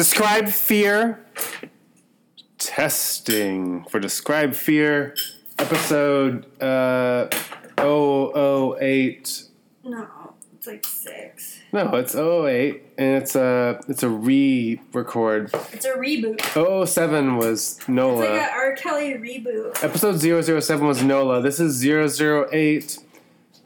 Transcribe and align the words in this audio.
Describe 0.00 0.48
fear. 0.48 1.20
Testing 2.56 3.84
for 3.84 4.00
Describe 4.00 4.54
Fear, 4.54 5.14
episode 5.58 6.46
uh, 6.62 7.28
008. 7.76 9.42
No, 9.84 10.08
it's 10.54 10.66
like 10.66 10.86
six. 10.86 11.60
No, 11.74 11.94
it's 11.96 12.14
008, 12.14 12.82
and 12.96 13.22
it's 13.22 13.36
a 13.36 13.78
it's 13.88 14.02
a 14.02 14.08
re-record. 14.08 15.50
It's 15.74 15.84
a 15.84 15.92
reboot. 15.92 16.40
007 16.86 17.36
was 17.36 17.86
Nola. 17.86 18.22
It's 18.22 18.30
Nola. 18.30 18.38
like 18.38 18.50
a 18.50 18.52
R. 18.54 18.76
Kelly 18.76 19.12
reboot. 19.18 19.84
Episode 19.84 20.18
007 20.62 20.86
was 20.86 21.02
Nola. 21.02 21.42
This 21.42 21.60
is 21.60 21.84
008. 21.84 22.98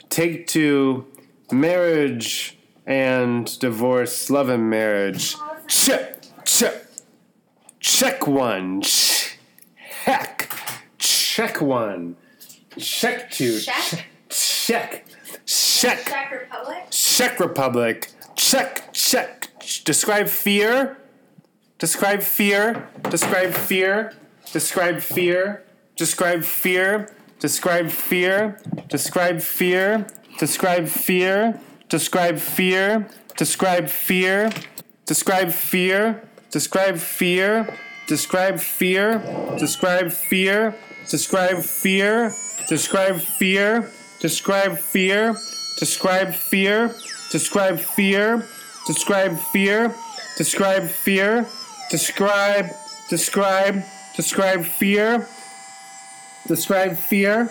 Take 0.09 0.47
two. 0.47 1.05
Marriage 1.49 2.57
and 2.85 3.57
divorce. 3.59 4.29
Love 4.29 4.49
and 4.49 4.69
marriage. 4.69 5.37
Check. 5.67 6.14
Check. 7.85 8.25
One. 8.25 8.81
Check. 8.81 10.51
Check 10.97 11.61
one. 11.61 12.15
Check 12.79 13.29
two. 13.29 13.59
Check? 13.59 14.07
Check. 14.27 15.05
Check. 15.45 16.03
Czech 16.05 16.31
Republic. 16.31 16.89
Czech 16.89 17.39
Republic. 17.39 18.09
Check, 18.35 18.91
check. 18.91 19.49
Describe 19.85 20.27
fear. 20.27 20.97
Describe 21.77 22.23
fear. 22.23 22.89
Describe 23.11 23.53
fear. 23.53 24.13
Describe 24.51 24.99
fear. 25.01 25.63
Describe 25.95 26.43
fear. 26.43 27.13
Describe 27.39 27.91
fear. 27.91 28.65
Describe 28.89 29.39
fear. 29.41 29.99
Describe 30.39 30.89
fear. 30.89 31.59
Describe 31.87 32.39
fear. 32.39 33.07
Describe 33.37 33.89
fear. 33.89 34.49
Describe 35.05 35.51
fear. 35.51 36.23
Describe 36.55 36.97
fear. 36.97 37.67
Describe 38.07 38.61
fear. 38.61 39.19
Describe 39.59 40.09
fear. 40.09 40.73
Describe 41.05 41.61
fear. 41.61 42.31
Describe 42.69 43.19
fear. 43.19 43.91
Describe 44.21 44.77
fear. 44.77 45.35
Describe 45.81 46.33
fear. 46.33 46.95
Describe 47.33 47.77
fear. 47.77 48.45
Describe 48.87 49.37
fear. 49.37 49.93
Describe 50.37 50.87
fear. 50.87 51.45
Describe. 51.91 52.71
Describe. 53.09 53.83
Describe 54.15 54.63
fear. 54.65 55.27
Describe 56.47 56.95
fear. 56.95 57.49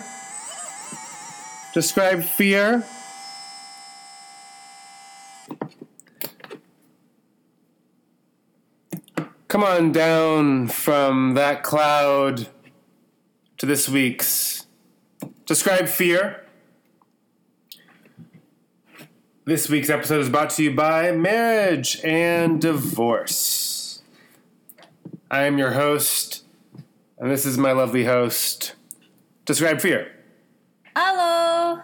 Describe 1.75 2.23
fear. 2.23 2.83
Come 9.55 9.63
on 9.63 9.93
down 9.93 10.67
from 10.67 11.35
that 11.35 11.63
cloud 11.63 12.49
to 13.57 13.65
this 13.65 13.87
week's 13.87 14.67
Describe 15.45 15.87
Fear. 15.87 16.43
This 19.45 19.69
week's 19.69 19.89
episode 19.89 20.19
is 20.19 20.27
brought 20.27 20.49
to 20.49 20.63
you 20.63 20.75
by 20.75 21.13
Marriage 21.13 22.01
and 22.03 22.59
Divorce. 22.59 24.01
I 25.31 25.43
am 25.43 25.57
your 25.57 25.71
host, 25.71 26.43
and 27.17 27.31
this 27.31 27.45
is 27.45 27.57
my 27.57 27.71
lovely 27.71 28.03
host. 28.03 28.75
Describe 29.45 29.79
Fear. 29.79 30.11
Hello. 30.93 31.79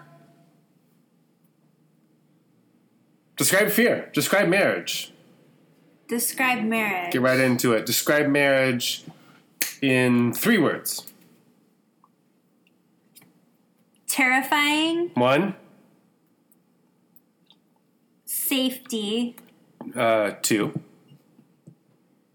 Describe 3.37 3.69
Fear. 3.69 4.09
Describe 4.13 4.49
marriage. 4.49 5.10
Describe 6.11 6.61
marriage. 6.65 7.13
Get 7.13 7.21
right 7.21 7.39
into 7.39 7.71
it. 7.71 7.85
Describe 7.85 8.27
marriage 8.27 9.05
in 9.81 10.33
three 10.33 10.57
words. 10.57 11.07
Terrifying. 14.09 15.11
One, 15.13 15.55
Safety. 18.25 19.37
uh, 19.95 20.31
two, 20.41 20.81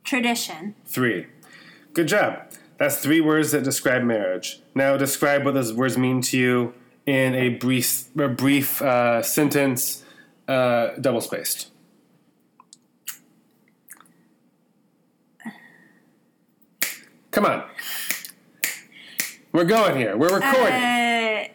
Tradition. 0.05 0.75
three. 0.87 1.27
Good 1.93 2.09
job. 2.09 2.45
That's 2.79 2.97
three 2.97 3.21
words 3.21 3.53
that 3.53 3.63
describe 3.63 4.03
marriage. 4.05 4.61
Now 4.75 4.97
describe 4.97 5.45
what 5.45 5.53
those 5.53 5.75
words 5.75 5.99
mean 5.99 6.23
to 6.23 6.39
you 6.39 6.73
in 7.05 7.35
a 7.35 7.51
brief, 7.51 8.05
a 8.19 8.29
brief 8.29 8.81
uh, 8.81 9.23
sentence, 9.23 10.03
uh, 10.49 10.93
double 10.99 11.21
spaced. 11.21 11.73
Come 17.37 17.45
on. 17.45 17.65
We're 19.53 19.65
going 19.65 19.95
here. 19.99 20.17
We're 20.17 20.35
recording. 20.35 20.73
Uh, 20.73 21.49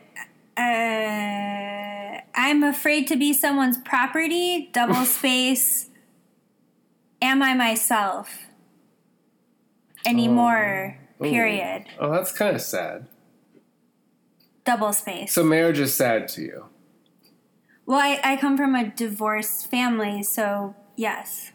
uh, 0.55 2.21
I'm 2.35 2.61
afraid 2.61 3.07
to 3.07 3.15
be 3.15 3.33
someone's 3.33 3.79
property. 3.79 4.69
Double 4.73 5.05
space. 5.05 5.89
Am 7.19 7.41
I 7.41 7.55
myself 7.55 8.45
anymore? 10.05 10.99
Period. 11.19 11.85
oh, 11.99 12.11
that's 12.11 12.31
kind 12.31 12.55
of 12.55 12.61
sad. 12.61 13.07
Double 14.63 14.93
space. 14.93 15.33
So 15.33 15.43
marriage 15.43 15.79
is 15.79 15.95
sad 15.95 16.27
to 16.27 16.43
you. 16.43 16.65
well, 17.87 17.97
I, 17.97 18.19
I 18.23 18.37
come 18.37 18.55
from 18.55 18.75
a 18.75 18.87
divorced 18.87 19.71
family, 19.71 20.21
so 20.21 20.75
yes, 20.95 21.51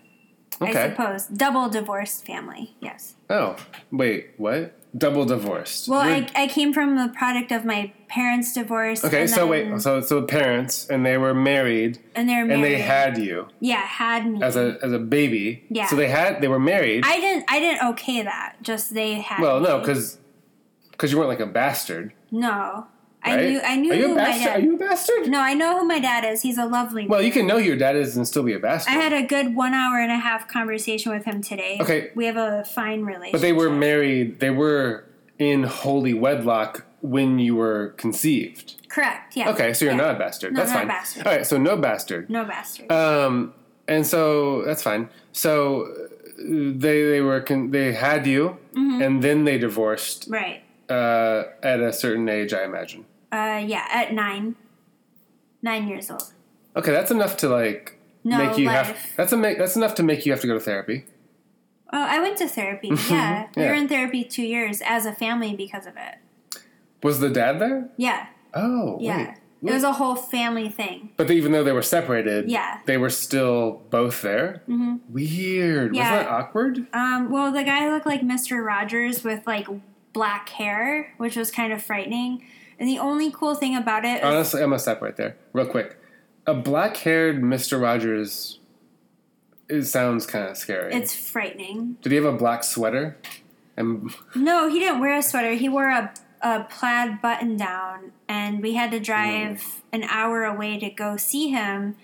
I 0.61 0.73
suppose 0.73 1.27
double 1.27 1.69
divorced 1.69 2.25
family. 2.27 2.75
Yes. 2.81 3.15
Oh, 3.29 3.57
wait, 3.91 4.31
what? 4.37 4.73
Double 4.97 5.27
divorced. 5.27 5.89
Well, 5.89 6.01
I, 6.01 6.27
I 6.35 6.47
came 6.47 6.73
from 6.73 6.97
the 6.97 7.09
product 7.15 7.53
of 7.53 7.67
my 7.67 7.93
parents' 8.09 8.55
divorce. 8.55 9.05
okay, 9.05 9.27
so 9.27 9.41
then- 9.41 9.49
wait, 9.73 9.81
so 9.83 10.01
so 10.01 10.23
parents 10.23 10.89
and 10.89 11.05
they 11.05 11.19
were 11.19 11.35
married 11.35 11.99
and 12.15 12.27
they're 12.29 12.47
married. 12.47 12.55
and 12.55 12.65
they 12.65 12.79
had 12.81 13.19
you 13.19 13.49
yeah 13.61 13.83
had 13.85 14.27
me. 14.27 14.43
as 14.43 14.57
a 14.57 14.79
as 14.83 14.93
a 14.93 14.99
baby. 14.99 15.65
Yeah. 15.69 15.87
So 15.89 15.97
they 15.97 16.09
had 16.09 16.41
they 16.41 16.49
were 16.49 16.59
married. 16.61 17.05
I 17.05 17.21
didn't 17.21 17.45
I 17.49 17.59
didn't 17.61 17.87
okay 17.91 18.23
that. 18.23 18.57
Just 18.63 18.95
they 18.95 19.15
had. 19.15 19.43
well, 19.43 19.61
no, 19.61 19.81
cuz 19.85 20.19
because 20.93 21.13
you 21.13 21.19
weren't 21.19 21.29
like 21.29 21.41
a 21.41 21.47
bastard. 21.47 22.15
no, 22.31 22.87
I 23.33 23.37
knew 23.47 23.61
I 23.61 23.77
knew 23.77 23.93
Are 23.93 23.95
you 23.97 24.07
who 24.09 24.13
a 24.13 24.17
my 24.17 24.25
bastard? 24.25 24.45
dad. 24.47 24.57
Are 24.57 24.63
you 24.63 24.75
a 24.75 24.79
bastard? 24.79 25.29
no, 25.29 25.41
I 25.41 25.55
know 25.55 25.79
who 25.79 25.87
my 25.87 25.99
dad 25.99 26.25
is. 26.25 26.43
He's 26.43 26.59
a 26.59 26.65
lovely. 26.67 27.07
Well, 27.07 27.23
you 27.23 27.33
can 27.33 27.47
know 27.47 27.59
who 27.59 27.65
your 27.65 27.77
dad 27.77 27.97
is 27.97 28.17
and 28.17 28.27
still 28.27 28.43
be 28.43 28.53
a 28.55 28.59
bastard. 28.59 28.95
I 28.95 28.97
had 28.97 29.13
a 29.13 29.23
good 29.27 29.55
one 29.55 29.75
hour 29.75 29.99
and 30.01 30.13
a 30.13 30.17
half 30.19 30.49
conversation 30.49 31.13
with 31.13 31.25
him 31.25 31.43
today. 31.43 31.79
Okay. 31.81 32.11
we 32.15 32.27
have 32.27 32.37
a 32.37 32.65
fine 32.65 33.03
relationship. 33.03 33.33
but 33.33 33.41
they 33.43 33.53
were 33.53 33.71
married. 33.71 34.41
They 34.41 34.51
were 34.51 35.05
in 35.39 35.65
holy 35.65 36.15
wedlock 36.15 36.85
when 37.03 37.39
you 37.39 37.55
were 37.57 37.89
conceived. 37.99 38.75
correct. 38.89 39.37
Yeah. 39.37 39.51
Okay, 39.51 39.73
so 39.75 39.85
you're 39.85 39.95
Yeah. 39.95 40.01
not 40.01 40.15
a 40.17 40.19
bastard. 40.19 40.53
No, 40.55 40.61
that's 40.61 40.71
not 40.71 40.77
a 40.77 40.81
fine. 40.81 40.89
bastard. 40.89 41.27
All 41.27 41.33
right, 41.37 41.47
so 41.47 41.59
no 41.59 41.77
bastard. 41.77 42.31
No 42.31 42.45
bastard. 42.45 42.91
Um, 42.91 43.53
and 43.87 44.07
so 44.07 44.63
that's 44.65 44.83
fine. 44.83 45.09
So 45.33 45.83
uh, 45.85 46.09
they 46.39 47.03
they 47.05 47.21
were 47.21 47.41
con- 47.41 47.71
they 47.71 47.93
had 47.93 48.27
you, 48.27 48.57
Mm-hmm. 48.75 49.03
and 49.03 49.23
then 49.23 49.45
they 49.45 49.59
divorced 49.59 50.27
right. 50.29 50.63
uh, 50.91 51.45
at 51.63 51.81
a 51.81 51.93
certain 51.93 52.29
age, 52.29 52.53
I 52.53 52.65
imagine. 52.65 53.05
Uh, 53.33 53.63
yeah, 53.67 53.87
at 53.91 54.13
nine, 54.13 54.55
nine 55.63 55.89
years 55.89 56.11
old. 56.11 56.33
Okay, 56.77 56.93
that's 56.93 57.11
enough 57.11 57.37
to 57.39 57.49
like 57.49 57.99
No 58.25 58.39
make 58.39 58.59
you 58.59 58.69
have. 58.69 58.89
life. 58.89 59.13
That's 59.17 59.33
a 59.33 59.37
make. 59.37 59.59
That's 59.59 59.77
enough 59.77 59.95
to 59.97 60.03
make 60.03 60.25
you 60.27 60.33
have 60.33 60.41
to 60.43 60.47
go 60.47 60.55
to 60.55 60.61
therapy. 60.61 61.05
Oh, 61.93 62.03
I 62.03 62.19
went 62.21 62.37
to 62.39 62.49
therapy. 62.49 62.89
Yeah, 63.11 63.47
we 63.57 63.63
Yeah. 63.63 63.69
were 63.69 63.75
in 63.75 63.89
therapy 63.89 64.25
two 64.25 64.43
years 64.43 64.83
as 64.85 65.07
a 65.07 65.13
family 65.13 65.55
because 65.57 65.87
of 65.87 65.95
it. 65.97 66.61
Was 67.03 67.21
the 67.21 67.31
dad 67.31 67.59
there? 67.61 67.89
Yeah, 67.97 68.27
Oh, 68.55 68.99
yeah. 69.01 69.17
wait. 69.63 69.71
It 69.71 69.73
was 69.75 69.83
a 69.85 69.93
whole 69.95 70.15
family 70.17 70.69
thing. 70.69 71.11
But 71.17 71.31
even 71.31 71.51
though 71.53 71.65
they 71.65 71.73
were 71.73 71.83
separated, 71.83 72.49
Yeah. 72.51 72.79
they 72.87 72.99
were 72.99 73.11
still 73.11 73.83
both 73.91 74.23
there. 74.23 74.63
Mm-hmm. 74.69 74.97
Weird. 75.13 75.95
Yeah. 75.97 76.13
Was 76.13 76.21
that 76.25 76.31
awkward? 76.31 76.87
Um, 76.93 77.31
well, 77.31 77.51
the 77.53 77.65
guy 77.65 77.91
looked 77.91 78.07
like 78.07 78.21
Mr. 78.23 78.65
Rogers 78.65 79.25
with 79.25 79.47
like 79.47 79.67
black 80.13 80.49
hair, 80.51 81.13
which 81.17 81.37
was 81.37 81.51
kind 81.51 81.73
of 81.73 81.83
frightening. 81.83 82.45
And 82.79 82.89
the 82.89 82.99
only 82.99 83.31
cool 83.31 83.55
thing 83.55 83.75
about 83.75 84.05
it 84.05 84.23
Honestly, 84.23 84.63
I'm 84.63 84.69
gonna 84.71 84.79
stop 84.79 85.01
right 85.01 85.17
there, 85.17 85.37
real 85.53 85.67
quick. 85.67 85.97
A 86.47 86.55
black-haired 86.55 87.43
Mister 87.43 87.79
Rogers. 87.79 88.59
It 89.69 89.83
sounds 89.85 90.27
kind 90.27 90.49
of 90.49 90.57
scary. 90.57 90.95
it's 90.95 91.15
frightening. 91.15 91.97
Did 92.03 92.13
he 92.13 92.17
have 92.17 92.25
a 92.25 92.33
black 92.33 92.63
sweater? 92.63 93.17
And 93.77 94.13
No, 94.37 94.69
he 94.69 94.79
didn't 94.79 95.01
wear 95.01 95.17
a 95.19 95.23
sweater. 95.23 95.55
He 95.55 95.69
wore 95.69 95.89
a, 95.89 96.15
a 96.41 96.65
plaid 96.65 97.21
button 97.21 97.57
down, 97.57 98.13
and 98.29 98.63
we 98.63 98.75
had 98.75 98.91
to 98.93 99.01
drive 99.01 99.83
an 99.93 100.05
hour 100.05 100.45
away 100.45 100.79
to 100.79 100.89
go 100.91 101.17
see 101.17 101.49
him. 101.49 101.97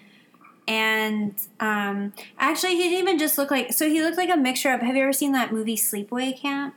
And 0.67 1.35
um, 1.61 2.13
actually, 2.39 2.77
he 2.77 2.85
didn't 2.85 2.99
even 2.99 3.19
just 3.19 3.39
look 3.39 3.51
like. 3.51 3.73
So 3.73 3.89
he 3.89 4.03
looked 4.03 4.17
like 4.17 4.31
a 4.31 4.37
mixture 4.37 4.73
of. 4.73 4.81
Have 4.81 4.97
you 4.97 5.03
ever 5.03 5.13
seen 5.13 5.33
that 5.33 5.53
movie 5.53 5.77
Sleepaway 5.77 6.37
Camp? 6.39 6.75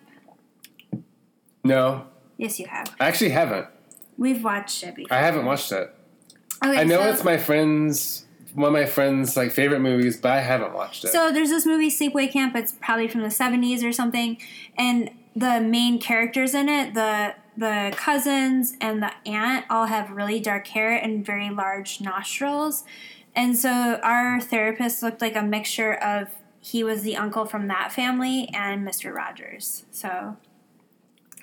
no, 1.64 2.06
Yes, 2.38 2.60
you 2.60 2.68
have. 2.68 2.94
I 3.00 3.08
actually 3.08 3.30
haven't. 3.30 3.68
We've 4.18 4.44
watched 4.44 4.84
it 4.84 4.96
before. 4.96 5.18
I 5.18 5.22
haven't 5.22 5.46
watched 5.46 5.72
it. 5.72 5.94
Okay, 6.64 6.80
I 6.80 6.84
know 6.84 7.02
so- 7.02 7.10
it's 7.10 7.24
my 7.24 7.38
friend's 7.38 8.26
one 8.56 8.68
of 8.68 8.74
my 8.74 8.86
friends' 8.86 9.36
like 9.36 9.52
favorite 9.52 9.82
movies, 9.82 10.18
but 10.18 10.32
I 10.32 10.40
haven't 10.40 10.74
watched 10.74 11.04
it. 11.04 11.10
So 11.10 11.32
there's 11.32 11.50
this 11.50 11.66
movie 11.66 11.92
Sleepaway 11.92 12.32
Camp. 12.32 12.56
It's 12.56 12.72
probably 12.72 13.10
from 13.10 13.22
the 13.22 13.30
70s 13.30 13.84
or 13.84 13.92
something, 13.92 14.38
and 14.78 15.12
the 15.36 15.60
main 15.60 16.00
characters 16.00 16.54
in 16.54 16.70
it, 16.70 16.94
the 16.94 17.36
the 17.58 17.94
cousins 17.96 18.76
and 18.82 19.02
the 19.02 19.12
aunt, 19.26 19.66
all 19.70 19.86
have 19.86 20.12
really 20.12 20.40
dark 20.40 20.68
hair 20.68 20.92
and 20.92 21.26
very 21.26 21.50
large 21.50 22.02
nostrils. 22.02 22.84
And 23.34 23.58
so 23.58 24.00
our 24.04 24.42
therapist 24.42 25.02
looked 25.04 25.22
like 25.22 25.36
a 25.36 25.42
mixture 25.42 25.94
of 25.94 26.30
he 26.60 26.84
was 26.84 27.04
the 27.04 27.16
uncle 27.16 27.46
from 27.46 27.68
that 27.68 27.94
family 27.94 28.50
and 28.54 28.86
Mr. 28.86 29.14
Rogers. 29.14 29.86
So 29.92 30.36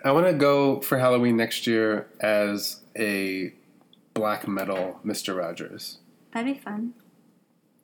I 0.05 0.13
want 0.13 0.27
to 0.27 0.33
go 0.33 0.81
for 0.81 0.99
Halloween 0.99 1.37
next 1.37 1.67
year 1.67 2.09
as 2.21 2.81
a 2.99 3.53
black 4.15 4.47
metal 4.49 5.01
Mr. 5.05 5.37
Rogers. 5.37 5.99
that'd 6.33 6.55
be 6.55 6.61
fun. 6.61 6.95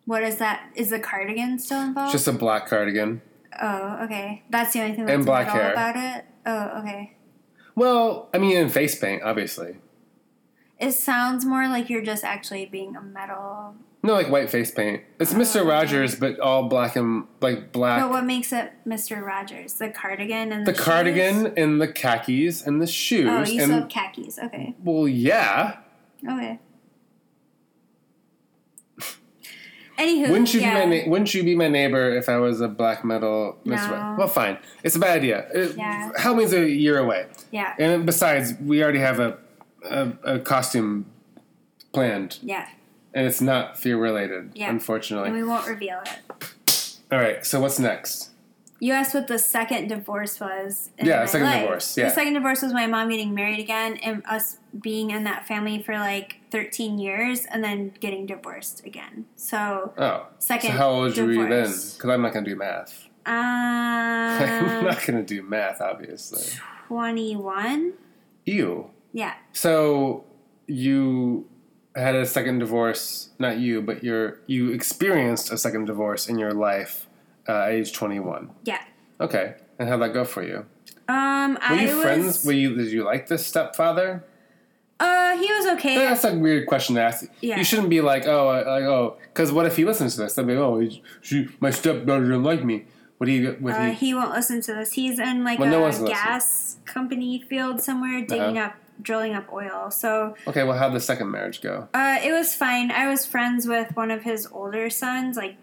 What 0.04 0.22
is 0.22 0.36
that? 0.36 0.70
Is 0.74 0.90
the 0.90 0.98
cardigan 0.98 1.58
still 1.58 1.80
involved? 1.82 2.12
Just 2.12 2.26
a 2.28 2.32
black 2.32 2.66
cardigan. 2.66 3.20
oh, 3.60 4.04
okay. 4.04 4.42
That's 4.50 4.72
the 4.72 4.80
only 4.80 4.94
thing 4.96 5.04
that's 5.06 5.14
And 5.16 5.26
black 5.26 5.48
hair. 5.48 5.72
about 5.72 5.96
it. 5.96 6.24
Oh, 6.46 6.80
okay. 6.80 7.14
Well, 7.74 8.28
I 8.32 8.38
mean, 8.38 8.56
in 8.56 8.68
face 8.70 8.98
paint, 8.98 9.22
obviously. 9.22 9.76
It 10.78 10.92
sounds 10.92 11.44
more 11.44 11.68
like 11.68 11.90
you're 11.90 12.02
just 12.04 12.24
actually 12.24 12.66
being 12.66 12.96
a 12.96 13.02
metal. 13.02 13.74
No, 14.02 14.12
like 14.12 14.30
white 14.30 14.48
face 14.48 14.70
paint. 14.70 15.02
It's 15.18 15.34
Mr. 15.34 15.62
Oh, 15.62 15.66
Rogers, 15.66 16.14
but 16.14 16.38
all 16.38 16.68
black 16.68 16.94
and 16.94 17.24
like 17.40 17.72
black. 17.72 18.00
But 18.00 18.10
what 18.10 18.24
makes 18.24 18.52
it 18.52 18.72
Mr. 18.86 19.24
Rogers? 19.24 19.74
The 19.74 19.90
cardigan 19.90 20.52
and 20.52 20.66
the 20.66 20.72
the, 20.72 20.78
cardigan 20.78 21.52
and 21.56 21.80
the 21.80 21.88
khakis 21.88 22.64
and 22.64 22.80
the 22.80 22.84
oh, 22.84 22.86
shoes. 22.86 23.28
Oh, 23.28 23.44
you 23.44 23.62
and 23.62 23.72
still 23.72 23.86
khakis. 23.86 24.38
Okay. 24.38 24.74
well, 24.84 25.08
yeah. 25.08 25.78
Okay. 26.28 26.60
Anywho, 29.98 30.30
Wouldn't 30.30 30.54
you 30.54 30.60
yeah. 30.60 30.84
be 30.84 31.02
my 31.02 31.08
Wouldn't 31.08 31.34
you 31.34 31.42
be 31.42 31.56
my 31.56 31.66
neighbor 31.66 32.16
if 32.16 32.28
I 32.28 32.36
was 32.36 32.60
a 32.60 32.68
black 32.68 33.04
metal 33.04 33.58
Mr. 33.66 33.90
No. 33.90 33.96
Ro- 33.96 34.14
Well, 34.18 34.28
fine. 34.28 34.58
It's 34.84 34.94
a 34.94 35.00
bad 35.00 35.16
idea. 35.18 35.48
It, 35.52 35.76
Yeah. 35.76 36.12
Halloween's 36.16 36.52
a 36.52 36.70
year 36.70 36.98
away, 36.98 37.26
Yeah. 37.50 37.74
and 37.80 38.06
besides, 38.06 38.54
we 38.64 38.80
already 38.80 39.00
have 39.00 39.18
a 39.18 39.38
a, 39.84 40.12
a 40.24 40.38
costume 40.38 41.06
planned, 41.92 42.38
Yeah. 42.42 42.68
And 43.14 43.26
it's 43.26 43.40
not 43.40 43.78
fear 43.78 43.96
related, 43.98 44.52
Yeah. 44.54 44.70
unfortunately. 44.70 45.28
And 45.28 45.36
we 45.36 45.44
won't 45.44 45.66
reveal 45.66 46.00
it. 46.04 46.96
All 47.10 47.18
right. 47.18 47.44
So 47.44 47.60
what's 47.60 47.78
next? 47.78 48.30
You 48.80 48.92
asked 48.92 49.12
what 49.12 49.26
the 49.26 49.40
second 49.40 49.88
divorce 49.88 50.38
was. 50.38 50.90
Yeah, 51.02 51.24
second 51.26 51.48
life. 51.48 51.62
divorce, 51.62 51.96
yeah. 51.98 52.04
The 52.04 52.14
second 52.14 52.34
divorce 52.34 52.62
was 52.62 52.72
my 52.72 52.86
mom 52.86 53.08
getting 53.08 53.34
married 53.34 53.58
again 53.58 53.96
and 53.96 54.22
us 54.24 54.58
being 54.80 55.10
in 55.10 55.24
that 55.24 55.48
family 55.48 55.82
for 55.82 55.94
like 55.94 56.36
13 56.52 56.96
years 57.00 57.44
and 57.46 57.64
then 57.64 57.92
getting 57.98 58.24
divorced 58.26 58.86
again. 58.86 59.24
So, 59.34 59.92
Oh, 59.98 60.26
second 60.38 60.70
so 60.70 60.76
how 60.76 60.90
old 60.90 61.16
were 61.16 61.32
you 61.32 61.48
then? 61.48 61.64
Because 61.64 62.08
I'm 62.10 62.22
not 62.22 62.32
going 62.32 62.44
to 62.44 62.50
do 62.52 62.56
math. 62.56 63.06
I'm 63.26 64.78
Um, 64.78 64.84
not 64.84 65.04
going 65.04 65.18
to 65.18 65.24
do 65.24 65.42
math, 65.42 65.80
obviously. 65.80 66.44
21? 66.86 67.94
Ew. 68.46 68.90
Yeah. 69.12 69.34
So 69.52 70.24
you 70.68 71.46
had 72.00 72.14
a 72.14 72.26
second 72.26 72.58
divorce, 72.60 73.30
not 73.38 73.58
you, 73.58 73.82
but 73.82 74.02
your 74.04 74.38
you 74.46 74.70
experienced 74.70 75.52
a 75.52 75.58
second 75.58 75.86
divorce 75.86 76.28
in 76.28 76.38
your 76.38 76.52
life 76.52 77.06
uh, 77.48 77.52
at 77.62 77.70
age 77.72 77.92
21. 77.92 78.50
Yeah. 78.64 78.82
Okay. 79.20 79.54
And 79.78 79.88
how'd 79.88 80.00
that 80.02 80.12
go 80.12 80.24
for 80.24 80.42
you? 80.42 80.66
Um, 81.08 81.54
Were 81.54 81.58
I 81.62 81.82
you 81.82 81.94
was, 81.96 82.02
friends? 82.02 82.44
Were 82.44 82.52
you 82.52 82.74
did 82.76 82.88
you 82.92 83.04
like 83.04 83.26
this 83.28 83.46
stepfather? 83.46 84.24
Uh, 85.00 85.36
he 85.36 85.46
was 85.52 85.66
okay. 85.74 85.94
That's 85.96 86.24
a 86.24 86.34
weird 86.36 86.66
question 86.66 86.96
to 86.96 87.02
ask. 87.02 87.26
Yeah. 87.40 87.56
You 87.58 87.64
shouldn't 87.64 87.88
be 87.88 88.00
like, 88.00 88.26
oh, 88.26 88.48
I- 88.48 88.62
like 88.78 88.82
oh, 88.84 89.16
because 89.32 89.52
what 89.52 89.64
if 89.66 89.76
he 89.76 89.84
listens 89.84 90.16
to 90.16 90.22
this? 90.22 90.34
They'll 90.34 90.44
be, 90.44 90.54
oh, 90.54 90.80
he- 90.80 91.02
she, 91.20 91.48
my 91.60 91.70
stepdaughter 91.70 92.24
didn't 92.24 92.42
like 92.42 92.64
me. 92.64 92.86
What 93.18 93.26
do 93.26 93.32
you? 93.32 93.56
What 93.60 93.74
Uh, 93.74 93.86
he? 93.90 93.94
he 94.08 94.14
won't 94.14 94.32
listen 94.32 94.60
to 94.62 94.74
this. 94.74 94.92
He's 94.92 95.18
in 95.18 95.44
like 95.44 95.58
Well, 95.60 95.68
a 95.68 95.72
no 95.72 95.80
one's 95.80 96.00
listening. 96.00 96.12
gas 96.14 96.76
company 96.84 97.40
field 97.48 97.80
somewhere, 97.80 98.20
digging 98.20 98.58
Uh-huh. 98.58 98.66
up, 98.68 98.74
drilling 99.02 99.34
up 99.34 99.52
oil. 99.52 99.90
So 99.90 100.34
Okay. 100.46 100.64
Well, 100.64 100.76
how'd 100.78 100.92
the 100.94 101.00
second 101.00 101.30
marriage 101.30 101.60
go? 101.60 101.88
uh, 101.94 102.18
it 102.22 102.32
was 102.32 102.54
fine. 102.54 102.90
I 102.90 103.08
was 103.08 103.24
friends 103.26 103.66
with 103.66 103.94
one 103.96 104.10
of 104.10 104.22
his 104.22 104.46
older 104.50 104.90
sons, 104.90 105.36
like 105.36 105.56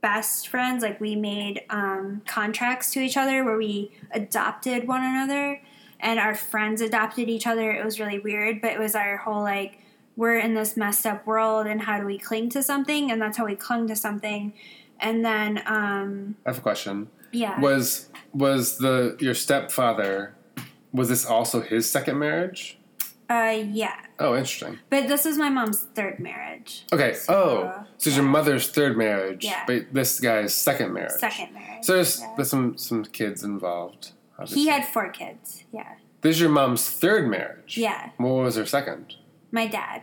best 0.00 0.48
friends. 0.48 0.82
Like 0.82 1.00
we 1.00 1.16
made 1.16 1.62
um, 1.70 2.22
contracts 2.26 2.92
to 2.92 3.00
each 3.00 3.16
other 3.16 3.44
where 3.44 3.56
we 3.56 3.90
adopted 4.12 4.86
one 4.86 5.02
another, 5.02 5.60
and 6.00 6.18
our 6.20 6.34
friends 6.34 6.80
adopted 6.80 7.28
each 7.28 7.46
other. 7.46 7.72
It 7.72 7.84
was 7.84 7.98
really 7.98 8.18
weird, 8.18 8.60
but 8.60 8.72
it 8.72 8.78
was 8.78 8.94
our 8.94 9.16
whole 9.16 9.42
like 9.42 9.78
we're 10.16 10.38
in 10.38 10.54
this 10.54 10.76
messed 10.76 11.06
up 11.06 11.26
world, 11.26 11.66
and 11.66 11.82
how 11.82 11.98
do 12.00 12.06
we 12.06 12.18
cling 12.18 12.50
to 12.50 12.62
something? 12.62 13.10
And 13.10 13.20
that's 13.22 13.36
how 13.36 13.46
we 13.46 13.54
clung 13.56 13.86
to 13.88 13.94
something. 13.96 14.52
And 15.00 15.24
then, 15.24 15.62
um, 15.66 16.34
I 16.44 16.50
have 16.50 16.58
a 16.58 16.60
question. 16.60 17.08
yeah. 17.30 17.60
Was 17.60 18.08
was 18.32 18.78
the 18.78 19.16
your 19.20 19.34
stepfather? 19.34 20.34
Was 20.92 21.08
this 21.08 21.26
also 21.26 21.60
his 21.60 21.88
second 21.90 22.18
marriage? 22.18 22.78
Uh, 23.30 23.62
yeah. 23.72 23.94
Oh, 24.18 24.34
interesting. 24.34 24.78
But 24.88 25.06
this 25.06 25.26
is 25.26 25.36
my 25.36 25.50
mom's 25.50 25.82
third 25.94 26.18
marriage. 26.18 26.84
Okay. 26.92 27.12
So, 27.12 27.34
oh, 27.34 27.84
so 27.98 28.08
it's 28.08 28.16
your 28.16 28.24
mother's 28.24 28.70
third 28.70 28.96
marriage, 28.96 29.44
Yeah. 29.44 29.64
but 29.66 29.92
this 29.92 30.18
guy's 30.18 30.54
second 30.54 30.94
marriage. 30.94 31.12
Second 31.12 31.52
marriage. 31.52 31.84
So 31.84 31.94
there's 31.94 32.20
yeah. 32.20 32.32
there's 32.36 32.48
some 32.50 32.78
some 32.78 33.04
kids 33.04 33.44
involved. 33.44 34.12
Obviously. 34.38 34.62
he 34.62 34.68
had 34.68 34.86
four 34.86 35.10
kids. 35.10 35.64
Yeah. 35.72 35.94
This 36.22 36.36
is 36.36 36.40
your 36.40 36.50
mom's 36.50 36.88
third 36.88 37.28
marriage. 37.28 37.76
Yeah. 37.76 38.10
What 38.16 38.30
was 38.30 38.56
her 38.56 38.64
second? 38.66 39.14
My 39.52 39.66
dad. 39.66 40.02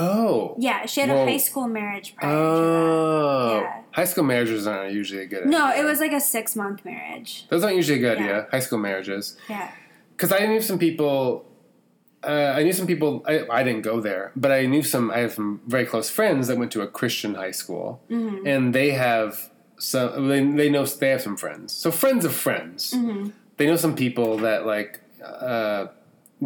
Oh. 0.00 0.54
Yeah, 0.58 0.86
she 0.86 1.00
had 1.00 1.10
Whoa. 1.10 1.22
a 1.24 1.30
high 1.30 1.36
school 1.38 1.66
marriage 1.68 2.14
prior 2.16 2.32
Oh. 2.34 3.60
Yeah. 3.62 3.82
High 3.92 4.04
school 4.04 4.24
marriages 4.24 4.66
aren't 4.66 4.92
usually 4.92 5.22
a 5.22 5.26
good. 5.26 5.44
that. 5.44 5.48
No, 5.48 5.70
it 5.72 5.84
was 5.84 5.98
like 6.00 6.12
a 6.12 6.20
six 6.20 6.54
month 6.54 6.84
marriage. 6.84 7.46
Those 7.48 7.64
aren't 7.64 7.76
usually 7.76 7.98
a 7.98 8.00
good 8.02 8.18
Yeah. 8.18 8.24
idea. 8.24 8.46
High 8.50 8.60
school 8.60 8.78
marriages. 8.78 9.36
Yeah. 9.48 9.70
Because 10.16 10.32
I 10.32 10.46
knew 10.46 10.60
some 10.60 10.78
people. 10.78 11.44
Uh, 12.22 12.52
I 12.56 12.62
knew 12.64 12.72
some 12.72 12.86
people. 12.86 13.24
I, 13.26 13.46
I 13.48 13.62
didn't 13.62 13.82
go 13.82 14.00
there, 14.00 14.32
but 14.34 14.50
I 14.50 14.66
knew 14.66 14.82
some. 14.82 15.10
I 15.10 15.18
have 15.18 15.32
some 15.34 15.60
very 15.68 15.86
close 15.86 16.10
friends 16.10 16.48
that 16.48 16.58
went 16.58 16.72
to 16.72 16.82
a 16.82 16.86
Christian 16.88 17.34
high 17.34 17.52
school, 17.52 18.00
Mm-hmm. 18.10 18.44
and 18.46 18.74
they 18.74 18.90
have 18.90 19.50
some. 19.78 20.28
They, 20.28 20.44
they 20.44 20.68
know 20.70 20.84
they 20.84 21.10
have 21.10 21.22
some 21.22 21.36
friends. 21.36 21.72
So 21.72 21.90
friends 21.92 22.24
of 22.24 22.34
friends. 22.34 22.92
Mm-hmm. 22.92 23.30
They 23.56 23.66
know 23.66 23.76
some 23.76 23.94
people 23.94 24.38
that 24.38 24.66
like 24.66 25.00
uh, 25.24 25.86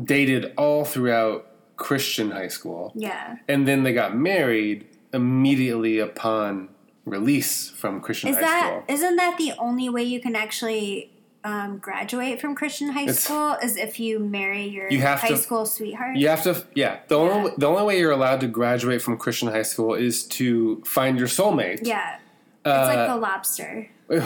dated 0.02 0.52
all 0.58 0.84
throughout 0.84 1.46
Christian 1.76 2.30
high 2.30 2.48
school, 2.48 2.92
Yeah. 2.94 3.36
and 3.48 3.66
then 3.66 3.82
they 3.82 3.92
got 3.92 4.16
married 4.16 4.86
immediately 5.12 5.98
upon 5.98 6.68
release 7.04 7.70
from 7.70 8.00
Christian 8.00 8.30
Is 8.30 8.36
high 8.36 8.42
that 8.42 8.66
school. 8.66 8.84
isn't 8.88 9.16
that 9.16 9.36
the 9.38 9.52
only 9.58 9.88
way 9.88 10.02
you 10.04 10.20
can 10.20 10.36
actually 10.36 11.10
um, 11.44 11.78
graduate 11.78 12.40
from 12.40 12.54
Christian 12.54 12.90
high 12.90 13.02
It's- 13.02 13.24
school 13.24 13.54
is 13.60 13.76
if 13.76 13.98
you 13.98 14.20
marry 14.20 14.62
your 14.68 14.88
You 14.88 15.00
have 15.00 15.18
high 15.18 15.28
to- 15.30 15.36
school 15.36 15.66
sweetheart? 15.66 16.14
You 16.16 16.28
have 16.28 16.44
to, 16.44 16.62
yeah. 16.76 16.98
The 17.08 17.18
Yeah. 17.18 17.30
only 17.32 17.50
the 17.58 17.66
only 17.66 17.82
way 17.82 17.98
you're 17.98 18.12
allowed 18.12 18.40
to 18.42 18.46
graduate 18.46 19.02
from 19.02 19.16
Christian 19.18 19.48
high 19.48 19.62
school 19.64 19.94
is 19.94 20.22
to 20.38 20.80
find 20.86 21.18
your 21.18 21.26
soulmate. 21.26 21.80
Yeah. 21.82 22.18
It's 22.64 22.68
Uh, 22.68 22.94
like 22.94 23.08
The 23.08 23.16
Lobster, 23.16 23.88
yeah. 24.08 24.20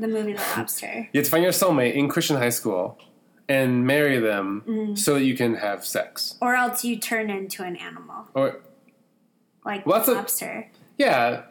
the 0.00 0.08
movie 0.08 0.32
The 0.32 0.42
Lobster. 0.56 1.08
You 1.12 1.18
have 1.18 1.24
to 1.26 1.30
find 1.30 1.42
your 1.42 1.52
soulmate 1.52 1.92
in 1.92 2.08
Christian 2.08 2.36
high 2.38 2.48
school 2.48 2.98
and 3.48 3.86
marry 3.86 4.18
them 4.18 4.62
Mm-hmm. 4.66 4.94
so 4.96 5.14
that 5.14 5.24
you 5.24 5.36
can 5.36 5.54
have 5.56 5.84
sex. 5.86 6.36
Or 6.40 6.54
else 6.54 6.84
you 6.84 6.96
turn 6.98 7.30
into 7.30 7.62
an 7.62 7.76
animal. 7.76 8.26
Or 8.34 8.60
Like 9.64 9.86
Well, 9.86 10.04
the 10.04 10.12
a- 10.12 10.14
lobster, 10.14 10.68
yeah, 10.98 11.42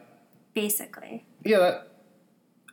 basically. 0.54 1.25
yeah. 1.44 1.58
That, 1.60 1.88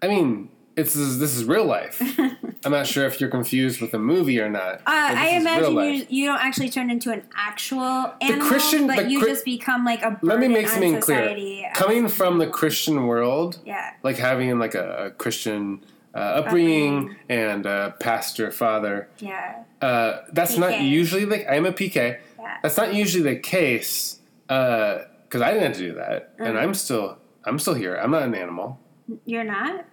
I 0.03 0.09
mean, 0.09 0.49
it's 0.77 0.95
this 0.95 1.03
is, 1.03 1.19
this 1.19 1.37
is 1.37 1.45
real 1.45 1.65
life. 1.65 2.01
I'm 2.65 2.71
not 2.73 2.87
sure 2.87 3.05
if 3.07 3.21
you're 3.21 3.29
confused 3.29 3.81
with 3.81 3.93
a 3.93 3.99
movie 3.99 4.41
or 4.41 4.49
not. 4.49 4.77
Uh, 4.77 4.81
I 4.87 5.31
imagine 5.37 5.77
you, 5.77 6.07
you 6.09 6.27
don't 6.27 6.41
actually 6.41 6.71
turn 6.71 6.91
into 6.91 7.11
an 7.13 7.23
actual 7.37 8.13
animal, 8.21 8.47
Christian- 8.47 8.87
but 8.87 8.97
the 8.97 9.11
you 9.11 9.21
Chri- 9.21 9.27
just 9.27 9.45
become 9.45 9.85
like 9.85 10.03
a 10.03 10.19
Let 10.23 10.39
me 10.41 10.49
make 10.49 10.69
something 10.69 11.01
clear. 11.01 11.71
Coming 11.75 12.09
from 12.09 12.39
the 12.39 12.47
Christian 12.47 13.07
world, 13.07 13.59
yeah, 13.67 13.95
like 14.03 14.17
having 14.17 14.59
like 14.59 14.75
a, 14.75 15.07
a 15.07 15.11
Christian 15.11 15.85
uh, 16.15 16.19
upbringing 16.19 17.17
and 17.29 17.65
a 17.67 17.95
pastor 18.01 18.51
father. 18.53 19.09
yeah, 19.19 19.65
Uh, 19.81 20.19
that's 20.33 20.57
not 20.59 20.81
usually 20.81 21.25
the. 21.25 21.51
I'm 21.53 21.67
a 21.67 21.73
PK. 21.73 22.19
yeah. 22.39 22.59
That's 22.63 22.77
not 22.77 22.95
usually 22.95 23.23
the 23.25 23.37
case 23.41 24.21
because 24.47 25.07
I 25.43 25.53
didn't 25.53 25.63
have 25.69 25.73
to 25.77 25.79
do 25.79 25.95
that, 25.95 26.35
and 26.39 26.55
Mm. 26.57 26.63
I'm 26.63 26.75
still 26.75 27.19
I'm 27.45 27.59
still 27.59 27.75
here. 27.75 27.97
I'm 27.97 28.11
not 28.11 28.23
an 28.23 28.35
animal. 28.35 28.79
You're 29.25 29.45
not. 29.45 29.85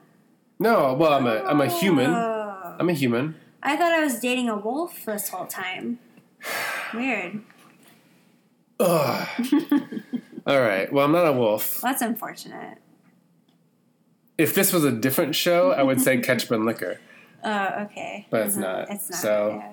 No, 0.59 0.93
well, 0.93 1.13
I'm 1.13 1.25
a 1.25 1.37
I'm 1.43 1.61
a 1.61 1.67
human. 1.67 2.11
Oh. 2.13 2.75
I'm 2.79 2.89
a 2.89 2.93
human. 2.93 3.35
I 3.63 3.75
thought 3.75 3.91
I 3.93 4.03
was 4.03 4.19
dating 4.19 4.49
a 4.49 4.55
wolf 4.57 5.05
this 5.05 5.29
whole 5.29 5.45
time. 5.47 5.99
Weird. 6.93 7.41
Ugh. 8.79 9.27
All 10.47 10.61
right. 10.61 10.91
Well, 10.91 11.05
I'm 11.05 11.11
not 11.11 11.27
a 11.27 11.33
wolf. 11.33 11.81
That's 11.81 12.01
unfortunate. 12.01 12.77
If 14.39 14.55
this 14.55 14.73
was 14.73 14.83
a 14.83 14.91
different 14.91 15.35
show, 15.35 15.71
I 15.71 15.83
would 15.83 16.01
say 16.01 16.17
Ketchup 16.19 16.51
and 16.51 16.65
Liquor. 16.65 16.99
Oh, 17.41 17.83
okay. 17.85 18.27
But 18.29 18.47
it's 18.47 18.57
not. 18.57 18.89
It's 18.89 19.09
not. 19.09 19.19
So- 19.19 19.63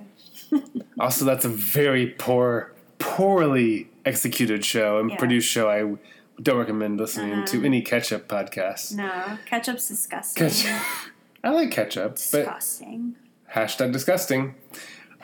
yeah. 0.52 0.60
Also, 1.00 1.24
that's 1.24 1.44
a 1.44 1.48
very 1.48 2.06
poor, 2.16 2.72
poorly 3.00 3.88
executed 4.04 4.64
show 4.64 5.00
and 5.00 5.10
Yeah. 5.10 5.16
produced 5.16 5.48
show. 5.50 5.68
I 5.68 5.96
don't 6.40 6.58
recommend 6.58 6.98
listening 7.00 7.32
Uh-huh. 7.32 7.46
to 7.46 7.64
any 7.64 7.82
ketchup 7.82 8.28
podcast. 8.28 8.94
No, 8.94 9.38
ketchup's 9.46 9.88
disgusting. 9.88 10.46
Ketchup. 10.48 10.80
I 11.44 11.50
like 11.50 11.72
ketchup, 11.72 12.10
but 12.12 12.16
disgusting. 12.44 13.16
hashtag 13.52 13.92
disgusting. 13.92 14.54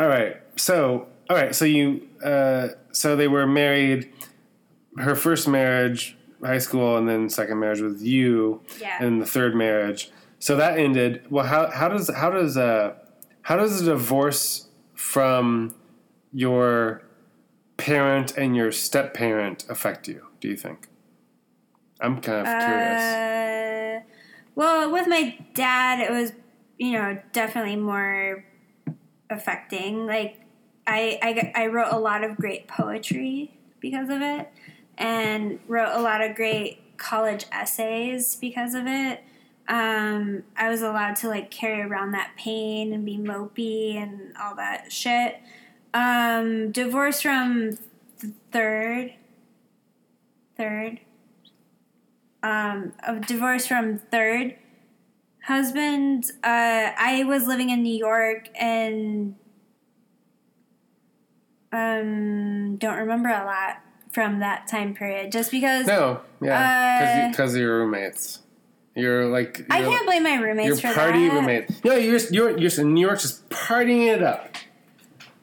All 0.01 0.09
right, 0.09 0.39
so 0.57 1.07
all 1.31 1.37
right, 1.37 1.55
so 1.55 1.65
you 1.65 2.09
uh, 2.25 2.69
so 2.91 3.15
they 3.15 3.29
were 3.29 3.47
married. 3.47 4.13
Her 4.99 5.15
first 5.15 5.47
marriage, 5.47 6.17
high 6.43 6.59
school, 6.59 6.97
and 6.97 7.09
then 7.09 7.29
second 7.29 7.59
marriage 7.59 7.81
with 7.81 8.01
you, 8.03 8.61
Yeah. 8.81 8.99
and 9.01 9.21
the 9.21 9.27
third 9.27 9.55
marriage. 9.55 10.11
So 10.39 10.57
that 10.57 10.79
ended. 10.79 11.25
Well, 11.31 11.47
how 11.47 11.71
how 11.71 11.89
does 11.89 12.09
how 12.15 12.31
does 12.31 12.57
uh 12.57 12.95
how 13.43 13.57
does 13.57 13.81
a 13.81 13.85
divorce 13.85 14.69
from 14.95 15.75
your 16.33 17.03
parent 17.77 18.37
and 18.37 18.57
your 18.57 18.73
step 18.73 19.15
parent 19.15 19.65
affect 19.69 20.09
you? 20.09 20.27
Do 20.41 20.49
you 20.49 20.57
think? 20.57 20.89
I'm 22.01 22.21
kind 22.21 22.39
of 22.47 22.47
curious. 22.47 23.03
Uh, 23.03 24.01
well, 24.55 24.91
with 24.93 25.07
my 25.07 25.39
dad, 25.55 26.01
it 26.01 26.11
was 26.11 26.33
you 26.79 26.93
know 26.93 27.19
definitely 27.33 27.77
more 27.77 28.45
affecting. 29.31 30.07
Like 30.07 30.41
I, 30.87 31.19
I 31.23 31.53
I 31.63 31.67
wrote 31.69 31.93
a 31.93 31.99
lot 31.99 32.25
of 32.25 32.37
great 32.37 32.67
poetry 32.67 33.57
because 33.81 34.09
of 34.11 34.21
it, 34.23 34.49
and 34.99 35.59
wrote 35.67 35.93
a 35.93 36.01
lot 36.01 36.23
of 36.23 36.35
great 36.37 36.97
college 36.97 37.47
essays 37.53 38.37
because 38.37 38.75
of 38.75 38.87
it. 38.87 39.23
Um, 39.69 40.43
I 40.57 40.69
was 40.69 40.83
allowed 40.83 41.17
to 41.17 41.29
like 41.29 41.51
carry 41.51 41.83
around 41.83 42.13
that 42.13 42.33
pain 42.37 42.93
and 42.93 43.05
be 43.05 43.17
mopey 43.17 43.97
and 43.97 44.37
all 44.37 44.55
that 44.57 44.93
shit. 44.93 45.41
Um, 45.95 46.71
divorce 46.73 47.23
from 47.23 47.79
th- 48.21 48.33
third, 48.51 49.15
third 50.57 51.01
um, 52.43 52.93
a 53.07 53.19
divorce 53.21 53.67
from 53.67 53.99
third 53.99 54.57
husband. 55.45 56.31
Uh, 56.43 56.91
I 56.97 57.25
was 57.27 57.47
living 57.47 57.71
in 57.71 57.83
New 57.83 57.95
York 57.95 58.49
and 58.59 59.37
um, 61.73 62.77
don't 62.77 62.99
remember 62.99 63.29
a 63.29 63.45
lot 63.45 63.81
from 64.13 64.39
that 64.41 64.67
time 64.69 64.95
period. 64.95 65.33
Just 65.33 65.51
because 65.51 65.87
No, 65.87 66.21
yeah, 66.41 67.25
Uh, 67.27 67.29
because 67.31 67.55
you, 67.57 67.63
your 67.63 67.79
roommates. 67.79 68.41
You're 68.95 69.27
like 69.27 69.65
I 69.71 69.79
you're- 69.81 69.91
can't 69.91 70.07
blame 70.07 70.23
my 70.23 70.37
roommates 70.37 70.83
Your 70.83 70.93
for 70.93 71.01
party 71.01 71.27
that. 71.29 71.35
roommate. 71.35 71.85
No, 71.85 71.95
you're 71.95 72.19
you're 72.31 72.59
you're 72.59 72.81
in 72.81 72.93
New 72.95 73.01
York, 73.07 73.21
just 73.21 73.49
partying 73.49 74.07
it 74.15 74.23
up. 74.23 74.55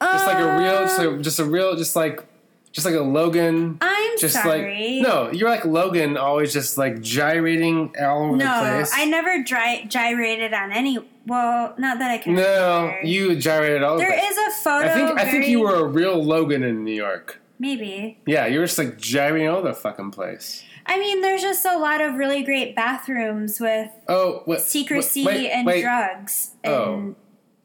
Just 0.00 0.26
like 0.26 0.38
a 0.38 0.56
real, 0.58 0.80
just 0.84 0.98
Uh, 1.00 1.10
a, 1.10 1.18
just 1.18 1.38
a 1.40 1.44
real, 1.44 1.76
just 1.76 1.94
like, 1.94 2.24
just 2.72 2.86
like 2.86 2.94
a 2.94 3.00
Logan. 3.02 3.76
I'm 3.82 4.18
Just 4.18 4.34
sorry. 4.40 5.00
like 5.00 5.06
no, 5.06 5.30
you're 5.30 5.50
like 5.50 5.64
Logan, 5.66 6.16
always 6.16 6.52
just 6.54 6.78
like 6.78 7.02
gyrating 7.02 7.92
all 8.00 8.24
over 8.28 8.38
the 8.38 8.44
place. 8.44 8.92
No. 8.96 9.02
I 9.02 9.04
never 9.06 9.42
dry, 9.42 9.84
gyrated 9.88 10.54
on 10.54 10.72
any. 10.72 10.98
Well, 11.26 11.74
not 11.76 11.98
that 11.98 12.10
I 12.12 12.18
can. 12.18 12.34
no, 12.34 12.84
remember. 12.86 13.06
you 13.06 13.34
gyrated 13.36 13.82
all 13.82 13.94
over. 13.94 13.98
There 14.04 14.10
the 14.16 14.24
is 14.24 14.38
a 14.38 14.50
photo. 14.62 14.88
I 14.88 14.94
think 14.94 15.18
I 15.20 15.30
think 15.30 15.48
you 15.48 15.60
were 15.60 15.74
a 15.74 15.84
real 15.84 16.22
Logan 16.24 16.62
in 16.62 16.82
New 16.84 16.94
York. 16.94 17.40
Maybe. 17.60 18.18
Yeah, 18.26 18.46
you 18.46 18.58
were 18.58 18.66
just 18.66 18.78
like 18.78 18.98
gyrating 18.98 19.48
all 19.48 19.62
the 19.62 19.72
fucking 19.74 20.10
place. 20.10 20.64
I 20.86 20.98
mean, 20.98 21.20
there's 21.20 21.42
just 21.42 21.64
a 21.64 21.78
lot 21.78 22.00
of 22.00 22.14
really 22.16 22.42
great 22.42 22.74
bathrooms 22.74 23.60
with 23.60 23.90
Oh, 24.08 24.42
what? 24.46 24.62
secrecy 24.62 25.24
wait, 25.24 25.36
wait, 25.36 25.50
and 25.50 25.66
wait. 25.66 25.82
drugs 25.82 26.52
in 26.64 26.70
Oh. 26.72 27.14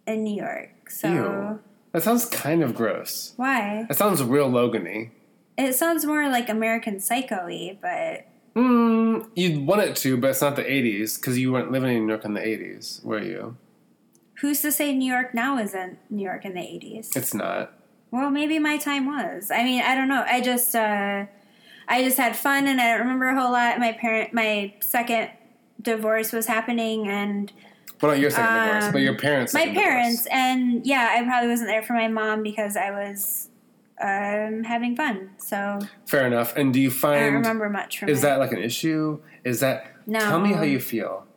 in 0.06 0.24
New 0.24 0.36
York. 0.36 0.92
So 0.92 1.08
Ew. 1.12 1.60
That 1.94 2.04
sounds 2.04 2.26
kind 2.26 2.62
of 2.62 2.76
gross. 2.76 3.34
why? 3.38 3.86
That 3.88 3.98
sounds 3.98 4.22
real 4.22 4.48
Logan-y. 4.50 5.12
It 5.58 5.74
sounds 5.74 6.06
more 6.06 6.28
like 6.30 6.50
American 6.50 7.00
Psycho-y, 7.00 7.78
but 7.82 8.28
Mm, 8.56 9.30
you'd 9.36 9.66
want 9.68 9.82
it 9.82 9.96
to, 9.98 10.16
but 10.18 10.30
it's 10.32 10.42
not 10.42 10.56
the 10.56 10.64
80s 10.64 11.18
because 11.18 11.38
you 11.38 11.52
weren't 11.52 11.72
living 11.72 11.96
in 11.96 12.06
New 12.06 12.12
York 12.14 12.24
in 12.26 12.34
the 12.36 12.42
80s, 12.46 13.04
were 13.04 13.22
you? 13.22 13.56
who's 14.42 14.62
to 14.62 14.70
say 14.72 14.94
New 14.94 15.10
York 15.12 15.34
now 15.34 15.58
isn't 15.58 15.98
New 16.10 16.24
York 16.24 16.44
in 16.46 16.54
the 16.54 16.60
80s? 16.62 17.16
It's 17.16 17.34
not. 17.34 17.72
Well, 18.12 18.30
maybe 18.30 18.60
my 18.60 18.78
time 18.78 19.06
was. 19.06 19.52
I 19.52 19.64
mean, 19.64 19.82
I 19.82 19.96
don't 19.96 20.08
know. 20.08 20.24
I 20.28 20.42
just 20.42 20.76
uh 20.76 21.26
I 21.88 22.04
just 22.04 22.18
had 22.18 22.36
fun 22.36 22.68
and 22.68 22.80
I 22.82 22.92
don't 22.92 23.00
remember 23.02 23.28
a 23.30 23.40
whole 23.40 23.52
lot. 23.52 23.80
My 23.80 23.92
parent 23.94 24.34
my 24.34 24.74
second 24.80 25.30
divorce 25.82 26.32
was 26.32 26.48
happening 26.48 27.08
and 27.08 27.52
Well, 28.02 28.12
not 28.14 28.20
your 28.20 28.32
second 28.32 28.54
divorce, 28.66 28.86
Um, 28.86 28.92
but 28.94 29.02
your 29.02 29.18
parents.' 29.18 29.54
my 29.54 29.60
second 29.62 29.74
divorce. 29.76 29.92
parents 29.94 30.28
and 30.32 30.86
yeah 30.86 31.10
i 31.16 31.24
probably 31.24 31.50
wasn't 31.50 31.70
there 31.70 31.84
for 31.84 31.94
my 31.94 32.08
mom 32.08 32.42
because 32.42 32.76
i 32.76 32.90
was 32.90 33.50
um, 34.02 34.64
having 34.64 34.96
fun 34.96 35.30
so 35.38 35.80
Fair 36.08 36.26
enough. 36.26 36.56
And 36.58 36.74
do 36.74 36.80
you 36.82 36.90
find 36.90 37.18
i 37.18 37.26
don't 37.26 37.34
remember 37.36 37.70
much 37.70 38.00
from 38.00 38.10
is 38.10 38.20
it 38.20 38.22
that 38.24 38.40
like 38.40 38.52
an 38.52 38.64
issue? 38.64 39.20
Is 39.44 39.60
that 39.60 39.86
No. 40.08 40.20
tell 40.20 40.40
me 40.40 40.54
how 40.54 40.64
you 40.64 40.80
feel? 40.80 41.28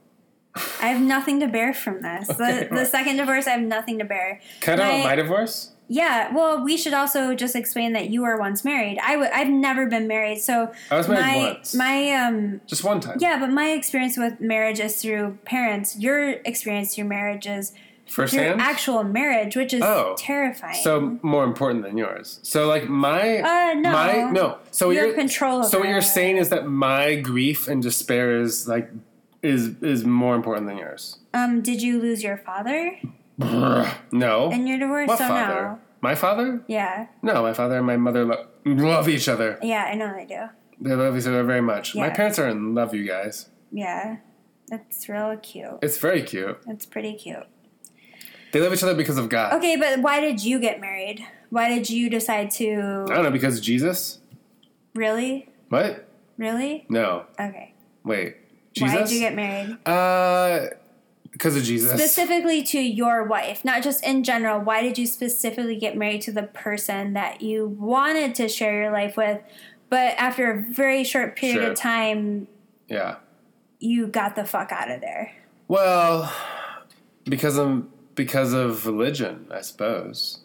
i 0.80 0.86
have 0.88 1.00
nothing 1.00 1.40
to 1.40 1.46
bear 1.46 1.74
from 1.74 2.00
this 2.02 2.30
Okay. 2.30 2.68
the, 2.70 2.74
the 2.74 2.84
second 2.86 3.16
divorce 3.16 3.46
i 3.46 3.50
have 3.50 3.60
nothing 3.60 3.98
to 3.98 4.04
bear 4.04 4.40
Can 4.60 4.74
I 4.74 4.76
talk 4.76 4.86
about 4.86 4.98
My- 5.00 5.04
my 5.10 5.14
divorce? 5.16 5.72
Yeah 5.88 6.32
well 6.34 6.62
we 6.62 6.76
should 6.76 6.92
also 6.92 7.34
just 7.34 7.56
explain 7.56 7.92
that 7.94 8.10
you 8.10 8.20
were 8.22 8.36
once 8.38 8.64
married 8.64 8.98
I 9.02 9.12
w- 9.12 9.30
i've 9.34 9.48
never 9.48 9.86
been 9.86 10.06
married 10.06 10.38
so 10.40 10.70
I 10.90 10.96
was 10.98 11.08
married 11.08 11.20
my 11.22 11.36
once. 11.54 11.74
my 11.74 12.12
um 12.12 12.60
Just 12.66 12.84
one 12.84 13.00
time. 13.00 13.16
yeah 13.20 13.38
but 13.40 13.50
my 13.50 13.68
experience 13.70 14.16
with 14.16 14.40
marriage 14.40 14.80
is 14.80 15.00
through 15.00 15.38
parents 15.44 15.96
your 15.98 16.30
experience 16.44 16.94
through 16.94 17.04
marriage 17.04 17.46
is 17.46 17.70
through 18.06 18.24
Firsthand? 18.26 18.60
actual 18.60 19.02
marriage 19.02 19.56
which 19.56 19.72
is 19.72 19.82
Oh. 19.82 20.14
terrifying 20.18 20.82
so 20.82 21.18
more 21.22 21.44
important 21.44 21.84
than 21.84 21.96
yours. 21.98 22.38
So 22.42 22.66
like 22.66 22.88
my 22.88 23.38
Uh, 23.40 23.74
no. 23.74 23.90
my 23.92 24.30
no. 24.30 24.46
So 24.70 24.90
You 24.90 24.98
have 24.98 25.06
you're 25.08 25.14
control 25.14 25.62
So 25.64 25.78
what 25.80 25.88
you're 25.88 26.00
saying 26.18 26.36
is 26.38 26.48
that 26.50 26.66
my 26.68 27.16
grief 27.16 27.68
and 27.68 27.82
despair 27.82 28.40
is 28.40 28.66
like 28.68 28.90
is 29.42 29.62
is 29.82 30.04
more 30.04 30.34
important 30.34 30.66
than 30.68 30.76
yours. 30.78 31.18
um 31.34 31.60
did 31.68 31.80
you 31.82 32.00
lose 32.00 32.22
your 32.28 32.38
father 32.48 32.80
No. 33.38 34.50
in 34.50 34.66
your 34.66 34.78
divorce 34.78 35.08
what 35.08 35.18
so 35.18 35.28
father? 35.28 35.62
no 35.62 35.78
My 36.00 36.14
father? 36.14 36.62
yeah 36.66 37.06
No, 37.22 37.42
my 37.42 37.52
father 37.52 37.76
and 37.78 37.86
my 37.86 37.96
mother 37.96 38.24
lo- 38.24 38.46
love 38.64 39.08
each 39.08 39.28
other. 39.28 39.58
yeah 39.62 39.84
i 39.84 39.94
know 39.94 40.12
they 40.14 40.26
do 40.26 40.42
They 40.80 40.94
love 40.94 41.16
each 41.16 41.26
other 41.26 41.42
very 41.44 41.60
much. 41.62 41.94
My 41.94 42.10
parents 42.10 42.38
are 42.38 42.48
in 42.48 42.74
love, 42.74 42.94
you 42.94 43.06
guys. 43.06 43.48
yeah 43.72 44.16
that's 44.68 45.08
real 45.08 45.36
cute 45.42 45.78
It's 45.82 45.98
very 45.98 46.22
cute. 46.22 46.58
it's 46.66 46.86
pretty 46.86 47.14
cute 47.14 47.46
They 48.52 48.60
love 48.60 48.72
each 48.72 48.82
other 48.82 48.94
because 48.94 49.18
of 49.18 49.28
God. 49.28 49.52
okay 49.54 49.76
but 49.76 50.00
why 50.00 50.20
did 50.20 50.42
you 50.44 50.58
get 50.58 50.80
married 50.80 51.24
why 51.50 51.68
did 51.70 51.88
you 51.88 52.10
decide 52.10 52.50
to. 52.60 53.06
I 53.10 53.14
don't 53.14 53.24
know 53.24 53.30
because 53.30 53.60
Jesus. 53.60 54.18
really 54.94 55.48
What? 55.70 56.06
really 56.36 56.84
No. 56.88 57.24
okay 57.40 57.74
Wait. 58.04 58.36
Jesus. 58.74 58.94
why 58.94 59.02
did 59.02 59.10
you 59.10 59.20
get 59.20 59.34
married 59.34 59.78
Uh, 59.86 60.66
because 61.38 61.56
of 61.56 61.62
Jesus. 61.62 61.92
specifically 61.92 62.62
to 62.62 62.78
your 62.80 63.24
wife 63.24 63.64
not 63.64 63.82
just 63.82 64.04
in 64.04 64.24
general 64.24 64.60
why 64.60 64.82
did 64.82 64.98
you 64.98 65.06
specifically 65.06 65.76
get 65.76 65.96
married 65.96 66.20
to 66.22 66.32
the 66.32 66.42
person 66.42 67.12
that 67.14 67.40
you 67.40 67.66
wanted 67.66 68.34
to 68.34 68.48
share 68.48 68.82
your 68.82 68.90
life 68.92 69.16
with 69.16 69.40
but 69.88 70.14
after 70.18 70.50
a 70.50 70.60
very 70.62 71.04
short 71.04 71.36
period 71.36 71.62
Sure. 71.62 71.70
of 71.72 71.78
time 71.78 72.48
yeah. 72.88 73.16
you 73.78 74.06
got 74.08 74.34
the 74.36 74.44
fuck 74.44 74.72
out 74.72 74.90
of 74.90 75.00
there 75.00 75.32
Well, 75.68 76.32
because 77.24 77.56
of 77.56 77.84
because 78.14 78.52
of 78.52 78.84
religion, 78.84 79.46
I 79.50 79.60
suppose. 79.60 80.40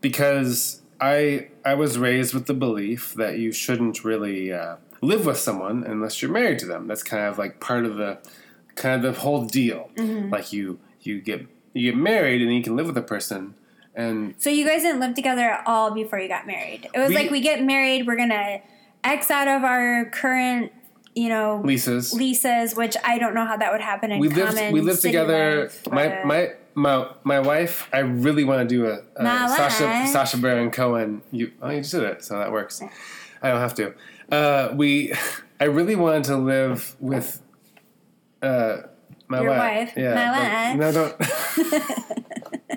Because 0.00 0.80
I 1.00 1.48
I 1.64 1.74
was 1.74 1.98
raised 1.98 2.32
with 2.32 2.46
the 2.46 2.54
belief 2.54 3.12
that 3.14 3.38
you 3.38 3.52
shouldn't 3.52 4.02
really 4.04 4.50
uh, 4.52 4.76
live 5.02 5.26
with 5.26 5.36
someone 5.36 5.84
unless 5.84 6.22
you're 6.22 6.30
married 6.30 6.58
to 6.60 6.66
them. 6.66 6.86
That's 6.86 7.02
kind 7.02 7.24
of 7.26 7.36
like 7.36 7.60
part 7.60 7.84
of 7.84 7.96
the 7.96 8.18
kind 8.78 9.04
of 9.04 9.14
the 9.14 9.20
whole 9.20 9.44
deal. 9.44 9.90
Like 9.96 10.52
you 10.52 10.78
you 11.02 11.20
get 11.20 11.46
you 11.74 11.90
get 11.92 11.96
married 12.00 12.40
and 12.42 12.52
you 12.54 12.62
can 12.62 12.76
live 12.76 12.86
with 12.86 12.96
a 12.96 13.02
person 13.02 13.54
and 13.94 14.34
So 14.38 14.48
you 14.50 14.64
guys 14.66 14.82
didn't 14.82 15.00
live 15.00 15.14
together 15.14 15.42
at 15.42 15.64
all 15.66 15.90
before 15.90 16.18
you 16.20 16.28
got 16.28 16.46
married. 16.46 16.88
It 16.94 16.98
was 16.98 17.08
We- 17.10 17.14
like 17.16 17.30
we 17.30 17.40
get 17.40 17.62
married, 17.64 18.06
we're 18.06 18.16
gonna 18.16 18.60
X 19.04 19.30
out 19.30 19.48
of 19.48 19.62
our 19.64 20.06
current, 20.06 20.72
you 21.14 21.28
know, 21.28 21.60
leases. 21.64 22.12
leases, 22.14 22.74
which 22.74 22.96
I 23.04 23.18
don't 23.18 23.34
know 23.34 23.44
how 23.46 23.56
that 23.56 23.70
would 23.72 23.80
happen 23.80 24.10
in 24.12 24.18
we 24.20 24.28
lived 24.28 24.72
we 24.72 24.80
lived 24.80 25.00
city 25.00 25.12
together. 25.12 25.62
life, 25.64 25.86
my 25.90 26.22
my 26.24 26.50
my 26.74 27.08
my 27.24 27.40
wife. 27.40 27.88
I 27.92 27.98
really 28.00 28.44
want 28.44 28.68
to 28.68 28.74
do 28.74 28.86
a, 28.86 29.00
a 29.16 29.48
Sasha. 29.48 30.06
Sacha 30.12 30.36
Baron 30.36 30.70
Cohen. 30.70 31.22
You 31.32 31.52
oh 31.62 31.70
you 31.70 31.80
just 31.80 31.92
did 31.92 32.02
it, 32.04 32.24
so 32.24 32.38
that 32.38 32.52
works. 32.52 32.80
I 33.42 33.50
don't 33.50 33.60
have 33.60 33.74
to. 33.74 33.94
Uh, 34.30 34.72
we 34.74 35.12
I 35.60 35.64
really 35.64 35.96
wanted 35.96 36.24
to 36.24 36.36
live 36.36 36.94
with 37.00 37.40
uh, 38.42 38.76
my 39.28 39.40
Your 39.42 39.50
wife. 39.50 39.88
wife. 39.88 39.92
Yeah, 39.96 40.14
My 40.14 40.26
but- 40.30 40.42
wife. 40.42 40.76
No, 40.78 40.92
don't. 40.92 42.74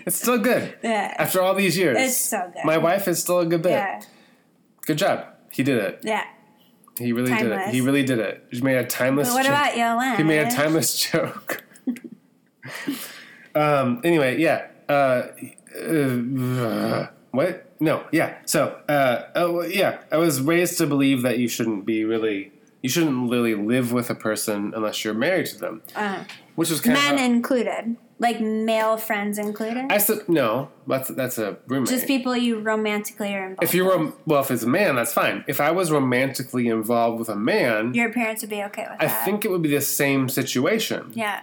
it's 0.06 0.16
still 0.16 0.38
good. 0.38 0.74
Yeah. 0.82 1.14
After 1.18 1.42
all 1.42 1.54
these 1.54 1.76
years, 1.76 1.96
It's 1.98 2.16
so 2.16 2.50
good. 2.54 2.64
My 2.64 2.78
wife 2.78 3.06
is 3.08 3.20
still 3.20 3.40
a 3.40 3.46
good 3.46 3.62
bit. 3.62 3.70
yeah. 3.72 4.00
Good 4.86 4.98
job. 4.98 5.26
He 5.52 5.62
did 5.62 5.78
it. 5.78 6.00
Yeah. 6.02 6.24
He 6.98 7.12
really 7.12 7.32
did 7.34 7.46
it. 7.52 7.68
He 7.68 7.80
really 7.80 8.02
did 8.02 8.18
it. 8.18 8.44
He 8.50 8.60
made 8.60 8.76
a 8.76 8.84
timeless. 8.86 9.28
But 9.28 9.34
what 9.34 9.46
jo- 9.46 9.52
about 9.52 9.76
Yolanda? 9.76 10.16
he 10.16 10.22
made 10.22 10.46
a 10.46 10.50
timeless 10.50 10.98
joke. 11.10 11.62
um. 13.54 14.00
Anyway, 14.04 14.38
yeah. 14.38 14.66
Uh, 14.88 15.28
uh, 15.80 17.06
what? 17.30 17.72
no, 17.80 18.04
yeah. 18.12 18.38
So, 18.44 18.76
uh, 18.88 19.22
oh, 19.36 19.62
yeah, 19.62 20.00
I 20.10 20.16
was 20.16 20.40
raised 20.40 20.78
to 20.78 20.86
believe 20.86 21.22
that 21.22 21.38
you 21.38 21.46
shouldn't 21.48 21.86
be 21.86 22.04
really, 22.04 22.52
you 22.82 22.88
shouldn't 22.88 23.30
really 23.30 23.54
live 23.54 23.92
with 23.92 24.08
a 24.10 24.14
person 24.14 24.72
unless 24.74 25.04
you're 25.04 25.14
married 25.14 25.46
to 25.46 25.58
them, 25.58 25.82
Uh, 25.94 26.24
which 26.54 26.70
was 26.70 26.80
kind 26.80 26.94
men 26.94 27.14
of. 27.14 27.20
included, 27.20 27.96
like 28.18 28.40
male 28.40 28.96
friends 28.96 29.38
included. 29.38 29.86
I 29.90 29.98
said 29.98 30.28
no. 30.28 30.70
That's 30.86 31.08
that's 31.08 31.38
a 31.38 31.58
roommate. 31.66 31.88
Just 31.90 32.06
people 32.06 32.36
you 32.36 32.58
romantically 32.60 33.34
are 33.34 33.42
involved. 33.48 33.62
if 33.64 33.74
you're 33.74 33.88
rom- 33.88 34.14
well, 34.26 34.40
if 34.40 34.50
it's 34.50 34.62
a 34.62 34.68
man, 34.68 34.94
that's 34.96 35.12
fine. 35.12 35.44
If 35.46 35.60
I 35.60 35.70
was 35.70 35.90
romantically 35.90 36.68
involved 36.68 37.18
with 37.18 37.28
a 37.28 37.36
man, 37.36 37.92
your 37.94 38.10
parents 38.12 38.42
would 38.42 38.50
be 38.50 38.62
okay 38.64 38.86
with 38.90 39.00
I 39.00 39.06
that. 39.06 39.24
think 39.24 39.44
it 39.44 39.50
would 39.50 39.62
be 39.62 39.70
the 39.74 39.80
same 39.80 40.28
situation. 40.28 41.12
Yeah. 41.14 41.40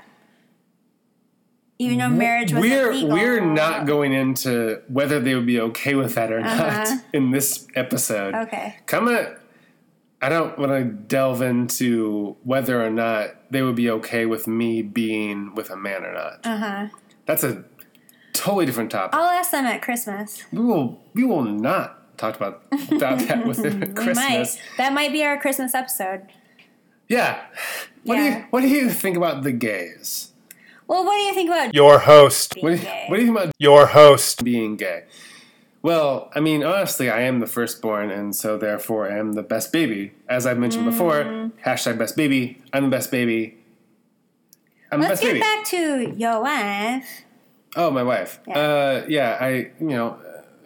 Even 1.80 2.00
though 2.00 2.10
marriage 2.10 2.52
was 2.54 2.62
we're 2.62 2.90
illegal. 2.92 3.10
we're 3.12 3.40
not 3.46 3.86
going 3.86 4.12
into 4.12 4.82
whether 4.88 5.20
they 5.20 5.36
would 5.36 5.46
be 5.46 5.60
okay 5.60 5.94
with 5.94 6.16
that 6.16 6.32
or 6.32 6.40
Uh-huh. 6.40 6.58
not 6.86 6.88
in 7.14 7.30
this 7.30 7.68
episode. 7.76 8.34
Okay. 8.34 8.76
Come 8.88 9.08
at, 9.10 9.40
I 10.22 10.30
don't 10.30 10.58
want 10.58 10.72
to 10.72 10.84
delve 10.84 11.42
into 11.42 12.38
whether 12.44 12.84
or 12.84 12.90
not 12.90 13.52
they 13.52 13.62
would 13.62 13.76
be 13.76 13.90
okay 13.92 14.26
with 14.26 14.48
me 14.48 14.82
being 14.82 15.54
with 15.54 15.70
a 15.70 15.78
man 15.78 16.04
or 16.04 16.14
not. 16.14 16.40
Uh 16.44 16.58
huh. 16.58 16.88
That's 17.26 17.44
a 17.44 17.64
totally 18.34 18.66
different 18.66 18.90
topic. 18.92 19.14
I'll 19.16 19.30
ask 19.30 19.52
them 19.52 19.66
at 19.66 19.82
Christmas. 19.82 20.44
we 20.52 20.60
will 20.60 21.02
we 21.14 21.24
will 21.24 21.44
not 21.44 22.18
talk 22.18 22.36
about 22.36 22.64
about 22.92 23.20
that 23.28 23.46
with 23.46 23.58
them 23.64 23.84
at 23.84 23.96
Christmas. 23.96 24.18
might. 24.18 24.62
That 24.78 24.94
might 24.94 25.12
be 25.12 25.24
our 25.24 25.40
Christmas 25.40 25.76
episode. 25.76 26.24
Yeah. 27.08 27.40
What 28.04 28.16
do 28.16 28.22
you 28.24 28.46
what 28.50 28.62
do 28.62 28.68
you 28.70 28.90
think 28.90 29.18
about 29.18 29.44
the 29.44 29.52
gays? 29.52 30.32
Well, 30.88 31.04
what 31.06 31.16
do 31.16 31.22
you 31.22 31.34
think 31.34 31.50
about 31.50 31.76
Your 31.76 32.00
host. 32.00 32.56
Being 32.56 32.64
What 32.64 32.70
do, 32.72 32.76
you, 32.78 32.82
gay. 32.84 33.06
what 33.08 33.16
do 33.18 33.22
you 33.22 33.28
think 33.28 33.38
about 33.38 33.54
your 33.60 33.86
host 33.88 34.44
being 34.44 34.78
gay? 34.78 35.04
Well, 35.88 36.30
I 36.36 36.42
mean, 36.42 36.66
honestly, 36.66 37.10
I 37.10 37.22
am 37.22 37.40
the 37.40 37.48
firstborn, 37.48 38.10
and 38.12 38.36
so 38.36 38.58
therefore 38.58 39.10
I 39.10 39.18
am 39.18 39.32
the 39.40 39.42
best 39.42 39.72
baby. 39.72 40.12
As 40.28 40.46
I've 40.46 40.58
mentioned 40.60 40.84
before, 40.84 41.24
Mm. 41.24 41.52
hashtag 41.66 41.98
best 41.98 42.18
baby. 42.18 42.62
I'm 42.74 42.84
the 42.84 42.90
best 42.90 43.10
baby. 43.10 43.56
I'm 44.92 45.00
Let's 45.00 45.12
best 45.12 45.22
get 45.22 45.28
baby. 45.30 45.40
back 45.40 45.64
to 45.68 46.14
your 46.18 46.42
wife. 46.42 47.24
Oh, 47.78 47.90
my 47.90 48.04
wife. 48.04 48.42
Yeah. 48.46 48.60
Uh, 48.60 49.06
yeah, 49.08 49.38
I, 49.40 49.50
you 49.80 49.88
know, 49.96 50.18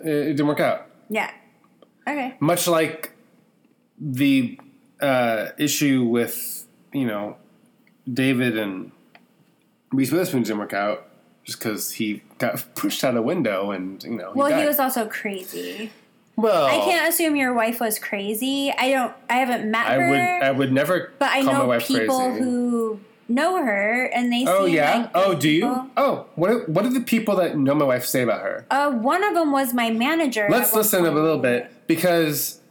it, 0.04 0.10
it 0.10 0.34
didn't 0.38 0.48
work 0.48 0.60
out. 0.60 0.88
Yeah. 1.08 1.30
Okay. 2.08 2.34
Much 2.40 2.68
like 2.68 3.12
the 4.00 4.58
uh, 5.01 5.50
issue 5.60 6.04
with, 6.04 6.66
you 6.94 7.06
know, 7.06 7.38
David 8.12 8.58
and 8.58 8.92
Reese 9.92 10.12
Witherspoon 10.12 10.42
didn't 10.42 10.58
work 10.58 10.74
out 10.74 11.06
just 11.51 11.60
because 11.60 11.91
he 11.91 12.22
got 12.38 12.63
pushed 12.75 13.03
out 13.03 13.15
a 13.17 13.22
window 13.22 13.72
and, 13.72 14.03
you 14.03 14.12
know, 14.12 14.31
Well, 14.34 14.58
he 14.58 14.65
was 14.65 14.79
also 14.79 15.08
crazy. 15.08 15.91
Well, 16.38 16.65
I 16.65 16.77
can't 16.86 17.10
assume 17.10 17.36
your 17.36 17.53
wife 17.53 17.79
was 17.79 18.00
crazy. 18.00 18.74
I 18.75 18.89
don't. 18.91 19.13
I 19.29 19.36
haven't 19.36 19.70
met 19.70 19.86
I 19.86 19.96
her. 19.96 20.10
would. 20.10 20.20
I 20.20 20.51
would 20.51 20.72
never. 20.72 21.12
but 21.20 21.29
I 21.31 21.41
know 21.41 21.77
people 21.79 22.29
crazy. 22.31 22.43
who 22.43 23.00
know 23.27 23.63
her, 23.63 24.05
and 24.05 24.31
they. 24.31 24.46
Say 24.46 24.51
Oh 24.51 24.65
yeah. 24.65 24.98
Like 24.98 25.12
oh, 25.13 25.36
do 25.36 25.50
you? 25.50 25.89
Oh, 25.98 26.25
what? 26.36 26.70
What 26.70 26.84
did 26.84 26.93
the 26.93 27.01
people 27.01 27.36
that 27.36 27.58
know 27.58 27.75
my 27.75 27.86
wife 27.86 28.05
say 28.05 28.24
about 28.24 28.41
her? 28.41 28.65
Uh, 28.72 28.91
one 28.91 29.24
of 29.24 29.34
them 29.34 29.51
was 29.51 29.74
my 29.74 29.91
manager. 29.91 30.48
Let's 30.50 30.74
listen 30.74 31.05
up 31.05 31.13
a 31.13 31.20
little 31.20 31.38
bit 31.38 31.70
because 31.86 32.62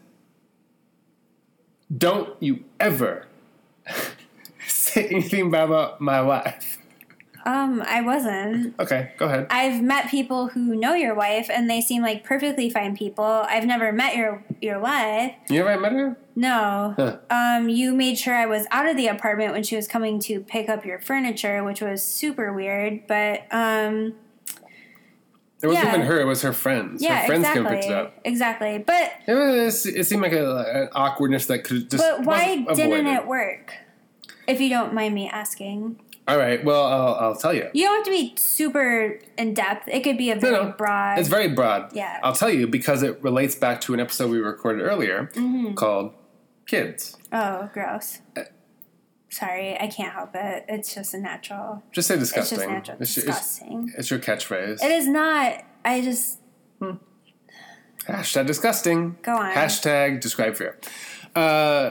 don't 1.96 2.30
you 2.42 2.64
ever 2.80 3.26
say 4.66 5.06
anything 5.08 5.50
bad 5.50 5.64
about 5.64 6.00
my 6.00 6.22
wife. 6.22 6.79
Um, 7.46 7.82
I 7.86 8.02
wasn't. 8.02 8.78
Okay, 8.78 9.12
go 9.16 9.26
ahead. 9.26 9.46
I've 9.50 9.82
met 9.82 10.10
people 10.10 10.48
who 10.48 10.74
know 10.76 10.94
your 10.94 11.14
wife, 11.14 11.48
and 11.50 11.70
they 11.70 11.80
seem 11.80 12.02
like 12.02 12.22
perfectly 12.22 12.68
fine 12.68 12.96
people. 12.96 13.24
I've 13.24 13.64
never 13.64 13.92
met 13.92 14.14
your 14.16 14.44
your 14.60 14.78
wife. 14.78 15.34
You 15.48 15.66
ever 15.66 15.80
met 15.80 15.92
her? 15.92 16.16
No. 16.36 16.94
Huh. 16.96 17.16
Um, 17.30 17.68
you 17.68 17.94
made 17.94 18.18
sure 18.18 18.34
I 18.34 18.46
was 18.46 18.66
out 18.70 18.86
of 18.86 18.96
the 18.96 19.08
apartment 19.08 19.52
when 19.52 19.62
she 19.62 19.74
was 19.76 19.88
coming 19.88 20.18
to 20.20 20.40
pick 20.40 20.68
up 20.68 20.84
your 20.84 20.98
furniture, 21.00 21.64
which 21.64 21.80
was 21.80 22.02
super 22.02 22.52
weird. 22.52 23.06
But 23.06 23.42
um, 23.50 24.14
It 25.62 25.66
wasn't 25.66 25.84
Yeah. 25.84 25.94
even 25.94 26.06
her. 26.06 26.20
It 26.20 26.24
was 26.26 26.42
her 26.42 26.52
friends. 26.52 27.02
yeah, 27.02 27.20
her 27.22 27.26
friends 27.26 27.46
came 27.48 27.66
exactly, 27.66 27.74
and 27.74 27.80
picked 27.82 27.90
it 27.90 27.96
up. 27.96 28.20
exactly. 28.24 28.78
But 28.78 29.12
It, 29.26 29.34
was, 29.34 29.86
it 29.86 30.04
seemed 30.06 30.22
like 30.22 30.32
a, 30.32 30.82
an 30.82 30.88
awkwardness 30.94 31.46
that 31.46 31.64
could 31.64 31.90
just. 31.90 32.02
but 32.02 32.24
why 32.24 32.56
didn't 32.74 32.92
avoided. 32.92 33.06
it 33.06 33.26
work? 33.26 33.74
If 34.46 34.60
you 34.60 34.68
don't 34.70 34.94
mind 34.94 35.14
me 35.14 35.28
asking, 35.28 36.00
All 36.30 36.38
right. 36.38 36.64
Well, 36.64 36.84
I'll, 36.84 37.14
I'll 37.16 37.34
tell 37.36 37.52
you. 37.52 37.68
you 37.72 37.84
don't 37.86 37.96
have 37.96 38.04
to 38.04 38.10
be 38.10 38.34
super 38.36 39.18
in 39.36 39.52
depth. 39.54 39.88
It 39.88 40.04
could 40.04 40.16
be 40.16 40.30
a 40.30 40.36
very 40.36 40.52
no. 40.64 40.72
broad. 40.78 41.18
It's 41.18 41.28
very 41.28 41.48
broad. 41.48 41.94
Yeah. 41.94 42.20
I'll 42.22 42.34
tell 42.34 42.50
you 42.50 42.66
because 42.68 43.02
it 43.02 43.20
relates 43.22 43.54
back 43.56 43.80
to 43.82 43.94
an 43.94 44.00
episode 44.00 44.30
we 44.30 44.38
recorded 44.38 44.82
earlier 44.82 45.30
Mm-hmm. 45.34 45.74
called 45.74 46.12
Kids. 46.66 47.16
oh, 47.32 47.68
gross. 47.74 48.20
Uh, 48.36 48.42
Sorry, 49.28 49.76
I 49.80 49.86
can't 49.86 50.12
help 50.12 50.30
it. 50.34 50.64
It's 50.68 50.94
just 50.94 51.14
a 51.14 51.18
natural. 51.18 51.82
Just 51.92 52.08
say 52.08 52.14
It's 52.14 52.24
disgusting. 52.24 52.58
just 52.58 52.68
natural. 52.68 52.96
It's, 53.00 53.16
it's- 53.18 53.36
disgusting. 53.36 53.92
it's 53.98 54.10
your 54.10 54.18
catchphrase. 54.20 54.82
It 54.84 54.90
is 54.90 55.06
not. 55.08 55.64
I 55.84 56.00
just 56.00 56.38
Hashtag 58.08 58.46
disgusting. 58.46 59.16
Go 59.22 59.36
on. 59.36 59.52
Hashtag 59.54 60.20
describe 60.20 60.56
fear. 60.56 60.78
Uh, 61.36 61.90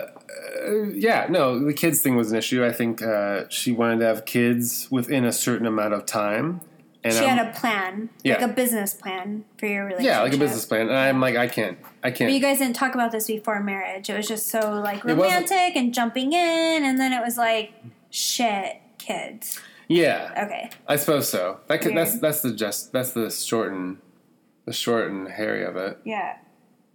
uh, 0.68 0.84
yeah, 0.94 1.28
no, 1.30 1.60
the 1.63 1.74
kids 1.74 2.02
thing 2.02 2.15
was 2.15 2.32
an 2.32 2.38
issue. 2.38 2.65
I 2.65 2.72
think 2.72 3.02
uh, 3.02 3.46
she 3.50 3.72
wanted 3.72 4.00
to 4.00 4.06
have 4.06 4.26
kids 4.26 4.88
within 4.92 5.26
a 5.26 5.32
certain 5.32 5.65
amount 5.68 5.94
of 5.94 6.06
time. 6.06 6.62
And 7.04 7.13
she 7.13 7.20
I'm- 7.26 7.38
had 7.38 7.48
a 7.48 7.52
plan, 7.58 8.10
Yeah. 8.24 8.34
like 8.36 8.42
a 8.52 8.54
business 8.54 8.94
plan 8.94 9.46
for 9.58 9.68
your 9.68 9.86
relationship. 9.86 10.12
yeah, 10.12 10.22
like 10.22 10.34
a 10.34 10.38
business 10.38 10.65
plan. 10.65 10.89
And 10.89 10.98
I'm 10.98 11.22
like, 11.22 11.38
I 11.38 11.48
can't. 11.48 11.78
I 12.04 12.12
can't. 12.12 12.28
But 12.30 12.34
you 12.34 12.42
guys 12.42 12.58
didn't 12.60 12.76
talk 12.76 12.94
about 12.94 13.12
this 13.13 13.28
before 13.28 13.62
marriage. 13.62 14.10
It 14.10 14.18
was 14.18 14.28
just 14.28 14.48
so 14.48 14.82
like 14.84 15.06
romantic 15.06 15.76
and 15.78 15.94
jumping 15.94 16.34
in, 16.34 16.84
and 16.84 17.00
then 17.00 17.13
it 17.13 17.22
was 17.24 17.38
like, 17.38 17.74
shit, 18.10 18.82
kids. 18.98 19.60
yeah, 19.88 20.44
Okay. 20.46 20.70
I 20.89 20.98
suppose 20.98 21.30
so. 21.30 21.62
That 21.68 21.80
could, 21.82 21.96
that's 21.96 22.20
that's 22.20 22.42
the 22.42 22.52
just 22.54 22.92
that's 22.92 23.13
the 23.13 23.30
short 23.32 23.72
and 23.72 23.98
the 24.65 24.74
short 24.74 25.10
and 25.10 25.28
hairy 25.30 25.63
of 25.63 25.78
it. 25.78 26.00
Yeah. 26.04 26.36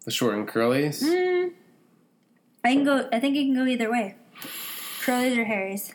The 0.04 0.10
short 0.10 0.34
and 0.34 0.46
curlies. 0.46 1.02
Mm, 1.02 1.52
I 2.64 2.72
can 2.74 2.84
go. 2.84 3.08
I 3.12 3.20
think 3.20 3.36
it 3.36 3.44
can 3.44 3.54
go 3.54 3.66
either 3.66 3.90
way. 3.90 4.16
Curlies 5.04 5.36
or 5.36 5.44
Harry's. 5.44 5.92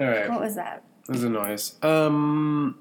All 0.00 0.06
right. 0.06 0.28
What 0.28 0.40
was 0.40 0.56
that? 0.56 0.82
It 1.08 1.12
was 1.12 1.22
a 1.24 1.30
noise. 1.30 1.76
Um, 1.82 2.78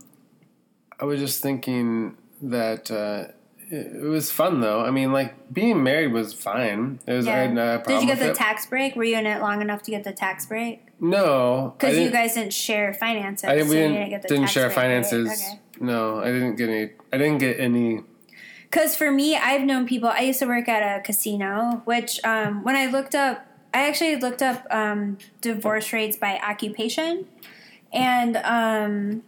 I 0.99 1.06
was 1.06 1.19
just 1.19 1.41
thinking 1.43 2.17
that 2.41 2.89
uh, 2.89 3.32
it, 3.69 3.95
it 4.04 4.08
was 4.08 4.32
fun 4.32 4.62
though. 4.62 4.82
I 4.84 4.89
mean, 4.91 5.13
like 5.13 5.54
being 5.54 5.84
married 5.84 6.12
was 6.12 6.34
fine. 6.34 6.99
It 7.06 7.13
was. 7.13 7.28
I 7.28 7.36
had 7.36 7.54
no 7.54 7.82
Did 7.86 8.01
you 8.01 8.08
get 8.08 8.19
the 8.19 8.32
it. 8.32 8.36
tax 8.36 8.65
break? 8.65 8.95
Were 8.95 9.04
you 9.04 9.17
in 9.17 9.28
it 9.28 9.41
long 9.41 9.62
enough 9.62 9.84
to 9.84 9.91
get 9.91 10.04
the 10.04 10.12
tax 10.12 10.45
break? 10.47 10.82
no, 10.99 11.75
Because 11.78 11.97
you 11.97 12.10
guys 12.10 12.34
didn't 12.34 12.54
share 12.54 12.93
finances. 12.93 13.47
I 13.49 13.56
didn't, 13.56 13.67
so 13.67 13.73
we 13.73 13.80
didn't, 13.82 13.93
didn't 13.95 14.10
get 14.10 14.21
the 14.23 14.28
didn't 14.30 14.41
tax 14.43 14.51
share 14.54 14.67
break, 14.69 14.78
right? 14.78 14.84
finances. 14.84 15.30
Okay. 15.30 15.60
No, 15.82 16.19
I 16.21 16.32
didn't 16.32 16.56
get 16.56 16.69
any. 16.69 16.91
I 17.13 17.17
didn't 17.17 17.38
get 17.39 17.60
any. 17.60 18.01
Because 18.69 18.95
for 18.95 19.12
me, 19.12 19.36
I've 19.38 19.62
known 19.62 19.86
people. 19.88 20.10
I 20.10 20.21
used 20.21 20.39
to 20.39 20.45
work 20.47 20.67
at 20.67 20.82
a 20.82 21.01
casino, 21.01 21.82
which 21.86 22.19
um, 22.23 22.63
when 22.63 22.75
I 22.75 22.88
looked 22.88 23.15
up, 23.15 23.45
I 23.73 23.88
actually 23.88 24.15
looked 24.17 24.41
up 24.41 24.65
um, 24.69 25.17
divorce 25.41 25.93
rates 25.93 26.17
by 26.17 26.39
occupation, 26.39 27.25
and 27.93 28.38
um, 28.38 29.23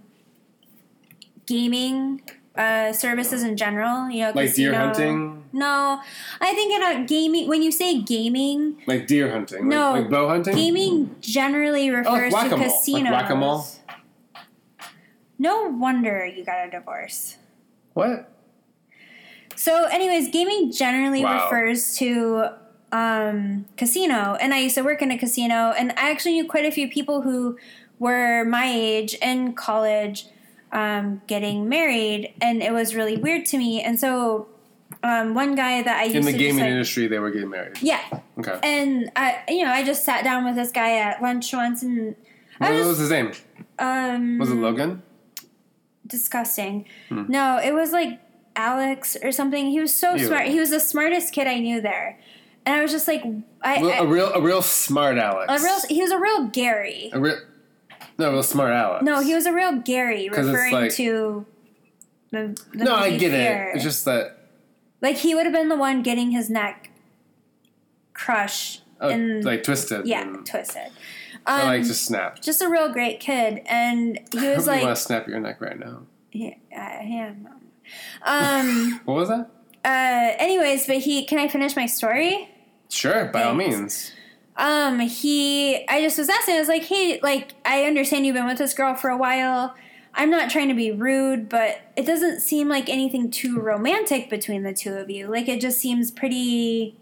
gaming 1.45 2.21
uh, 2.56 2.91
services 2.93 3.43
in 3.43 3.56
general. 3.58 4.10
You 4.10 4.23
know, 4.26 4.32
Like 4.36 4.54
deer 4.54 4.73
hunting? 4.73 5.45
No, 5.54 6.02
I 6.41 6.54
think 6.54 6.73
in 6.73 6.84
a 6.84 7.06
gaming. 7.06 7.47
When 7.47 7.62
you 7.62 7.71
say 7.71 8.02
gaming, 8.02 8.82
Like 8.86 9.08
deer 9.08 9.32
hunting. 9.32 9.67
No, 9.69 9.91
Like, 9.91 10.02
like 10.04 10.12
bow 10.12 10.28
hunting. 10.28 10.56
gaming 10.56 11.15
generally 11.21 11.89
refers 11.89 12.34
to 12.34 12.36
whack-a-mole. 12.36 12.84
Like 12.88 13.12
whack-a-mole? 13.12 13.65
No 15.39 15.69
wonder 15.69 16.26
you 16.26 16.43
got 16.43 16.67
a 16.67 16.71
divorce. 16.71 17.38
What? 17.93 18.34
So, 19.58 19.86
anyways, 19.86 20.30
gaming 20.30 20.72
generally 20.72 21.24
Wow. 21.24 21.43
refers 21.46 21.96
to 21.98 22.50
um, 22.91 23.65
casino, 23.76 24.38
and 24.39 24.54
I 24.54 24.60
used 24.60 24.76
to 24.76 24.84
work 24.84 25.02
in 25.02 25.10
a 25.12 25.17
casino, 25.17 25.74
and 25.78 25.91
I 25.98 26.12
actually 26.12 26.34
knew 26.34 26.46
quite 26.48 26.65
a 26.65 26.72
few 26.72 26.88
people 26.88 27.22
who 27.24 27.58
were 28.00 28.46
my 28.46 28.65
age 28.72 29.15
in 29.15 29.54
college, 29.54 30.28
um, 30.72 31.22
getting 31.28 31.67
married, 31.67 32.34
and 32.39 32.62
it 32.62 32.72
was 32.72 32.93
really 32.96 33.17
weird 33.17 33.46
to 33.48 33.58
me. 33.58 33.82
And 33.82 34.00
so, 34.00 34.48
um, 35.04 35.34
one 35.34 35.56
guy 35.56 35.82
that 35.82 35.98
I 36.00 36.04
used 36.04 36.15
In 36.17 36.26
the 36.26 36.32
gaming 36.34 36.62
like, 36.62 36.70
industry, 36.70 37.08
they 37.08 37.17
were 37.20 37.32
getting 37.32 37.50
married. 37.50 37.82
yeah, 37.82 38.02
Okay. 38.39 38.60
and 38.63 39.12
I, 39.15 39.39
you 39.50 39.63
know, 39.65 39.72
I 39.72 39.84
just 39.84 40.06
sat 40.06 40.24
down 40.24 40.46
with 40.46 40.56
this 40.56 40.72
guy 40.72 40.98
at 41.00 41.20
lunch 41.22 41.52
once, 41.54 41.82
and 41.82 42.15
I 42.62 42.70
what 42.70 42.78
was 42.78 42.88
was 42.89 42.98
his 43.00 43.10
name? 43.10 43.32
um, 43.80 44.38
Was 44.38 44.52
it 44.52 44.56
Logan? 44.56 45.02
disgusting. 46.06 46.86
Hmm. 47.10 47.24
No, 47.28 47.60
it 47.62 47.74
was 47.74 47.91
like 47.91 48.20
Alex 48.58 49.15
or 49.24 49.32
something. 49.32 49.67
He 49.70 49.80
was 49.80 49.93
so 49.93 50.15
Ew. 50.15 50.26
smart. 50.26 50.48
He 50.48 50.60
was 50.60 50.72
the 50.72 50.80
smartest 50.80 51.32
kid 51.34 51.48
I 51.48 51.60
knew 51.60 51.80
there, 51.80 52.20
and 52.65 52.76
I 52.76 52.82
was 52.82 52.91
just 52.91 53.08
like, 53.08 53.24
I, 53.62 53.80
Real- 53.82 53.89
I- 53.91 53.98
a 54.00 54.06
real, 54.06 54.34
a 54.34 54.41
real 54.41 54.62
smart 54.62 55.17
Alex. 55.17 55.52
a 55.62 55.63
real. 55.63 55.80
He 55.89 56.02
was 56.02 56.12
a 56.12 56.20
real 56.20 56.48
Gary. 56.48 57.10
A 57.13 57.20
real, 57.20 57.38
no, 58.17 58.30
a 58.30 58.34
real 58.34 58.43
smart 58.43 58.74
Alex. 58.74 59.04
No, 59.06 59.22
he 59.22 59.34
was 59.36 59.46
a 59.46 59.54
real 59.54 59.74
Gary, 59.80 60.28
referring 60.28 60.74
like- 60.74 60.91
to 60.93 61.46
the. 62.32 62.60
the 62.74 62.84
No, 62.84 62.96
I 62.96 63.12
get 63.17 63.32
Fear. 63.32 63.70
it. 63.72 63.76
It's 63.76 63.84
just 63.84 64.04
that 64.06 64.38
Like 65.02 65.17
he 65.17 65.36
would 65.36 65.46
have 65.46 65.54
been 65.54 65.70
the 65.70 65.78
one 65.78 66.02
getting 66.02 66.32
his 66.32 66.50
neck 66.50 66.89
crushed 68.13 68.82
Oh, 69.00 69.10
and 69.10 69.46
like 69.46 69.63
twisted. 69.63 70.08
yeah, 70.08 70.22
and- 70.24 70.46
twisted. 70.46 70.91
Um, 71.46 71.62
like 71.67 71.84
just 71.84 72.04
snapped. 72.04 72.43
just 72.43 72.62
a 72.62 72.67
real 72.67 72.91
great 72.91 73.22
kid, 73.22 73.62
and 73.67 74.20
he 74.34 74.50
was 74.56 74.67
like, 74.67 74.82
want 74.84 74.98
to 74.98 75.02
snap 75.02 75.28
your 75.30 75.39
neck 75.39 75.62
right 75.62 75.80
now. 75.80 76.02
yeah, 76.34 76.56
I 76.76 77.06
no. 77.41 77.52
Um. 78.23 79.02
What 79.06 79.15
was 79.15 79.30
that? 79.30 79.50
Uh. 79.84 80.36
Anyways, 80.39 80.88
but 80.88 80.97
he. 80.97 81.26
Can 81.26 81.39
I 81.39 81.47
finish 81.47 81.76
my 81.76 81.86
story? 81.86 82.50
Sure, 82.89 83.26
by 83.26 83.43
all 83.43 83.54
means. 83.54 84.12
Um. 84.56 85.00
He. 85.00 85.86
I 85.88 86.02
just 86.02 86.17
was 86.17 86.30
asking. 86.30 86.56
I 86.56 86.60
was 86.60 86.67
like, 86.67 86.84
hey, 86.84 87.19
like, 87.21 87.54
I 87.65 87.84
understand 87.84 88.26
you've 88.26 88.36
been 88.36 88.45
with 88.47 88.58
this 88.58 88.73
girl 88.73 88.95
for 88.95 89.10
a 89.10 89.17
while. 89.17 89.76
I'm 90.13 90.32
not 90.32 90.50
trying 90.50 90.67
to 90.69 90.73
be 90.73 90.91
rude, 90.91 91.47
but 91.47 91.80
it 91.95 92.06
doesn't 92.06 92.39
seem 92.39 92.69
like 92.69 92.89
anything 92.89 93.30
too 93.30 93.60
romantic 93.60 94.30
between 94.32 94.63
the 94.63 94.73
two 94.73 94.95
of 94.95 95.12
you. 95.12 95.28
Like, 95.28 95.47
it 95.47 95.62
just 95.62 95.80
seems 95.80 96.10
pretty. 96.12 96.97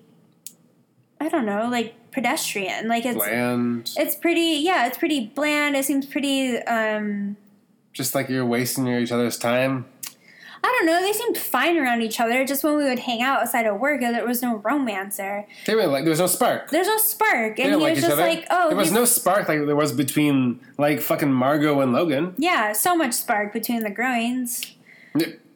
I 1.19 1.29
don't 1.29 1.45
know, 1.45 1.69
like 1.69 1.95
pedestrian. 2.11 2.87
Like 2.87 3.05
it's 3.05 3.15
Bland. 3.15 3.91
it's 3.97 4.15
pretty. 4.15 4.61
Yeah, 4.63 4.87
it's 4.87 4.97
pretty 4.97 5.27
bland. 5.27 5.75
It 5.75 5.85
seems 5.85 6.05
pretty. 6.05 6.57
um 6.59 7.37
Just 7.93 8.15
like 8.15 8.29
you're 8.29 8.45
wasting 8.45 8.87
each 8.87 9.11
other's 9.11 9.37
time. 9.37 9.85
I 10.65 10.71
don't 10.79 10.87
know. 10.87 10.99
They 10.99 11.13
seemed 11.13 11.37
fine 11.37 11.77
around 11.77 12.01
each 12.01 12.19
other. 12.19 12.43
Just 12.43 12.63
when 12.63 12.75
we 12.75 12.85
would 12.85 12.97
hang 12.97 13.21
out 13.21 13.41
outside 13.41 13.67
of 13.67 13.79
work, 13.79 14.01
there 14.01 14.25
was 14.25 14.41
no 14.41 14.55
romance 14.57 15.17
there. 15.17 15.47
They 15.67 15.75
were 15.75 15.85
like 15.85 16.05
there 16.05 16.09
was 16.09 16.19
no 16.19 16.25
spark. 16.25 16.71
There's 16.71 16.87
no 16.87 16.97
spark, 16.97 17.59
and 17.59 17.69
he 17.69 17.75
like 17.75 17.91
was 17.93 17.99
just 17.99 18.13
other. 18.13 18.23
like, 18.23 18.47
"Oh, 18.49 18.69
there 18.69 18.77
was 18.77 18.91
no 18.91 19.05
spark 19.05 19.47
like 19.47 19.63
there 19.67 19.75
was 19.75 19.91
between 19.91 20.59
like 20.79 21.01
fucking 21.01 21.31
Margot 21.31 21.81
and 21.81 21.93
Logan. 21.93 22.33
yeah, 22.37 22.73
so 22.73 22.95
much 22.95 23.13
spark 23.13 23.53
between 23.53 23.83
the 23.83 23.91
groins. 23.91 24.73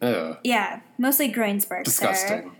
Ugh, 0.00 0.38
Yeah, 0.44 0.80
mostly 0.96 1.26
groin 1.28 1.58
sparks. 1.60 1.98
There. 1.98 2.12
disgusting. 2.12 2.56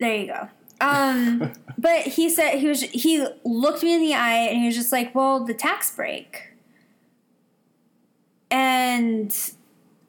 There 0.00 0.16
you 0.16 0.26
go. 0.28 0.48
Um, 0.80 1.52
but 1.78 2.00
he 2.02 2.30
said 2.30 2.58
he 2.58 2.68
was. 2.68 2.80
He 2.80 3.22
looked 3.44 3.82
me 3.82 3.94
in 3.94 4.00
the 4.00 4.14
eye, 4.14 4.46
and 4.48 4.58
he 4.58 4.66
was 4.66 4.76
just 4.76 4.92
like, 4.92 5.14
"Well, 5.14 5.44
the 5.44 5.54
tax 5.54 5.94
break." 5.94 6.52
And 8.50 9.34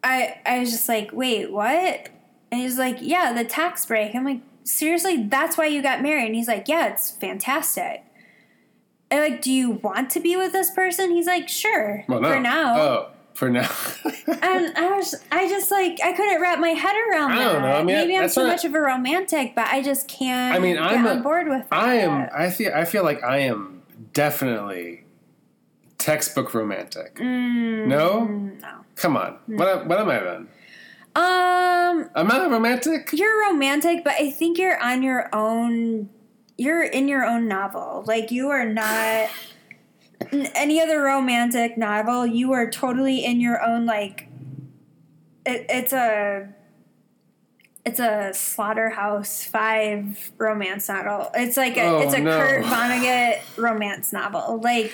I, 0.08 0.40
I 0.46 0.60
was 0.60 0.72
just 0.72 0.88
like, 0.88 1.12
"Wait, 1.12 1.52
what?" 1.52 2.10
And 2.52 2.62
he's 2.62 2.78
like, 2.78 2.98
"Yeah, 3.02 3.34
the 3.34 3.44
tax 3.44 3.86
break." 3.86 4.16
I'm 4.16 4.24
like, 4.26 4.42
"Seriously, 4.64 5.24
that's 5.24 5.58
why 5.58 5.66
you 5.68 5.82
got 5.82 6.02
married?" 6.02 6.28
And 6.28 6.36
he's 6.36 6.48
like, 6.48 6.68
"Yeah, 6.68 6.88
it's 6.88 7.12
fantastic." 7.12 8.04
And 9.10 9.22
like, 9.22 9.42
do 9.42 9.52
you 9.54 9.72
want 9.72 10.10
to 10.12 10.20
be 10.20 10.36
with 10.36 10.52
this 10.52 10.70
person? 10.72 11.12
He's 11.12 11.28
like, 11.28 11.48
"Sure, 11.48 12.04
Well, 12.08 12.20
no. 12.22 12.30
for 12.34 12.40
now." 12.40 12.78
Oh, 12.82 13.10
for 13.34 13.50
now. 13.50 13.70
And 14.42 14.78
I 14.78 14.92
was, 14.96 15.16
I 15.32 15.48
just 15.48 15.72
like, 15.72 16.00
I 16.04 16.12
couldn't 16.14 16.42
wrap 16.42 16.60
my 16.60 16.70
head 16.70 16.96
around 17.10 17.32
I 17.32 17.38
that. 17.40 17.54
don't 17.54 17.62
know. 17.62 17.72
I 17.72 17.78
mean, 17.84 17.96
Maybe 17.96 18.18
I'm 18.18 18.30
too 18.30 18.42
not- 18.44 18.48
much 18.50 18.66
of 18.66 18.74
a 18.76 18.80
romantic, 18.82 19.56
but 19.56 19.68
I 19.68 19.82
just 19.82 20.08
can't. 20.08 20.56
I 20.56 20.60
mean, 20.60 20.78
I'm 20.78 21.08
on 21.08 21.18
a- 21.20 21.22
board 21.22 21.48
with. 21.48 21.66
I 21.72 21.96
am. 21.96 22.30
I 22.36 22.50
feel. 22.50 22.72
I 22.76 22.84
feel 22.86 23.04
like 23.04 23.24
I 23.24 23.40
am 23.40 23.82
definitely 24.14 25.06
textbook 25.98 26.54
romantic. 26.54 27.16
Mm, 27.16 27.88
No? 27.88 28.26
no. 28.26 28.68
Come 28.96 29.18
on. 29.18 29.38
What? 29.48 29.68
am- 29.68 29.88
What 29.88 30.00
am 30.00 30.10
I 30.10 30.20
then? 30.20 30.48
Um, 31.16 32.10
I'm 32.16 32.32
I 32.32 32.46
a 32.46 32.50
romantic? 32.50 33.10
you're 33.14 33.50
romantic, 33.50 34.04
but 34.04 34.14
I 34.20 34.30
think 34.30 34.58
you're 34.60 34.80
on 34.82 35.02
your 35.02 35.30
own. 35.34 36.10
You're 36.58 36.84
in 36.84 37.08
your 37.08 37.26
own 37.26 37.48
novel. 37.48 38.04
Like 38.08 38.30
you 38.32 38.50
are 38.50 38.66
not 38.66 39.30
any 40.56 40.82
other 40.82 41.02
romantic 41.02 41.78
novel. 41.78 42.26
You 42.26 42.54
are 42.54 42.70
totally 42.70 43.26
in 43.26 43.40
your 43.40 43.64
own 43.64 43.86
like. 43.86 44.28
It, 45.46 45.66
it's 45.70 45.94
a. 45.94 46.50
It's 47.86 48.00
a 48.02 48.32
slaughterhouse 48.34 49.46
five 49.46 50.32
romance 50.38 50.90
novel. 50.90 51.32
It's 51.34 51.56
like 51.56 51.78
a 51.78 51.84
Oh, 51.86 52.00
it's 52.02 52.14
a 52.14 52.20
no. 52.20 52.38
Kurt 52.38 52.64
Vonnegut 52.66 53.40
romance 53.58 54.12
novel. 54.12 54.60
Like, 54.62 54.92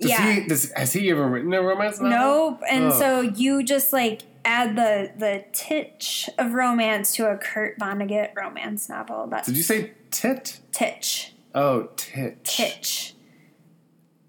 Does 0.00 0.10
yeah, 0.10 0.32
he? 0.32 0.46
Does, 0.46 0.72
has 0.72 0.92
he 0.92 1.10
ever 1.10 1.26
written 1.26 1.52
a 1.54 1.62
romance 1.62 2.00
novel? 2.00 2.18
Nope. 2.18 2.62
And 2.70 2.84
Oh. 2.86 2.98
so 2.98 3.20
you 3.22 3.62
just 3.62 3.92
like 3.92 4.22
add 4.44 4.76
the 4.76 5.10
the 5.16 5.44
titch 5.52 6.28
of 6.38 6.52
romance 6.52 7.14
to 7.16 7.30
a 7.30 7.36
Kurt 7.36 7.78
Vonnegut 7.78 8.34
romance 8.36 8.88
novel. 8.88 9.26
That's 9.26 9.46
Did 9.46 9.56
you 9.56 9.62
say 9.62 9.92
tit? 10.10 10.60
titch, 10.72 11.32
Oh, 11.54 11.88
tit. 11.96 12.44
titch, 12.44 13.14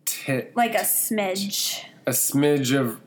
Tit. 0.06 0.54
like 0.56 0.74
a 0.74 0.80
smidge. 0.84 1.84
A 2.06 2.12
smidge 2.12 2.78
of. 2.78 3.02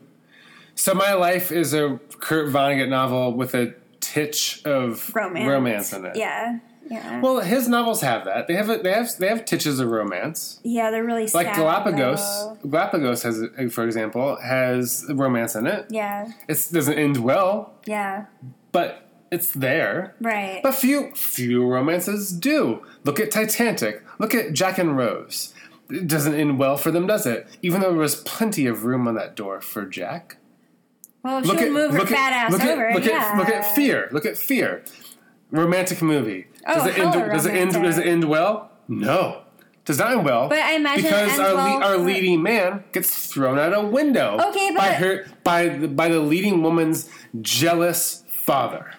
So 0.75 0.93
my 0.93 1.13
life 1.13 1.51
is 1.51 1.73
a 1.73 1.99
Kurt 2.19 2.49
Vonnegut 2.53 2.89
novel 2.89 3.33
with 3.33 3.55
a 3.55 3.73
titch 3.99 4.61
of 4.65 5.13
Romance. 5.15 5.47
romance 5.47 5.93
in 5.93 6.05
it. 6.05 6.15
Yeah, 6.15 6.59
yeah, 6.89 7.21
Well, 7.21 7.39
his 7.41 7.67
novels 7.67 8.01
have 8.01 8.25
that. 8.25 8.47
They 8.47 8.55
have 8.55 8.69
a, 8.69 8.77
they 8.77 8.91
have 8.91 9.09
they 9.17 9.27
have 9.27 9.45
titches 9.45 9.79
of 9.79 9.89
romance. 9.89 10.59
yeah. 10.63 10.91
They're 10.91 11.03
really 11.03 11.27
Like 11.27 11.47
sad, 11.47 11.55
Galapagos. 11.55 12.19
though. 12.19 12.57
Galapagos 12.69 13.23
has, 13.23 13.43
for 13.71 13.85
example, 13.85 14.37
has 14.37 15.05
romance 15.09 15.55
in 15.55 15.67
it. 15.67 15.85
Yeah, 15.89 16.31
It 16.47 16.67
doesn't 16.71 16.97
end 16.97 17.17
well, 17.17 17.73
yeah. 17.85 18.25
but 18.71 19.07
it's 19.31 19.51
there. 19.51 20.15
Right. 20.19 20.59
But 20.61 20.75
few 20.75 21.13
few 21.15 21.65
romances 21.65 22.31
do. 22.33 22.83
Look 23.05 23.19
at 23.19 23.31
Titanic. 23.31 24.03
Look 24.19 24.35
at 24.35 24.51
Jack 24.53 24.77
and 24.77 24.97
Rose. 24.97 25.53
It 25.89 26.07
doesn't 26.07 26.35
end 26.35 26.57
well 26.59 26.77
for 26.77 26.91
them, 26.91 27.07
does 27.07 27.25
it? 27.25 27.47
Even 27.61 27.81
though 27.81 27.91
there 27.91 27.99
was 27.99 28.15
plenty 28.15 28.65
of 28.65 28.83
room 28.85 29.07
on 29.07 29.15
that 29.15 29.35
door 29.35 29.59
for 29.61 29.85
Jack. 29.85 30.37
well, 31.23 31.41
Look 31.41 31.57
at 31.61 31.71
move 31.71 31.91
her 31.93 32.05
fat 32.05 32.33
at 32.33 32.45
ass 32.45 32.51
look 32.51 32.63
over, 32.63 32.87
at 32.89 32.95
look 32.95 33.05
yeah. 33.05 33.31
at 33.33 33.37
look 33.37 33.49
at 33.49 33.75
Fear. 33.75 34.09
Look 34.11 34.25
at 34.25 34.37
Fear. 34.37 34.83
Romantic 35.51 36.01
movie. 36.01 36.47
Oh, 36.67 36.75
does 36.75 36.85
it 36.87 36.99
end? 36.99 37.13
Does 37.13 37.45
it 37.45 37.53
end? 37.53 37.73
Does 37.73 37.97
it 37.97 38.07
end 38.07 38.23
well? 38.25 38.71
No. 38.87 39.43
Does 39.83 39.97
not 39.97 40.11
end 40.11 40.25
well. 40.25 40.47
But 40.47 40.59
I 40.59 40.73
imagine 40.73 41.03
because 41.05 41.39
our 41.39 41.55
well 41.55 41.83
our 41.83 41.97
leading 41.97 42.43
man 42.43 42.83
gets 42.91 43.27
thrown 43.27 43.57
out 43.57 43.73
a 43.73 43.81
window. 43.81 44.37
Okay, 44.49 44.71
by 44.75 44.93
her 44.93 45.25
by 45.43 45.69
the, 45.69 45.87
by 45.87 46.07
the 46.09 46.19
leading 46.19 46.61
woman's 46.61 47.09
jealous 47.41 48.23
father. 48.29 48.91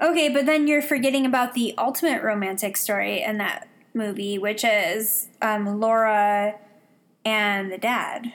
Okay, 0.00 0.28
but 0.28 0.46
then 0.46 0.66
you're 0.66 0.82
forgetting 0.82 1.26
about 1.26 1.54
the 1.54 1.74
ultimate 1.78 2.22
romantic 2.22 2.76
story 2.76 3.22
in 3.22 3.38
that 3.38 3.68
movie, 3.94 4.38
which 4.38 4.64
is 4.64 5.28
um, 5.42 5.78
Laura 5.78 6.54
and 7.24 7.70
the 7.70 7.78
dad. 7.78 8.32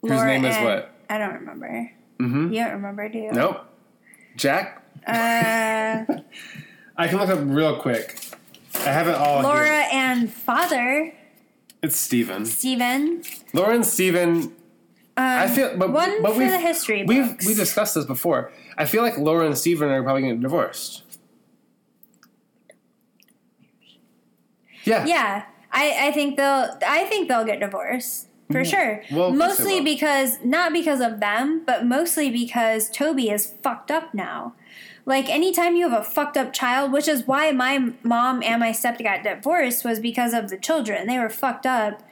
Whose 0.00 0.10
name 0.10 0.44
is 0.44 0.56
and- 0.56 0.64
what? 0.64 0.88
I 1.10 1.18
don't 1.18 1.34
remember. 1.34 1.90
Mm-hmm. 2.18 2.52
You 2.52 2.64
don't 2.64 2.72
remember, 2.72 3.08
do 3.08 3.18
you? 3.18 3.32
Nope. 3.32 3.60
Jack. 4.36 4.82
Uh, 5.06 6.04
I 6.96 7.08
can 7.08 7.18
look 7.18 7.28
up 7.28 7.40
real 7.42 7.76
quick. 7.76 8.18
I 8.74 8.90
have 8.90 9.08
it 9.08 9.14
all 9.14 9.42
Laura 9.42 9.66
here. 9.66 9.88
and 9.92 10.32
father 10.32 11.14
It's 11.82 11.96
Steven. 11.96 12.46
Steven. 12.46 13.22
Laura 13.52 13.74
and 13.74 13.86
Steven. 13.86 14.28
Um, 14.34 14.52
I 15.16 15.46
feel, 15.48 15.76
but, 15.76 15.90
one 15.92 16.22
but 16.22 16.32
for 16.32 16.38
we've, 16.38 16.50
the 16.50 16.58
history 16.58 17.04
We've 17.04 17.28
books. 17.28 17.46
we 17.46 17.54
discussed 17.54 17.94
this 17.94 18.06
before. 18.06 18.50
I 18.78 18.86
feel 18.86 19.02
like 19.02 19.18
Laura 19.18 19.46
and 19.46 19.56
Steven 19.56 19.88
are 19.90 20.02
probably 20.02 20.22
getting 20.22 20.40
divorced. 20.40 21.02
Yeah. 24.84 25.04
Yeah, 25.04 25.44
I, 25.70 26.08
I 26.08 26.12
think 26.12 26.36
they'll 26.36 26.78
I 26.86 27.04
think 27.04 27.28
they'll 27.28 27.44
get 27.44 27.60
divorced 27.60 28.28
for 28.50 28.64
sure. 28.64 29.02
Mm-hmm. 29.04 29.16
Well, 29.16 29.28
course 29.28 29.38
they 29.58 29.64
mostly 29.64 29.80
because 29.80 30.38
not 30.44 30.72
because 30.72 31.00
of 31.00 31.20
them, 31.20 31.62
but 31.64 31.86
mostly 31.86 32.30
because 32.30 32.90
Toby 32.90 33.30
is 33.30 33.54
fucked 33.62 33.90
up 33.90 34.12
now. 34.14 34.54
Like 35.04 35.28
anytime 35.28 35.74
you 35.76 35.88
have 35.88 36.00
a 36.00 36.04
fucked 36.04 36.36
up 36.36 36.52
child, 36.52 36.92
which 36.92 37.08
is 37.08 37.26
why 37.26 37.50
my 37.52 37.92
mom 38.02 38.42
and 38.42 38.60
my 38.60 38.70
stepdad 38.70 39.02
got 39.04 39.22
divorced, 39.24 39.84
was 39.84 39.98
because 39.98 40.32
of 40.32 40.48
the 40.48 40.56
children. 40.56 41.06
They 41.06 41.18
were 41.18 41.28
fucked 41.30 41.66
up. 41.66 42.02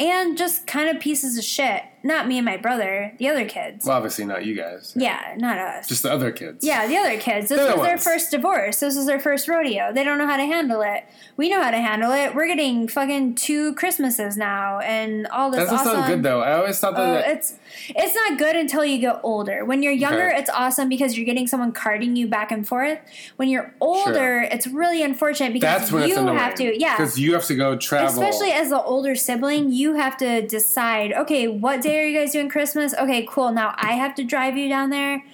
And 0.00 0.36
just 0.36 0.66
kind 0.66 0.94
of 0.94 1.00
pieces 1.00 1.38
of 1.38 1.44
shit. 1.44 1.82
Not 2.02 2.26
me 2.26 2.36
and 2.36 2.44
my 2.44 2.56
brother, 2.56 3.14
the 3.18 3.28
other 3.28 3.48
kids. 3.48 3.86
Well, 3.86 3.96
obviously 3.96 4.24
not 4.24 4.44
you 4.44 4.56
guys. 4.56 4.92
yeah, 4.96 5.34
not 5.38 5.56
us. 5.56 5.88
Just 5.88 6.02
the 6.02 6.12
other 6.12 6.32
kids. 6.32 6.66
Yeah, 6.66 6.88
the 6.88 6.96
other 6.96 7.16
kids. 7.18 7.48
This 7.48 7.58
They're 7.58 7.70
the 7.70 7.76
was 7.78 7.86
their 7.86 7.96
first 7.98 8.32
divorce. 8.32 8.80
This 8.80 8.96
is 8.96 9.06
their 9.06 9.20
first 9.20 9.46
rodeo. 9.46 9.92
They 9.94 10.02
don't 10.02 10.18
know 10.18 10.26
how 10.26 10.36
to 10.36 10.44
handle 10.44 10.82
it. 10.82 11.04
We 11.36 11.48
know 11.48 11.62
how 11.62 11.70
to 11.70 11.78
handle 11.78 12.10
it. 12.10 12.34
We're 12.34 12.48
getting 12.48 12.88
fucking 12.88 13.36
two 13.36 13.72
Christmases 13.76 14.36
now 14.36 14.80
and 14.80 15.28
all 15.28 15.50
this 15.52 15.60
That 15.60 15.70
doesn't 15.70 15.78
awesome. 15.78 16.00
sound 16.00 16.12
good 16.12 16.22
though. 16.24 16.40
I 16.40 16.54
always 16.54 16.78
thought 16.78 16.96
that. 16.96 17.24
Oh, 17.24 17.30
it's 17.30 17.58
it's 17.88 18.14
not 18.14 18.38
good 18.38 18.56
until 18.56 18.84
you 18.84 18.98
get 18.98 19.20
older. 19.22 19.64
When 19.64 19.82
you're 19.82 19.92
younger, 19.92 20.28
Okay. 20.30 20.38
it's 20.40 20.50
awesome 20.50 20.88
because 20.88 21.16
you're 21.16 21.26
getting 21.26 21.46
someone 21.46 21.72
carting 21.72 22.16
you 22.16 22.26
back 22.26 22.50
and 22.50 22.66
forth. 22.66 22.98
When 23.36 23.48
you're 23.48 23.74
older, 23.80 24.40
it's 24.40 24.66
really 24.66 25.02
unfortunate 25.02 25.52
because 25.52 25.90
you 25.90 26.26
have 26.26 26.54
to, 26.56 26.80
yeah. 26.80 26.96
Because 26.96 27.18
you 27.18 27.34
have 27.34 27.44
to 27.46 27.54
go 27.54 27.76
travel. 27.76 28.08
Especially 28.22 28.50
as 28.52 28.70
the 28.70 28.82
older 28.82 29.14
sibling, 29.14 29.72
you 29.72 29.94
have 29.94 30.16
to 30.18 30.46
decide, 30.46 31.12
okay, 31.12 31.48
what 31.48 31.82
day 31.82 32.00
are 32.00 32.06
you 32.06 32.18
guys 32.18 32.32
doing 32.32 32.48
Christmas? 32.48 32.94
Okay, 32.94 33.26
cool. 33.28 33.52
Now 33.52 33.74
I 33.76 33.92
have 33.92 34.14
to 34.16 34.24
drive 34.24 34.56
you 34.56 34.68
down 34.68 34.90
there. 34.90 35.24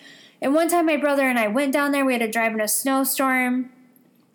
And 0.43 0.55
one 0.55 0.69
time 0.69 0.87
my 0.87 0.97
brother 0.97 1.29
and 1.29 1.39
I 1.39 1.49
went 1.49 1.73
down 1.73 1.93
there, 1.93 2.05
we 2.05 2.15
had 2.15 2.21
to 2.23 2.31
drive 2.31 2.55
in 2.55 2.61
a 2.61 2.69
snowstorm. 2.69 3.71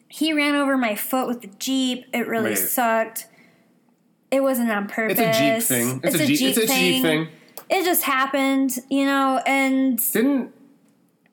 He 0.08 0.32
ran 0.34 0.56
over 0.56 0.78
my 0.78 0.96
foot 0.96 1.28
with 1.28 1.42
the 1.42 1.48
Jeep. 1.60 2.06
It 2.14 2.28
really 2.28 2.52
Wait. 2.52 2.58
sucked. 2.60 3.28
It 4.32 4.42
wasn't 4.44 4.70
on 4.70 4.88
purpose. 4.88 5.18
it's 5.20 5.38
a 5.38 5.40
Jeep 5.40 5.64
thing. 5.64 6.02
It's, 6.04 6.16
a, 6.16 6.26
Jeep. 6.28 6.42
It's 6.42 6.58
a 6.58 6.68
Jeep 6.68 7.02
thing. 7.02 7.28
It 7.70 7.84
just 7.84 8.04
happened, 8.04 8.78
you 8.90 9.06
know, 9.06 9.42
and 9.46 10.00
Didn't 10.12 10.54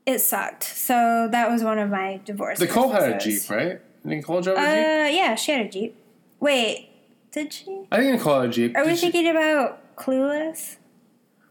it 0.06 0.18
sucked. 0.20 0.64
So 0.64 1.28
that 1.30 1.50
was 1.50 1.62
one 1.62 1.78
of 1.78 1.90
my 1.90 2.20
divorce. 2.24 2.58
Nicole 2.60 2.90
had 2.90 3.12
a 3.12 3.18
Jeep, 3.18 3.48
right? 3.50 3.80
Nicole 4.04 4.40
drove 4.40 4.58
a 4.58 4.60
Uh, 4.60 4.64
Jeep? 5.08 5.16
yeah, 5.16 5.34
she 5.36 5.52
had 5.52 5.66
a 5.66 5.68
Jeep. 5.68 5.94
Wait, 6.40 6.88
did 7.30 7.52
she? 7.52 7.86
I 7.92 7.98
think 7.98 8.12
Nicole 8.12 8.40
had 8.40 8.48
a 8.50 8.52
Jeep. 8.52 8.76
Are 8.76 8.82
we 8.84 8.90
Did 8.90 8.98
she- 8.98 9.10
thinking 9.10 9.30
about 9.30 9.94
Clueless? 9.96 10.76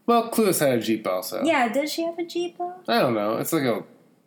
Well, 0.04 0.30
Clueless 0.30 0.60
had 0.60 0.78
a 0.78 0.80
Jeep 0.82 1.06
also. 1.06 1.42
Yeah, 1.44 1.68
did 1.68 1.88
she 1.88 2.02
have 2.02 2.18
a 2.18 2.24
Jeep 2.24 2.58
though? 2.58 2.74
I 2.88 2.98
don't 3.00 3.14
know. 3.14 3.36
It's 3.38 3.52
like 3.52 3.62
a 3.62 3.84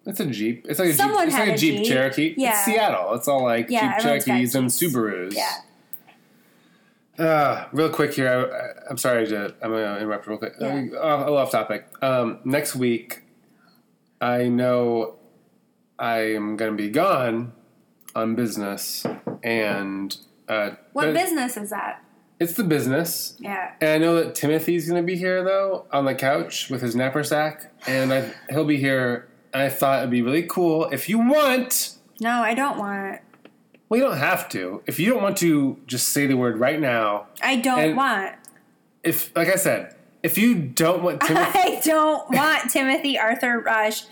it's 0.07 0.19
a 0.19 0.25
Jeep. 0.27 0.65
It's 0.69 0.79
like 0.79 0.89
a 0.89 0.93
Someone 0.93 1.25
Jeep. 1.25 1.27
It's 1.27 1.35
had 1.35 1.47
like 1.47 1.55
a 1.55 1.59
Jeep, 1.59 1.77
Jeep. 1.79 1.87
Cherokee. 1.87 2.33
Yeah. 2.37 2.49
It's 2.51 2.65
Seattle. 2.65 3.13
It's 3.15 3.27
all 3.27 3.43
like 3.43 3.69
Yeah, 3.69 3.97
Jeep 3.99 4.03
Cherokees 4.03 4.55
and 4.55 4.69
Subarus. 4.69 5.33
Yeah. 5.35 5.51
Uh, 7.17 7.65
real 7.71 7.89
quick 7.89 8.13
here. 8.13 8.27
I, 8.27 8.89
I'm 8.89 8.97
sorry 8.97 9.27
to. 9.27 9.55
I'm 9.61 9.71
gonna 9.71 9.97
interrupt 9.97 10.27
real 10.27 10.37
quick. 10.37 10.53
Yeah. 10.59 10.85
Uh, 10.93 11.17
a 11.17 11.19
little 11.19 11.37
off 11.37 11.51
topic. 11.51 11.87
Um, 12.01 12.39
next 12.43 12.75
week, 12.75 13.23
I 14.19 14.47
know 14.47 15.15
I 15.97 16.33
am 16.35 16.57
gonna 16.57 16.73
be 16.73 16.89
gone 16.89 17.53
on 18.15 18.35
business, 18.35 19.05
and 19.43 20.17
uh, 20.47 20.71
What 20.93 21.13
business 21.13 21.57
is 21.57 21.69
that? 21.69 22.01
It's 22.39 22.53
the 22.53 22.63
business. 22.63 23.35
Yeah. 23.39 23.71
And 23.79 23.89
I 23.91 23.97
know 23.97 24.15
that 24.15 24.35
Timothy's 24.35 24.89
going 24.89 25.01
to 25.01 25.05
be 25.05 25.17
here 25.17 25.43
though 25.43 25.85
on 25.91 26.03
the 26.05 26.13
couch 26.15 26.69
with 26.69 26.81
his 26.81 26.95
knapsack, 26.95 27.71
and 27.87 28.11
I, 28.13 28.31
he'll 28.49 28.65
be 28.65 28.77
here. 28.77 29.29
And 29.53 29.63
I 29.63 29.69
thought 29.69 29.99
it'd 29.99 30.11
be 30.11 30.21
really 30.21 30.43
cool 30.43 30.85
if 30.89 31.07
you 31.07 31.17
want. 31.17 31.95
No, 32.19 32.41
I 32.41 32.53
don't 32.53 32.77
want. 32.77 33.21
Well, 33.89 33.99
you 33.99 34.05
don't 34.05 34.17
have 34.17 34.49
to. 34.49 34.81
If 34.87 34.99
you 34.99 35.11
don't 35.11 35.21
want 35.21 35.37
to, 35.37 35.77
just 35.85 36.09
say 36.09 36.25
the 36.27 36.35
word 36.37 36.59
right 36.59 36.79
now. 36.79 37.27
I 37.41 37.57
don't 37.57 37.79
And- 37.79 37.97
want. 37.97 38.33
If, 39.03 39.35
like 39.35 39.47
I 39.49 39.55
said, 39.55 39.93
if 40.23 40.37
you 40.37 40.55
don't 40.55 41.03
want 41.03 41.21
Timothy, 41.27 41.59
I 41.59 41.81
don't 41.85 42.29
want 42.31 42.71
Timothy 42.71 43.19
Arthur 43.19 43.59
Rush 43.59 44.03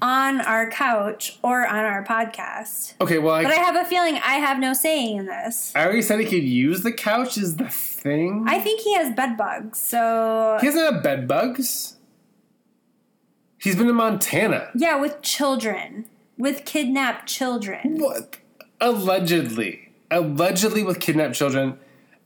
on 0.00 0.40
our 0.40 0.70
couch 0.70 1.38
or 1.42 1.66
on 1.66 1.84
our 1.84 2.04
podcast. 2.04 2.94
okay, 3.00 3.18
well, 3.18 3.34
I, 3.34 3.42
But 3.42 3.52
I 3.52 3.56
have 3.56 3.74
a 3.76 3.84
feeling 3.84 4.14
I 4.16 4.34
have 4.36 4.58
no 4.60 4.72
saying 4.72 5.16
in 5.18 5.26
this. 5.26 5.72
I 5.74 5.84
already 5.84 6.02
said 6.02 6.20
he 6.20 6.26
could 6.26 6.44
use 6.44 6.82
the 6.82 6.92
couch. 6.92 7.36
Is 7.36 7.56
the 7.56 7.68
thing? 7.68 8.44
I 8.48 8.60
think 8.60 8.80
he 8.80 8.94
has 8.94 9.12
bed 9.14 9.36
bugs, 9.36 9.80
so 9.80 10.58
he 10.60 10.66
doesn't 10.68 10.94
have 10.94 11.02
bed 11.02 11.26
bugs. 11.26 11.96
He's 13.58 13.76
been 13.76 13.88
in 13.88 13.94
Montana. 13.96 14.70
yeah, 14.74 14.96
with 15.00 15.22
children, 15.22 16.06
with 16.36 16.64
kidnapped 16.64 17.28
children. 17.28 17.98
What? 17.98 18.36
Allegedly. 18.80 19.90
Allegedly 20.10 20.82
with 20.82 21.00
kidnapped 21.00 21.34
children. 21.34 21.78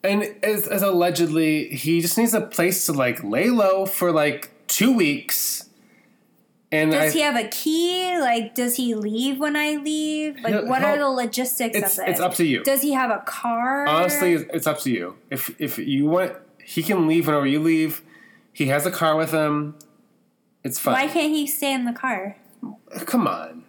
And 0.02 0.22
as, 0.42 0.66
as 0.66 0.82
allegedly, 0.82 1.68
he 1.68 2.00
just 2.00 2.16
needs 2.18 2.34
a 2.34 2.40
place 2.40 2.86
to 2.86 2.92
like 2.92 3.22
lay 3.24 3.50
low 3.50 3.86
for 3.86 4.12
like 4.12 4.50
two 4.68 4.92
weeks. 4.92 5.68
And 6.70 6.90
Does 6.92 7.14
I, 7.14 7.16
he 7.16 7.22
have 7.22 7.36
a 7.36 7.48
key? 7.48 8.18
Like, 8.18 8.54
does 8.54 8.76
he 8.76 8.94
leave 8.94 9.38
when 9.38 9.56
I 9.56 9.76
leave? 9.76 10.36
Like, 10.40 10.52
He'll- 10.52 10.66
what 10.68 10.82
are 10.84 10.98
the 10.98 11.08
logistics 11.08 11.76
of 11.76 11.82
this? 11.82 11.98
it's 11.98 12.20
up 12.20 12.34
to 12.34 12.44
you. 12.44 12.62
Does 12.62 12.82
he 12.82 12.92
have 12.92 13.10
a 13.10 13.22
car? 13.26 13.86
Honestly, 13.86 14.34
it's 14.34 14.50
it's 14.52 14.66
up 14.66 14.78
to 14.80 14.90
you. 14.90 15.16
If 15.30 15.58
if 15.58 15.78
you 15.78 16.06
want, 16.06 16.34
he 16.62 16.82
can 16.82 17.06
leave 17.06 17.26
whenever 17.26 17.46
you 17.46 17.60
leave. 17.60 18.02
He 18.52 18.66
has 18.66 18.84
a 18.84 18.90
car 18.90 19.16
with 19.16 19.30
him. 19.32 19.76
It's 20.62 20.78
fine. 20.78 20.94
why 20.94 21.06
can't 21.06 21.32
he 21.32 21.46
stay 21.46 21.72
in 21.72 21.84
the 21.86 21.92
car? 21.92 22.36
Come 23.06 23.26
on. 23.26 23.64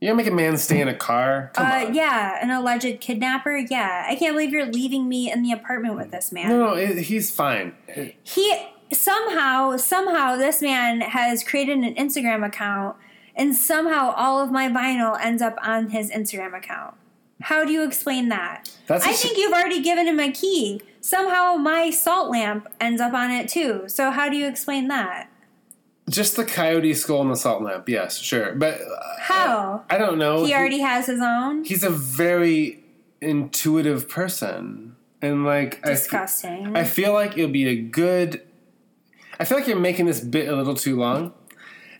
You 0.00 0.08
gonna 0.08 0.16
make 0.16 0.26
a 0.26 0.34
man 0.34 0.56
stay 0.58 0.80
in 0.80 0.88
a 0.88 0.94
car? 0.94 1.50
Come 1.54 1.66
Uh, 1.66 1.86
on. 1.86 1.94
yeah, 1.94 2.38
an 2.42 2.50
alleged 2.50 3.00
kidnapper. 3.00 3.56
Yeah, 3.56 4.06
I 4.08 4.16
can't 4.16 4.34
believe 4.34 4.50
you're 4.50 4.66
leaving 4.66 5.08
me 5.08 5.30
in 5.32 5.42
the 5.42 5.52
apartment 5.52 5.96
with 5.96 6.10
this 6.10 6.30
man. 6.32 6.48
No, 6.50 6.74
no, 6.74 6.76
he's 6.76 7.30
fine. 7.30 7.74
He 8.22 8.54
somehow, 8.92 9.76
somehow, 9.76 10.36
this 10.36 10.60
man 10.60 11.00
has 11.00 11.42
created 11.42 11.78
an 11.78 11.94
Instagram 11.94 12.44
account, 12.46 12.96
and 13.34 13.54
somehow 13.56 14.12
all 14.16 14.40
of 14.42 14.50
my 14.50 14.68
vinyl 14.68 15.18
ends 15.20 15.40
up 15.40 15.56
on 15.62 15.88
his 15.90 16.10
Instagram 16.10 16.56
account. 16.56 16.94
How 17.42 17.64
do 17.64 17.72
you 17.72 17.82
explain 17.82 18.28
that? 18.28 18.70
That's 18.86 19.06
I 19.06 19.10
a 19.10 19.14
sh- 19.14 19.22
think 19.22 19.38
you've 19.38 19.52
already 19.52 19.82
given 19.82 20.06
him 20.06 20.20
a 20.20 20.30
key. 20.30 20.82
Somehow 21.00 21.56
my 21.56 21.90
salt 21.90 22.30
lamp 22.30 22.68
ends 22.80 23.00
up 23.00 23.12
on 23.12 23.30
it 23.30 23.48
too. 23.48 23.84
So 23.88 24.10
how 24.10 24.28
do 24.28 24.36
you 24.36 24.46
explain 24.46 24.88
that? 24.88 25.28
Just 26.08 26.36
the 26.36 26.44
coyote 26.44 26.92
skull 26.94 27.22
and 27.22 27.30
the 27.30 27.36
salt 27.36 27.62
lamp. 27.62 27.88
Yes, 27.88 28.18
sure, 28.18 28.54
but 28.54 28.80
uh, 28.80 29.02
How? 29.20 29.84
I 29.88 29.96
don't 29.96 30.18
know. 30.18 30.44
He 30.44 30.54
already 30.54 30.80
has 30.80 31.06
his 31.06 31.20
own. 31.20 31.64
he's 31.64 31.82
a 31.82 31.90
very 31.90 32.84
intuitive 33.20 34.08
person 34.08 34.96
and 35.22 35.44
like 35.44 35.82
Disgusting. 35.82 36.76
I 36.76 36.84
feel 36.84 37.12
like 37.14 37.38
it'll 37.38 37.50
be 37.50 37.66
a 37.66 37.76
good 37.76 38.42
I 39.38 39.44
feel 39.44 39.58
like 39.58 39.66
you're 39.66 39.78
making 39.78 40.06
this 40.06 40.20
bit 40.20 40.48
a 40.48 40.54
little 40.54 40.74
too 40.74 40.96
long. 40.96 41.32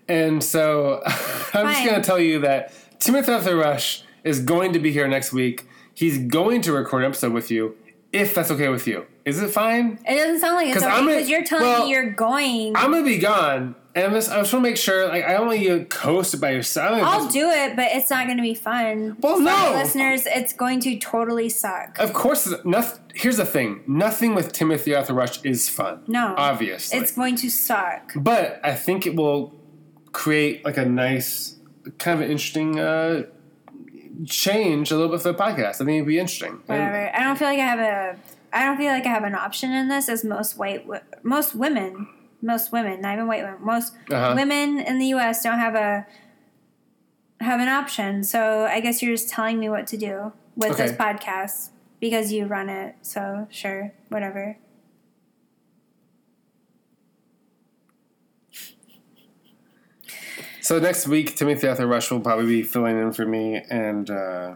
And 0.08 0.42
so 0.42 1.02
I'm 1.06 1.66
just 1.72 1.84
going 1.84 2.00
to 2.00 2.02
tell 2.02 2.20
you 2.20 2.40
that 2.40 2.72
Timothy 3.00 3.52
Rush 3.52 4.04
is 4.22 4.40
going 4.40 4.72
to 4.74 4.78
be 4.78 4.92
here 4.92 5.08
next 5.08 5.32
week. 5.32 5.66
He's 5.94 6.18
going 6.18 6.62
to 6.62 6.72
record 6.72 7.02
an 7.02 7.10
episode 7.10 7.32
with 7.32 7.50
you 7.50 7.76
if 8.12 8.34
that's 8.34 8.50
okay 8.50 8.68
with 8.68 8.86
you. 8.86 9.06
Is 9.24 9.40
it 9.40 9.50
fine? 9.50 9.98
it 10.06 10.16
doesn't 10.16 10.40
sound 10.40 10.56
like 10.56 10.68
it's 10.68 10.82
okay 10.82 11.06
because 11.06 11.28
you're 11.30 11.44
telling 11.44 11.64
well, 11.64 11.84
me 11.84 11.90
you're 11.90 12.10
going. 12.10 12.76
I'm 12.76 12.90
going 12.90 13.04
to 13.04 13.10
be 13.10 13.18
gone. 13.18 13.74
And 13.96 14.12
this, 14.12 14.28
I 14.28 14.40
just 14.40 14.52
want 14.52 14.64
to 14.64 14.70
make 14.70 14.76
sure, 14.76 15.06
like, 15.06 15.24
I 15.24 15.34
don't 15.34 15.46
want 15.46 15.60
you 15.60 15.78
to 15.78 15.84
coast 15.84 16.40
by 16.40 16.50
yourself. 16.50 17.00
I'll 17.00 17.28
do 17.28 17.48
it, 17.48 17.76
but 17.76 17.92
it's 17.92 18.10
not 18.10 18.26
going 18.26 18.38
to 18.38 18.42
be 18.42 18.54
fun. 18.54 19.16
Well, 19.20 19.36
Sorry, 19.36 19.72
no. 19.72 19.78
listeners, 19.78 20.26
it's 20.26 20.52
going 20.52 20.80
to 20.80 20.98
totally 20.98 21.48
suck. 21.48 21.96
Of 22.00 22.12
course, 22.12 22.52
nothing. 22.64 23.00
Here's 23.14 23.36
the 23.36 23.46
thing: 23.46 23.82
nothing 23.86 24.34
with 24.34 24.52
Timothy 24.52 24.96
Arthur 24.96 25.14
Rush 25.14 25.40
is 25.44 25.68
fun. 25.68 26.00
No. 26.08 26.34
obviously, 26.36 26.98
It's 26.98 27.12
going 27.12 27.36
to 27.36 27.48
suck. 27.48 28.12
but 28.16 28.60
I 28.64 28.74
think 28.74 29.06
it 29.06 29.14
will 29.14 29.54
create 30.10 30.64
like 30.64 30.76
a 30.76 30.84
nice, 30.84 31.56
kind 31.98 32.18
of 32.18 32.24
an 32.24 32.32
interesting 32.32 32.80
uh, 32.80 33.22
change 34.26 34.90
a 34.90 34.96
little 34.96 35.12
bit 35.12 35.22
for 35.22 35.32
the 35.32 35.38
podcast. 35.38 35.80
I 35.80 35.84
think 35.84 35.90
it'd 35.90 36.06
be 36.06 36.18
interesting. 36.18 36.50
And- 36.50 36.62
Whatever. 36.66 37.10
I 37.14 37.22
don't 37.22 37.36
feel 37.38 37.48
like 37.48 37.60
I 37.60 37.64
have 37.64 37.78
a. 37.78 38.16
I 38.54 38.64
don't 38.64 38.76
feel 38.76 38.92
like 38.92 39.04
I 39.04 39.08
have 39.08 39.24
an 39.24 39.34
option 39.34 39.72
in 39.72 39.88
this, 39.88 40.08
as 40.08 40.24
most 40.24 40.56
white, 40.56 40.86
most 41.24 41.54
women, 41.54 42.06
most 42.40 42.70
women, 42.72 43.00
not 43.00 43.14
even 43.14 43.26
white 43.26 43.42
women, 43.42 43.58
most 43.62 43.94
Uh-huh. 44.10 44.32
women 44.36 44.78
in 44.78 44.98
the 44.98 45.06
U.S. 45.06 45.42
don't 45.42 45.58
have 45.58 45.74
a 45.74 46.06
have 47.40 47.60
an 47.60 47.68
option. 47.68 48.22
So 48.22 48.64
I 48.70 48.80
guess 48.80 49.02
you're 49.02 49.14
just 49.14 49.28
telling 49.28 49.58
me 49.58 49.68
what 49.68 49.86
to 49.88 49.96
do 49.96 50.32
with 50.56 50.76
this 50.78 50.92
podcast 50.92 51.70
because 52.00 52.32
you 52.32 52.46
run 52.46 52.68
it. 52.68 52.94
So 53.02 53.48
sure, 53.50 53.92
whatever. 54.08 54.56
So 60.60 60.78
next 60.78 61.06
week, 61.06 61.36
Timothy 61.36 61.68
Arthur 61.68 61.86
Rush 61.86 62.10
will 62.10 62.20
probably 62.20 62.46
be 62.46 62.62
filling 62.62 62.98
in 62.98 63.12
for 63.12 63.26
me, 63.26 63.62
and 63.68 64.08
uh, 64.08 64.54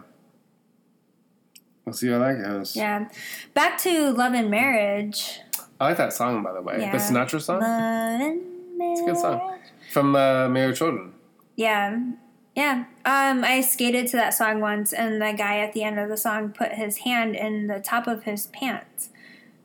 we'll 1.89 1.93
see 1.97 2.09
how 2.09 2.19
that 2.19 2.41
goes. 2.43 2.75
Yeah. 2.75 3.09
Back 3.53 3.77
to 3.79 4.11
love 4.11 4.33
and 4.33 4.49
marriage. 4.49 5.39
I 5.79 5.89
like 5.89 5.97
that 5.97 6.13
song, 6.13 6.43
by 6.43 6.53
the 6.53 6.61
way, 6.61 6.77
Yeah. 6.79 6.91
the 6.91 6.97
Sinatra 6.97 7.41
song 7.41 7.61
Love 7.61 8.21
and 8.21 8.41
marriage. 8.77 8.91
It's 8.99 9.01
a 9.01 9.05
good 9.05 9.17
song. 9.17 9.59
from 9.91 10.15
uh, 10.15 10.47
Mayor 10.49 10.73
Children. 10.73 11.13
Yeah. 11.55 11.99
Yeah. 12.55 12.85
Um, 13.05 13.43
I 13.43 13.61
skated 13.61 14.07
to 14.07 14.17
that 14.17 14.33
song 14.33 14.59
once, 14.59 14.91
and 14.93 15.21
the 15.21 15.33
guy 15.37 15.59
at 15.59 15.73
the 15.73 15.83
end 15.83 15.97
of 15.99 16.09
the 16.09 16.17
song 16.17 16.49
put 16.49 16.73
his 16.73 16.97
hand 16.99 17.35
in 17.35 17.67
the 17.67 17.79
top 17.79 18.07
of 18.07 18.23
his 18.23 18.47
pants. 18.47 19.09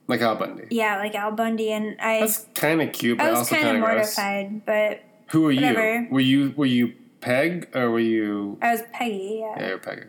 Like 0.07 0.21
Al 0.21 0.37
Bundy. 0.37 0.65
Yeah, 0.71 0.99
like 0.99 1.15
Al 1.15 1.33
Bundy, 1.33 1.73
and 1.73 1.97
I, 2.01 2.21
That's 2.21 2.47
kind 2.55 2.81
of 2.83 2.93
cute, 2.93 3.17
but 3.19 3.27
I 3.27 3.31
was 3.31 3.39
also 3.41 3.55
kind 3.57 3.69
of 3.69 3.75
of 3.77 3.81
gross. 3.81 4.17
mortified, 4.19 4.65
but 4.67 5.03
Who 5.29 5.43
were 5.43 5.55
Whatever. 5.55 6.01
you? 6.03 6.09
Were 6.11 6.21
you 6.21 6.55
were 6.57 6.67
you 6.67 6.93
Peg 7.21 7.69
or 7.75 7.91
were 7.91 7.99
you? 8.01 8.59
I 8.61 8.73
was 8.73 8.83
Peggy. 8.93 9.39
Yeah, 9.41 9.55
Yeah. 9.59 9.69
you're 9.69 9.79
Peg. 9.79 10.07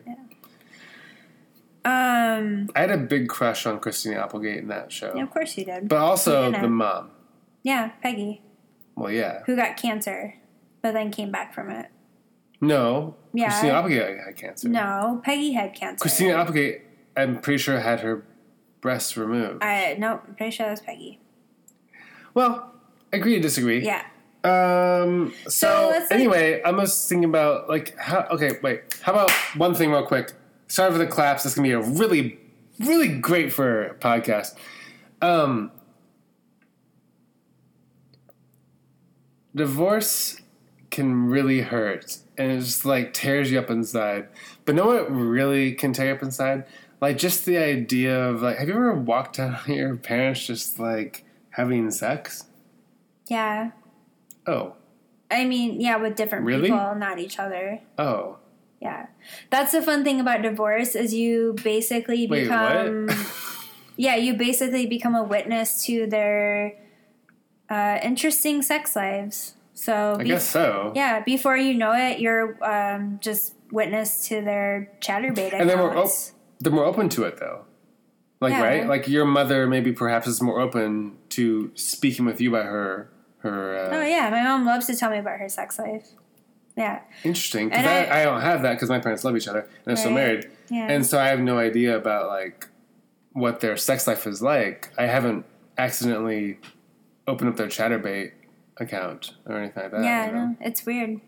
Um. 1.86 2.70
I 2.76 2.82
had 2.82 2.92
a 2.92 2.98
big 2.98 3.30
crush 3.30 3.66
on 3.66 3.80
Christina 3.80 4.20
Applegate 4.20 4.58
in 4.58 4.68
that 4.70 4.92
show, 4.92 5.14
Yeah, 5.16 5.24
of 5.24 5.32
course 5.32 5.56
you 5.58 5.66
did. 5.66 5.88
but 5.88 6.00
also 6.00 6.52
the 6.52 6.68
mom. 6.68 7.12
yeah, 7.64 7.92
Peggy, 8.02 8.42
Well, 8.96 9.12
yeah, 9.12 9.42
who 9.46 9.56
got 9.56 9.78
cancer, 9.78 10.34
but 10.82 10.94
then 10.94 11.12
came 11.12 11.32
back 11.32 11.54
from 11.54 11.70
it. 11.70 11.88
no, 12.60 13.16
Yeah. 13.34 13.50
Christina 13.50 13.74
Applegate 13.74 14.18
had 14.26 14.36
cancer. 14.36 14.68
No, 14.68 15.22
Peggy 15.24 15.52
had 15.54 15.74
cancer. 15.76 16.02
Christina 16.02 16.34
Applegate, 16.34 16.82
I'm 17.16 17.40
pretty 17.40 17.60
sure 17.60 17.80
had 17.80 18.00
her 18.00 18.24
breasts 18.82 19.16
removed. 19.16 19.64
I 19.64 19.96
no, 20.00 20.22
I'm 20.28 20.36
pretty 20.36 20.52
sure 20.56 20.66
that 20.66 20.72
was 20.72 20.82
Peggy. 20.82 21.20
well, 22.34 22.72
agree 23.14 23.36
to 23.36 23.42
disagree. 23.42 23.86
Yeah. 23.86 24.02
Um. 24.44 25.34
So, 25.46 25.50
So, 25.50 25.88
let's, 25.90 26.12
like- 26.12 26.20
anyway, 26.20 26.62
I'm 26.64 26.80
just 26.80 27.10
thinking 27.10 27.30
about 27.30 27.68
like 27.70 27.98
how. 27.98 28.28
Okay, 28.32 28.52
wait. 28.62 29.00
How 29.02 29.12
about 29.14 29.32
one 29.56 29.74
thing 29.74 29.90
real 29.92 30.06
quick? 30.06 30.34
Sorry 30.68 30.92
for 30.92 30.98
the 30.98 31.08
claps. 31.08 31.44
This 31.44 31.54
is 31.54 31.56
gonna 31.56 31.68
be 31.68 31.74
a 31.74 31.80
really, 31.82 32.40
really 32.80 33.08
great 33.08 33.52
for 33.52 33.88
a 33.88 33.96
podcast. 33.96 34.56
Um. 35.22 35.72
Divorce 39.56 40.42
can 40.92 41.28
really 41.28 41.62
hurt, 41.62 42.18
and 42.38 42.52
it 42.52 42.60
just 42.60 42.86
like 42.86 43.14
tears 43.14 43.52
you 43.52 43.60
up 43.60 43.70
inside. 43.70 44.28
But 44.66 44.76
know 44.76 44.86
what 44.88 45.10
really 45.10 45.74
can 45.74 45.94
tear 45.94 46.08
you 46.08 46.14
up 46.14 46.24
inside? 46.24 46.66
Like 47.00 47.18
just 47.18 47.46
the 47.46 47.58
idea 47.58 48.18
of 48.30 48.42
like, 48.42 48.58
have 48.58 48.68
you 48.68 48.74
ever 48.74 48.94
walked 48.94 49.40
out 49.40 49.68
on 49.68 49.74
your 49.76 49.96
parents 49.96 50.46
just 50.46 50.80
like 50.80 51.24
having 51.52 51.90
sex? 51.92 52.46
Yeah. 53.30 53.72
Oh, 54.46 54.74
I 55.32 55.46
mean, 55.46 55.80
yeah, 55.82 55.96
with 55.98 56.16
different 56.16 56.46
Really? 56.46 56.70
people, 56.70 56.96
not 56.96 57.18
each 57.20 57.40
other. 57.40 57.80
Oh, 57.98 58.38
Yeah. 58.86 59.08
That's 59.50 59.72
the 59.72 59.82
fun 59.82 60.04
thing 60.04 60.20
about 60.22 60.44
divorce 60.44 60.96
is 60.96 61.14
you 61.14 61.56
basically 61.64 62.28
wait, 62.28 62.44
become 62.44 63.08
what? 63.08 63.18
Yeah, 63.98 64.16
you 64.16 64.34
basically 64.34 64.86
become 64.88 65.16
a 65.16 65.24
witness 65.24 65.86
to 65.86 66.06
their 66.06 66.74
uh, 67.70 67.98
interesting 68.04 68.62
sex 68.62 68.96
lives. 68.96 69.56
So 69.74 70.18
I 70.20 70.24
guess 70.24 70.48
so. 70.48 70.92
Yeah, 70.96 71.22
before 71.22 71.58
you 71.58 71.74
know 71.74 71.94
it, 71.94 72.20
you're 72.20 72.60
um, 72.64 73.20
just 73.22 73.56
witness 73.72 74.28
to 74.28 74.42
their 74.42 74.92
chatterbait 75.00 75.54
And 75.54 75.70
then 75.70 75.80
we're 75.80 75.98
op- 75.98 76.12
they're 76.60 76.72
more 76.74 76.86
open 76.86 77.10
to 77.10 77.24
it 77.24 77.38
though. 77.40 77.66
Like 78.42 78.52
Yeah. 78.52 78.64
right, 78.64 78.88
like 78.88 79.08
your 79.08 79.26
mother 79.26 79.66
maybe 79.66 79.92
perhaps 79.92 80.28
is 80.28 80.42
more 80.42 80.60
open 80.60 81.18
to 81.30 81.72
speaking 81.76 82.26
with 82.26 82.40
you 82.42 82.50
about 82.50 82.66
her 82.66 83.10
her. 83.40 83.78
Uh, 83.78 83.98
oh 83.98 84.02
yeah, 84.02 84.30
my 84.30 84.44
mom 84.44 84.66
loves 84.66 84.88
to 84.88 84.96
tell 84.96 85.10
me 85.10 85.20
about 85.20 85.40
her 85.40 85.50
sex 85.50 85.80
life. 85.80 86.10
Yeah, 86.78 87.00
Interesting, 87.24 87.70
because 87.70 87.86
I, 87.86 88.04
I- 88.06 88.22
I 88.22 88.24
don't 88.26 88.42
have 88.42 88.62
that 88.64 88.74
because 88.74 88.90
my 88.90 89.00
parents 89.00 89.24
love 89.24 89.38
each 89.38 89.48
other 89.48 89.60
and 89.62 89.70
they're 89.86 89.96
still 89.96 90.12
married, 90.12 90.50
yeah. 90.70 90.88
and 90.92 91.06
so 91.06 91.20
I 91.20 91.28
have 91.28 91.40
no 91.40 91.58
idea 91.58 91.96
about 91.96 92.28
like 92.28 92.68
what 93.32 93.62
their 93.62 93.78
sex 93.78 94.08
life 94.08 94.28
is 94.28 94.42
like. 94.42 94.92
I 94.98 95.06
haven't 95.06 95.46
accidentally 95.78 96.58
opened 97.28 97.50
up 97.50 97.56
their 97.56 97.68
Chaturbate 97.68 98.32
account 98.78 99.36
or 99.46 99.58
anything 99.58 99.84
like 99.84 99.92
that. 99.94 100.04
yeah, 100.04 100.26
you 100.28 100.32
know? 100.34 100.46
know. 100.48 100.56
It's 100.62 100.86
weird. 100.86 101.22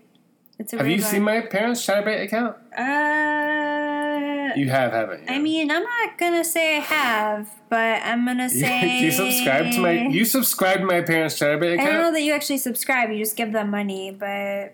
It's 0.59 0.73
a 0.73 0.77
Have 0.77 0.85
weird 0.87 0.99
you 0.99 1.05
seen 1.05 1.23
my 1.23 1.39
parents' 1.41 1.85
Chaturbate 1.85 2.23
account? 2.23 2.55
Uh, 2.77 4.53
You 4.55 4.69
have, 4.69 4.91
haven't 4.91 5.21
you? 5.21 5.33
I 5.35 5.39
mean, 5.39 5.69
I'm 5.71 5.83
not 5.83 6.17
gonna 6.17 6.43
say 6.43 6.77
I 6.77 6.79
have, 6.79 7.49
but 7.69 8.01
I'm 8.03 8.25
gonna 8.25 8.49
say 8.63 8.99
you 9.01 9.11
subscribe 9.11 9.71
to 9.73 9.79
my 9.79 9.91
you 10.07 10.25
subscribe 10.25 10.79
to 10.79 10.85
my 10.85 11.01
parents' 11.01 11.39
Chaturbate 11.39 11.75
account. 11.75 11.89
I 11.89 11.91
don't 11.93 12.01
know 12.01 12.11
that 12.13 12.21
you 12.23 12.33
actually 12.33 12.57
subscribe. 12.57 13.09
You 13.11 13.17
just 13.19 13.35
give 13.35 13.51
them 13.51 13.69
money, 13.69 14.11
but 14.11 14.73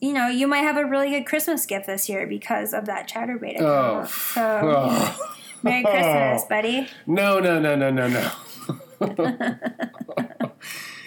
you 0.00 0.12
know, 0.12 0.28
you 0.28 0.46
might 0.46 0.62
have 0.62 0.76
a 0.76 0.84
really 0.84 1.10
good 1.10 1.26
Christmas 1.26 1.66
gift 1.66 1.86
this 1.86 2.08
year 2.08 2.26
because 2.26 2.72
of 2.72 2.86
that 2.86 3.08
Chaturbate 3.08 3.60
Oh, 3.60 4.00
account. 4.00 4.08
So, 4.08 4.60
oh. 4.64 5.34
Merry 5.62 5.82
Christmas, 5.82 6.44
buddy. 6.44 6.88
No, 7.06 7.40
no, 7.40 7.58
no, 7.58 7.74
no, 7.74 7.90
no, 7.90 8.08
no. 8.08 8.30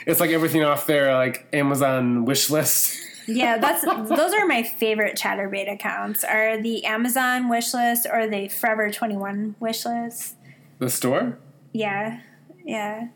it's 0.06 0.19
like 0.19 0.32
everything 0.32 0.63
off 0.63 0.86
their 0.88 1.13
like 1.13 1.47
Amazon 1.54 2.25
wish 2.25 2.49
list. 2.49 2.97
Yeah, 3.27 3.58
that's 3.60 3.84
those 4.10 4.34
are 4.34 4.45
my 4.45 4.63
favorite 4.63 5.17
Chaturbate 5.17 5.71
accounts. 5.71 6.23
Are 6.23 6.62
the 6.62 6.86
Amazon 6.86 7.47
wish 7.49 7.73
list 7.73 8.08
or 8.12 8.27
the 8.27 8.49
Forever 8.49 8.91
Twenty 8.91 9.15
One 9.15 9.56
wish 9.60 9.86
list? 9.86 10.36
The 10.80 10.89
store? 10.89 11.38
Yeah, 11.71 12.19
yeah. 12.65 13.08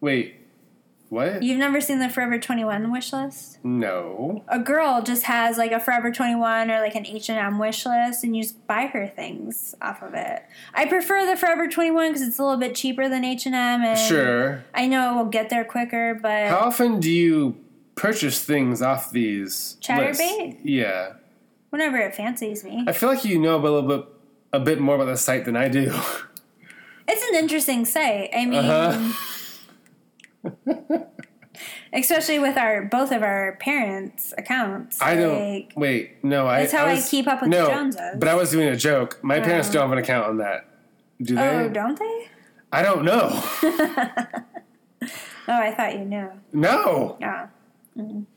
Wait, 0.00 0.34
what? 1.14 1.42
You've 1.42 1.58
never 1.58 1.80
seen 1.80 2.00
the 2.00 2.08
Forever 2.08 2.38
Twenty 2.38 2.64
One 2.64 2.90
wish 2.90 3.12
list? 3.12 3.58
No. 3.64 4.44
A 4.48 4.58
girl 4.58 5.00
just 5.00 5.22
has 5.22 5.56
like 5.56 5.72
a 5.72 5.78
Forever 5.80 6.10
Twenty 6.10 6.34
One 6.34 6.70
or 6.70 6.80
like 6.80 6.94
an 6.96 7.06
H 7.06 7.30
and 7.30 7.38
M 7.38 7.58
wish 7.58 7.86
list, 7.86 8.24
and 8.24 8.36
you 8.36 8.42
just 8.42 8.66
buy 8.66 8.86
her 8.86 9.06
things 9.06 9.74
off 9.80 10.02
of 10.02 10.14
it. 10.14 10.42
I 10.74 10.86
prefer 10.86 11.24
the 11.24 11.36
Forever 11.36 11.68
Twenty 11.68 11.92
One 11.92 12.08
because 12.08 12.26
it's 12.26 12.38
a 12.38 12.42
little 12.42 12.58
bit 12.58 12.74
cheaper 12.74 13.08
than 13.08 13.24
H 13.24 13.46
and 13.46 13.98
Sure. 13.98 14.64
I 14.74 14.86
know 14.86 15.12
it 15.12 15.16
will 15.16 15.30
get 15.30 15.48
there 15.50 15.64
quicker. 15.64 16.18
But 16.20 16.48
How 16.48 16.58
often 16.58 17.00
do 17.00 17.10
you 17.10 17.56
purchase 17.94 18.44
things 18.44 18.82
off 18.82 19.10
these 19.12 19.78
lists? 19.88 20.18
Chaturbate? 20.18 20.58
Yeah. 20.64 21.12
whenever 21.70 21.96
it 21.96 22.14
fancies 22.14 22.64
me, 22.64 22.84
I 22.86 22.92
feel 22.92 23.08
like 23.08 23.24
you 23.24 23.38
know 23.38 23.56
a 23.56 23.62
little 23.62 23.82
bit 23.82 24.04
a 24.52 24.60
bit 24.60 24.80
more 24.80 24.96
about 24.96 25.06
the 25.06 25.16
site 25.16 25.44
than 25.44 25.56
I 25.56 25.68
do. 25.68 25.92
it's 27.08 27.28
an 27.30 27.36
interesting 27.36 27.84
site. 27.84 28.30
I 28.36 28.46
mean. 28.46 28.64
Uh-huh. 28.64 29.12
Especially 31.92 32.38
with 32.40 32.56
our 32.56 32.82
both 32.86 33.12
of 33.12 33.22
our 33.22 33.56
parents' 33.60 34.34
accounts. 34.36 35.00
I 35.00 35.14
don't 35.14 35.52
Like, 35.52 35.72
wait, 35.76 36.24
no, 36.24 36.46
I 36.48 36.60
That's 36.60 36.72
how 36.72 36.86
I 36.86 36.94
was, 36.94 37.08
keep 37.08 37.28
up 37.28 37.40
with 37.42 37.50
no, 37.50 37.66
the 37.66 37.70
Joneses. 37.70 38.16
But 38.18 38.28
I 38.28 38.34
was 38.34 38.50
doing 38.50 38.68
a 38.68 38.76
joke. 38.76 39.20
My 39.22 39.38
parents 39.40 39.68
Oh. 39.68 39.72
don't 39.74 39.82
have 39.82 39.92
an 39.92 39.98
account 39.98 40.26
on 40.26 40.36
that. 40.38 40.66
Do 41.22 41.36
they? 41.36 41.48
oh, 41.48 41.68
don't 41.68 41.98
they? 41.98 42.28
I 42.72 42.82
don't 42.82 43.04
know. 43.04 43.42
Oh, 45.46 45.52
I 45.52 45.72
thought 45.74 45.92
you 45.92 46.06
knew. 46.06 46.30
no. 46.54 47.18
Yeah. 47.20 47.48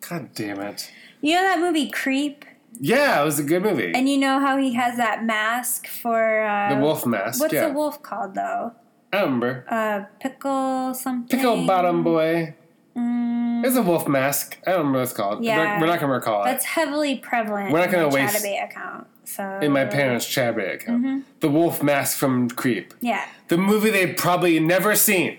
God 0.07 0.29
damn 0.35 0.59
it. 0.59 0.91
You 1.21 1.35
know 1.35 1.41
that 1.43 1.59
movie 1.59 1.89
Creep? 1.89 2.43
Yeah, 2.81 3.21
it 3.21 3.25
was 3.25 3.39
a 3.39 3.43
good 3.43 3.63
movie. 3.63 3.93
And 3.95 4.09
you 4.09 4.17
know 4.17 4.39
how 4.41 4.57
he 4.57 4.73
has 4.73 4.97
that 4.97 5.23
mask 5.23 5.87
for 5.87 6.43
uh, 6.43 6.75
the 6.75 6.81
wolf 6.81 7.05
mask. 7.05 7.39
What's 7.39 7.53
yeah. 7.53 7.69
the 7.69 7.73
wolf 7.73 8.03
called 8.03 8.35
though? 8.35 8.73
I 9.13 9.21
remember. 9.21 9.65
Uh, 9.69 10.03
pickle 10.19 10.93
something. 10.93 11.37
Pickle 11.37 11.65
bottom 11.65 12.03
boy. 12.03 12.55
Mm, 12.95 13.63
It's 13.65 13.75
a 13.75 13.81
wolf 13.81 14.07
mask. 14.07 14.57
I 14.65 14.71
don't 14.71 14.79
remember 14.79 14.99
what 14.99 15.03
it's 15.03 15.13
called. 15.13 15.43
Yeah. 15.43 15.75
We're, 15.75 15.81
we're 15.81 15.87
not 15.87 15.99
gonna 15.99 16.13
recall 16.13 16.43
that's 16.43 16.65
it. 16.65 16.69
heavily 16.69 17.17
prevalent. 17.17 17.71
We're 17.71 17.79
not 17.79 17.91
gonna 17.91 18.07
in 18.07 18.13
my 18.13 18.15
waste- 18.25 18.43
Chaturbate 18.43 18.63
account. 18.65 19.07
So 19.23 19.59
In 19.61 19.71
my 19.73 19.85
parents' 19.85 20.25
Chaturbate 20.25 20.75
account. 20.75 21.03
Mm-hmm. 21.05 21.19
The 21.41 21.49
wolf 21.49 21.83
mask 21.83 22.17
from 22.17 22.49
Creep. 22.49 22.93
Yeah. 23.01 23.25
The 23.49 23.57
movie 23.57 23.89
they've 23.91 24.15
probably 24.15 24.59
never 24.59 24.95
seen. 24.95 25.37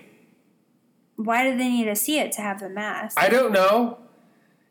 Why 1.15 1.43
do 1.49 1.57
they 1.57 1.67
need 1.69 1.85
to 1.85 1.95
see 1.95 2.19
it 2.19 2.31
to 2.33 2.41
have 2.41 2.59
the 2.59 2.69
mask? 2.69 3.17
I 3.21 3.29
don't 3.29 3.51
know. 3.51 3.97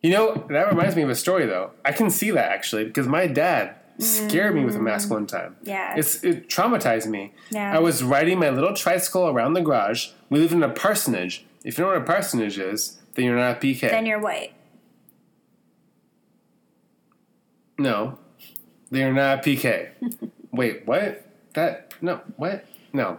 You 0.03 0.11
know, 0.13 0.47
that 0.49 0.69
reminds 0.69 0.95
me 0.97 1.03
of 1.03 1.11
a 1.11 1.15
story 1.17 1.45
though. 1.47 1.73
I 1.85 1.93
can 1.93 2.09
see 2.11 2.31
that 2.31 2.51
actually 2.53 2.85
because 2.85 3.07
my 3.09 3.27
dad 3.27 3.75
scared 3.99 4.55
me 4.55 4.65
with 4.65 4.77
a 4.77 4.81
mask 4.81 5.11
one 5.11 5.27
time. 5.27 5.57
yeah. 5.63 5.95
It's 5.97 6.23
it 6.25 6.49
traumatized 6.49 7.07
me. 7.07 7.33
Yeah. 7.51 7.75
I 7.77 7.79
was 7.81 8.03
riding 8.03 8.39
my 8.39 8.51
little 8.51 8.75
tricycle 8.75 9.29
around 9.29 9.55
the 9.55 9.61
garage. 9.61 10.09
We 10.31 10.39
lived 10.41 10.53
in 10.53 10.63
a 10.63 10.69
parsonage. 10.69 11.45
If 11.65 11.77
you 11.79 11.85
know 11.85 11.91
what 11.91 11.99
a 11.99 12.05
parsonage 12.05 12.59
is, 12.59 12.99
then 13.15 13.25
you're 13.25 13.37
not 13.37 13.57
a 13.57 13.61
PK. 13.61 13.81
then 13.91 14.07
you're 14.07 14.21
white. 14.21 14.53
no, 17.79 18.19
they're 18.91 19.13
not 19.13 19.43
PK. 19.43 19.89
Wait, 20.53 20.87
what? 20.87 21.25
That 21.55 21.95
no, 22.01 22.21
what? 22.37 22.65
No, 22.93 23.19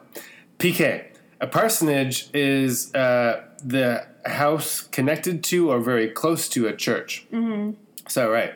PK. 0.58 1.06
A 1.42 1.48
parsonage 1.48 2.30
is 2.34 2.94
uh, 2.94 3.44
the 3.64 4.06
house 4.26 4.82
connected 4.82 5.44
to 5.46 5.72
or 5.72 5.80
very 5.80 6.10
close 6.10 6.50
to 6.50 6.68
a 6.68 6.76
church. 6.76 7.26
Mm-hmm. 7.32 7.72
So 8.08 8.30
right. 8.30 8.54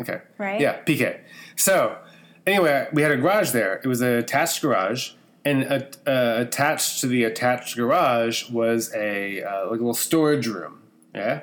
Okay. 0.00 0.20
Right? 0.38 0.60
Yeah, 0.60 0.82
PK. 0.84 1.20
So, 1.56 1.96
anyway, 2.46 2.88
we 2.92 3.02
had 3.02 3.12
a 3.12 3.16
garage 3.16 3.50
there. 3.50 3.80
It 3.82 3.86
was 3.86 4.00
an 4.00 4.14
attached 4.14 4.62
garage, 4.62 5.12
and 5.44 5.64
uh, 5.64 5.80
uh, 6.06 6.34
attached 6.38 7.00
to 7.00 7.06
the 7.06 7.24
attached 7.24 7.76
garage 7.76 8.50
was 8.50 8.92
a 8.94 9.42
uh, 9.42 9.70
like 9.70 9.80
a 9.80 9.82
little 9.82 9.94
storage 9.94 10.46
room. 10.46 10.82
Yeah. 11.14 11.42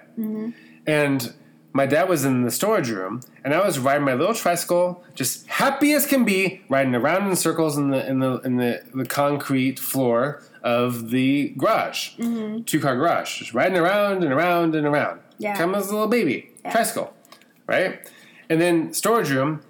And 0.85 1.33
my 1.71 1.87
dad 1.87 2.07
was 2.07 2.23
in 2.23 2.43
the 2.43 2.51
storage 2.51 2.89
room, 2.89 3.21
and 3.43 3.53
I 3.53 3.65
was 3.65 3.79
riding 3.79 4.03
my 4.03 4.13
little 4.13 4.35
tricycle, 4.35 5.03
just 5.15 5.47
happy 5.47 5.93
as 5.93 6.05
can 6.05 6.23
be, 6.23 6.61
riding 6.69 6.93
around 6.93 7.27
in 7.27 7.35
circles 7.35 7.77
in 7.77 7.89
the 7.89 8.07
in 8.07 8.19
the 8.19 8.39
in 8.41 8.57
the, 8.57 8.83
the 8.93 9.05
concrete 9.05 9.79
floor 9.79 10.43
of 10.61 11.09
the 11.09 11.49
garage, 11.57 12.11
two 12.65 12.79
car 12.79 12.95
garage, 12.95 13.39
just 13.39 13.53
riding 13.53 13.77
around 13.77 14.23
and 14.23 14.31
around 14.31 14.75
and 14.75 14.85
around. 14.85 15.19
Yeah. 15.39 15.55
Come 15.55 15.73
as 15.75 15.89
a 15.89 15.93
little 15.93 16.07
baby 16.07 16.51
tricycle, 16.69 17.13
right? 17.67 17.99
And 18.53 18.61
then 18.61 18.93
storage 18.93 19.31
room, 19.31 19.61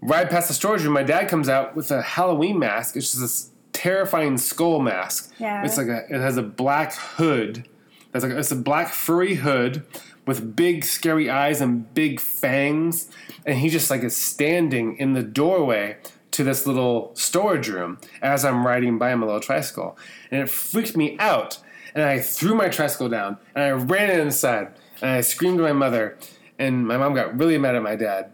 right 0.00 0.28
past 0.28 0.48
the 0.48 0.54
storage 0.54 0.82
room, 0.82 0.92
my 0.92 1.04
dad 1.04 1.28
comes 1.28 1.48
out 1.48 1.76
with 1.76 1.92
a 1.92 2.02
Halloween 2.02 2.58
mask. 2.58 2.96
It's 2.96 3.12
just 3.12 3.20
this 3.20 3.50
terrifying 3.72 4.38
skull 4.38 4.80
mask. 4.80 5.32
Yeah. 5.38 5.64
It's 5.64 5.76
like 5.76 5.86
a 5.86 6.04
it 6.10 6.20
has 6.20 6.36
a 6.36 6.42
black 6.42 6.94
hood. 6.94 7.68
It's 8.12 8.24
like 8.24 8.32
it's 8.32 8.50
a 8.50 8.56
black 8.56 8.88
furry 8.88 9.36
hood 9.36 9.86
with 10.26 10.56
big 10.56 10.84
scary 10.84 11.30
eyes 11.30 11.60
and 11.60 11.94
big 11.94 12.18
fangs, 12.18 13.08
and 13.46 13.60
he 13.60 13.68
just 13.68 13.88
like 13.88 14.02
is 14.02 14.16
standing 14.16 14.96
in 14.96 15.12
the 15.12 15.22
doorway 15.22 15.98
to 16.32 16.42
this 16.42 16.66
little 16.66 17.12
storage 17.14 17.68
room 17.68 17.98
as 18.20 18.44
I'm 18.44 18.66
riding 18.66 18.98
by 18.98 19.14
my 19.14 19.26
little 19.26 19.40
tricycle, 19.40 19.96
and 20.32 20.42
it 20.42 20.50
freaked 20.50 20.96
me 20.96 21.16
out. 21.20 21.60
And 21.94 22.02
I 22.02 22.18
threw 22.18 22.56
my 22.56 22.68
tricycle 22.68 23.08
down 23.08 23.36
and 23.54 23.62
I 23.62 23.70
ran 23.70 24.10
inside 24.18 24.72
and 25.00 25.12
I 25.12 25.20
screamed 25.20 25.58
to 25.58 25.62
my 25.62 25.72
mother, 25.72 26.18
and 26.58 26.86
my 26.86 26.96
mom 26.96 27.14
got 27.14 27.36
really 27.38 27.58
mad 27.58 27.74
at 27.74 27.82
my 27.82 27.96
dad, 27.96 28.32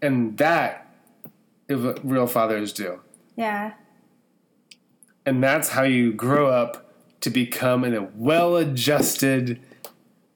and 0.00 0.36
that 0.38 0.86
is 1.68 1.80
what 1.80 2.00
real 2.08 2.26
fathers 2.26 2.72
do, 2.72 3.00
Yeah. 3.36 3.72
and 5.24 5.42
that's 5.42 5.70
how 5.70 5.82
you 5.82 6.12
grow 6.12 6.48
up 6.48 6.92
to 7.20 7.30
become 7.30 7.84
a 7.84 8.02
well-adjusted 8.16 9.60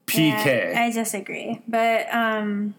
PK. 0.05 0.71
Yeah, 0.73 0.81
I 0.83 0.91
disagree. 0.91 1.61
But 1.67 2.07
um 2.13 2.75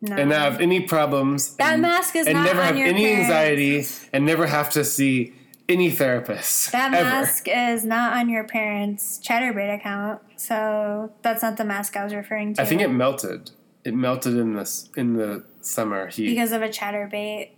no. 0.00 0.16
and 0.16 0.30
not 0.30 0.38
have 0.52 0.60
any 0.60 0.80
problems 0.80 1.54
That 1.56 1.74
and, 1.74 1.82
mask 1.82 2.14
is 2.16 2.26
on 2.26 2.32
your 2.34 2.36
hands. 2.38 2.48
and 2.50 2.56
not 2.56 2.56
never 2.56 2.60
on 2.60 2.66
have 2.66 2.78
your 2.78 2.88
any 2.88 3.04
parents. 3.04 3.30
anxiety 3.30 3.86
and 4.12 4.24
never 4.26 4.46
have 4.46 4.70
to 4.70 4.84
see 4.84 5.32
any 5.68 5.90
therapists 5.90 6.70
that 6.72 6.92
ever. 6.92 7.04
mask 7.04 7.46
is 7.48 7.84
not 7.84 8.12
on 8.12 8.28
your 8.28 8.44
parents' 8.44 9.20
Chaturbate 9.24 9.74
account, 9.74 10.20
so 10.42 11.12
that's 11.22 11.40
not 11.40 11.56
the 11.56 11.64
mask 11.64 11.96
I 11.96 12.02
was 12.02 12.12
referring 12.12 12.54
to. 12.54 12.62
I 12.62 12.64
think 12.64 12.80
it 12.80 12.88
melted. 12.88 13.52
It 13.84 13.94
melted 13.94 14.36
in 14.36 14.54
this 14.54 14.90
in 14.96 15.14
the 15.14 15.44
summer 15.60 16.08
heat. 16.08 16.30
because 16.30 16.50
of 16.50 16.62
a 16.62 16.68
Chaturbate 16.68 17.50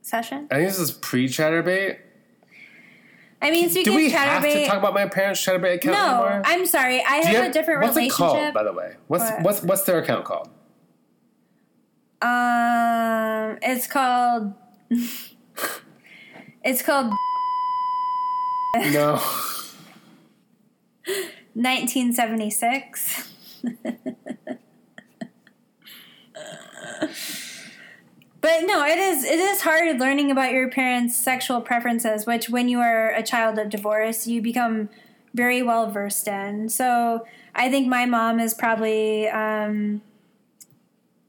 session. 0.00 0.46
I 0.48 0.56
think 0.56 0.68
this 0.68 0.78
is 0.78 0.92
pre-chaturbate. 0.92 1.98
I 3.42 3.50
mean, 3.50 3.68
Do 3.68 3.96
we 3.96 4.06
of 4.06 4.12
have 4.12 4.42
to 4.44 4.66
talk 4.66 4.76
about 4.78 4.94
my 4.94 5.08
parents' 5.08 5.44
chaturbate 5.44 5.76
account 5.76 5.96
no, 5.96 6.24
anymore? 6.24 6.42
I'm 6.44 6.66
sorry. 6.66 7.02
I 7.02 7.16
you 7.18 7.36
have 7.36 7.50
a 7.50 7.52
different 7.52 7.82
what's 7.82 7.96
relationship. 7.96 8.20
it 8.20 8.32
called, 8.32 8.54
by 8.54 8.62
the 8.62 8.72
way? 8.74 8.94
What's 9.08 9.24
What? 9.24 9.42
what's 9.42 9.62
what's 9.62 9.82
their 9.82 9.98
account 9.98 10.24
called? 10.24 10.50
Um, 12.22 13.58
it's 13.62 13.88
called. 13.88 14.52
it's 16.62 16.82
called 16.82 17.12
No. 18.92 19.20
1976. 21.62 23.32
but 28.40 28.62
no, 28.64 28.84
it 28.84 28.98
is 28.98 29.24
it 29.24 29.38
is 29.38 29.60
hard 29.60 29.98
learning 29.98 30.30
about 30.30 30.52
your 30.52 30.70
parents' 30.70 31.14
sexual 31.14 31.60
preferences, 31.60 32.24
which 32.26 32.48
when 32.48 32.68
you 32.68 32.80
are 32.80 33.10
a 33.10 33.22
child 33.22 33.58
of 33.58 33.68
divorce, 33.68 34.26
you 34.26 34.40
become 34.40 34.88
very 35.34 35.62
well 35.62 35.90
versed 35.90 36.26
in. 36.26 36.68
So 36.68 37.26
I 37.54 37.70
think 37.70 37.86
my 37.88 38.06
mom 38.06 38.40
is 38.40 38.54
probably 38.54 39.28
um, 39.28 40.00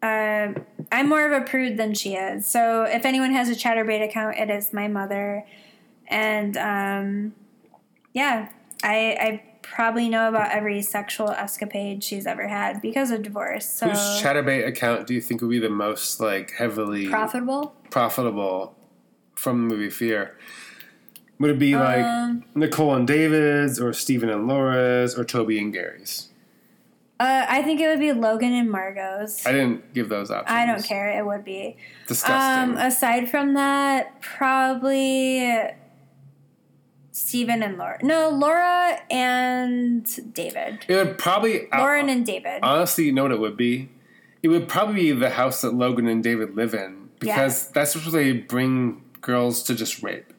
uh, 0.01 0.53
I'm 0.91 1.09
more 1.09 1.31
of 1.31 1.41
a 1.41 1.45
prude 1.45 1.77
than 1.77 1.93
she 1.93 2.15
is. 2.15 2.47
So 2.47 2.83
if 2.83 3.05
anyone 3.05 3.31
has 3.31 3.49
a 3.49 3.53
Chaturbate 3.53 4.03
account, 4.03 4.37
it 4.37 4.49
is 4.49 4.71
my 4.71 4.87
mother, 4.87 5.45
and 6.07 6.55
um, 6.57 7.33
yeah, 8.13 8.49
I 8.83 9.17
I 9.19 9.50
probably 9.61 10.09
know 10.09 10.27
about 10.27 10.51
every 10.51 10.81
sexual 10.81 11.29
escapade 11.29 12.03
she's 12.03 12.25
ever 12.25 12.47
had 12.47 12.81
because 12.81 13.11
of 13.11 13.21
divorce. 13.21 13.65
So 13.65 13.89
Whose 13.89 13.99
chaturbate 13.99 14.67
account 14.67 15.07
do 15.07 15.13
you 15.13 15.21
think 15.21 15.41
would 15.41 15.49
be 15.49 15.59
the 15.59 15.69
most 15.69 16.19
like 16.19 16.51
heavily 16.51 17.07
profitable. 17.07 17.75
profitable 17.89 18.75
from 19.35 19.67
the 19.67 19.75
movie 19.75 19.89
Fear? 19.89 20.37
Would 21.39 21.51
it 21.51 21.59
be 21.59 21.75
like 21.75 22.05
Um, 22.05 22.43
Nicole 22.53 22.93
and 22.93 23.07
David's, 23.07 23.79
or 23.79 23.93
Stephen 23.93 24.29
and 24.29 24.47
Laura's, 24.47 25.17
or 25.17 25.23
Toby 25.23 25.57
and 25.59 25.73
Gary's? 25.73 26.27
Uh, 27.19 27.45
I 27.47 27.61
think 27.61 27.79
it 27.79 27.87
would 27.87 27.99
be 27.99 28.13
Logan 28.13 28.53
and 28.53 28.69
Margot's. 28.69 29.45
I 29.45 29.51
didn't 29.51 29.93
give 29.93 30.09
those 30.09 30.31
options. 30.31 30.55
I 30.55 30.65
don't 30.65 30.83
care. 30.83 31.17
It 31.17 31.25
would 31.25 31.43
be. 31.43 31.77
Disgusting. 32.07 32.75
Um, 32.75 32.77
aside 32.77 33.29
from 33.29 33.53
that, 33.55 34.21
probably 34.21 35.39
Steven 37.11 37.61
and 37.61 37.77
Laura. 37.77 37.99
No, 38.01 38.29
Laura 38.29 38.97
and 39.11 40.33
David. 40.33 40.85
it 40.87 40.95
would 40.95 41.17
probably 41.17 41.69
uh, 41.71 41.79
Lauren 41.79 42.09
and 42.09 42.25
David. 42.25 42.59
honestly, 42.63 43.05
you 43.05 43.11
know 43.11 43.23
what 43.23 43.31
it 43.31 43.39
would 43.39 43.57
be? 43.57 43.89
It 44.43 44.47
would 44.47 44.67
probably 44.67 44.95
be 44.95 45.11
the 45.11 45.29
house 45.31 45.61
that 45.61 45.73
Logan 45.73 46.07
and 46.07 46.23
David 46.23 46.55
live 46.55 46.73
in 46.73 47.09
because 47.19 47.67
that's 47.71 47.95
where 47.95 48.09
they 48.11 48.31
bring 48.33 49.03
girls 49.21 49.61
to 49.63 49.75
just 49.75 50.01
rape, 50.01 50.33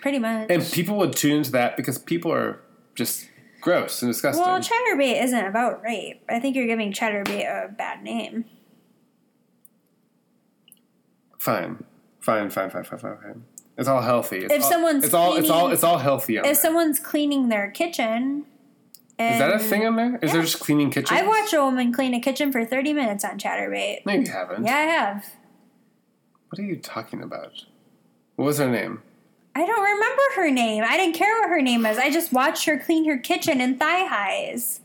Pretty 0.00 0.18
much. 0.18 0.46
and 0.48 0.62
people 0.64 0.96
would 0.98 1.12
tune 1.14 1.38
into 1.38 1.50
that 1.52 1.76
because 1.76 1.98
people 1.98 2.32
are 2.32 2.60
just 2.94 3.28
gross 3.60 4.00
and 4.02 4.10
disgusting. 4.10 4.42
well, 4.44 4.58
Chaturbate 4.60 5.22
isn't 5.22 5.44
about 5.46 5.82
rape. 5.82 6.22
I 6.28 6.40
think 6.40 6.56
you're 6.56 6.66
giving 6.66 6.92
Chaturbate 6.92 7.44
a 7.46 7.68
bad 7.70 8.02
name. 8.02 8.44
fine, 11.38 11.84
fine, 12.20 12.48
fine, 12.50 12.70
fine, 12.70 12.84
fine, 12.84 12.98
fine, 12.98 13.16
fine. 13.18 13.44
It's 13.78 13.88
all 13.88 14.02
healthy. 14.02 14.38
It's 14.38 14.52
If 14.54 14.62
all, 14.64 14.70
someone's 14.70 15.04
it's 15.04 15.14
all, 15.14 15.36
it's 15.36 15.48
all, 15.50 15.58
cleaning- 15.60 15.74
it's 15.74 15.84
all 15.84 15.98
healthy. 15.98 16.36
If 16.36 16.42
there. 16.44 16.54
someone's 16.54 17.00
cleaning 17.00 17.48
their 17.48 17.70
kitchen. 17.70 18.44
Is 19.18 19.38
that 19.38 19.54
a 19.54 19.58
thing 19.58 19.86
on 19.86 19.94
there? 19.96 20.18
Is 20.20 20.32
there 20.32 20.42
just 20.42 20.58
cleaning 20.60 20.90
kitchen? 20.90 21.16
I've 21.16 21.28
watched 21.28 21.52
a 21.54 21.62
woman 21.62 21.92
clean 21.92 22.12
a 22.12 22.20
kitchen 22.20 22.50
for 22.50 22.64
30 22.64 22.92
minutes 22.92 23.24
on 23.24 23.38
Chaturbate. 23.38 24.04
No, 24.04 24.14
you 24.14 24.26
haven't. 24.30 24.64
Yeah, 24.64 24.74
I 24.74 24.80
have. 24.82 25.26
What 26.48 26.58
are 26.58 26.64
you 26.64 26.76
talking 26.76 27.22
about? 27.22 27.64
What 28.36 28.46
was 28.46 28.58
her 28.58 28.68
name? 28.68 29.02
I 29.54 29.64
don't 29.64 29.82
remember 29.82 30.22
her 30.36 30.50
name. 30.50 30.82
I 30.86 30.96
didn't 30.96 31.14
care 31.14 31.40
what 31.40 31.50
her 31.50 31.62
name 31.62 31.86
is. 31.86 31.98
I 31.98 32.10
just 32.10 32.32
watched 32.32 32.64
her 32.64 32.78
clean 32.78 33.04
her 33.04 33.16
kitchen 33.18 33.60
in 33.60 33.78
thigh 33.78 34.06
highs. 34.06 34.80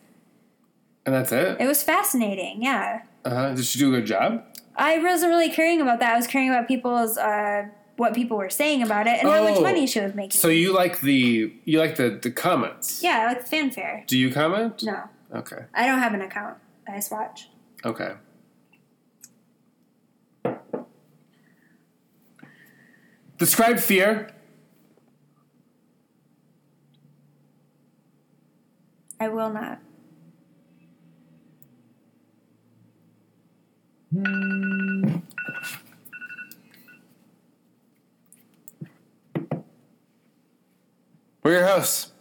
And 1.06 1.16
that's 1.16 1.32
it. 1.32 1.58
It 1.60 1.66
was 1.68 1.82
fascinating. 1.82 2.62
Yeah. 2.62 3.02
Uh-huh. 3.26 3.54
Did 3.56 3.66
she 3.66 3.80
do 3.80 3.94
a 3.94 4.00
good 4.00 4.06
job? 4.08 4.44
I 4.76 5.00
wasn't 5.00 5.32
really 5.32 5.50
caring 5.50 5.82
about 5.82 6.00
that. 6.00 6.14
I 6.14 6.18
was 6.18 6.28
caring 6.28 6.50
about 6.50 6.68
people's 6.68 7.18
uh, 7.18 7.68
what 7.98 8.14
people 8.14 8.38
were 8.38 8.50
saying 8.50 8.82
about 8.84 9.08
it 9.08 9.20
and 9.20 9.28
how 9.30 9.44
much 9.44 9.58
Oh. 9.58 9.62
money 9.62 9.86
she 9.88 10.00
was 10.00 10.14
making. 10.16 10.40
So 10.40 10.48
you 10.48 10.74
like 10.74 11.02
the 11.02 11.52
you 11.66 11.80
like 11.80 11.96
the 11.98 12.10
the 12.22 12.32
comments? 12.32 13.02
yeah, 13.04 13.22
I 13.24 13.26
like 13.28 13.42
the 13.42 13.48
fanfare. 13.48 14.04
Do 14.08 14.18
you 14.18 14.32
comment? 14.32 14.84
No, 14.84 15.04
Okay. 15.34 15.66
I 15.74 15.86
don't 15.88 16.00
have 16.00 16.14
an 16.14 16.22
account. 16.22 16.58
I 16.88 16.96
just 16.96 17.12
watch. 17.12 17.50
Okay. 17.84 18.14
Describe 23.38 23.80
fear. 23.80 24.30
I 29.20 29.30
will 29.30 29.50
not. 29.52 29.80
Hmm. 34.14 35.18
We're 41.48 41.60
your 41.60 41.66
hosts. 41.66 42.17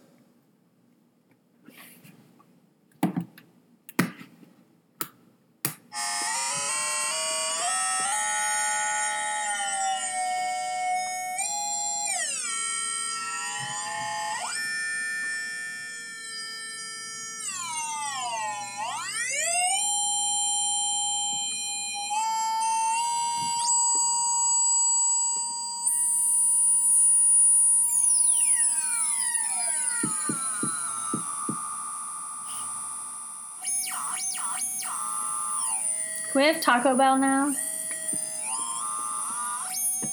Can 36.46 36.54
we 36.54 36.58
have 36.58 36.64
Taco 36.64 36.96
Bell 36.96 37.18
now? 37.18 37.52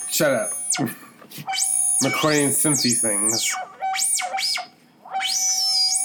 Shut 0.09 0.31
up. 0.31 0.49
Recording 2.03 2.49
synthy 2.49 2.99
things. 2.99 3.53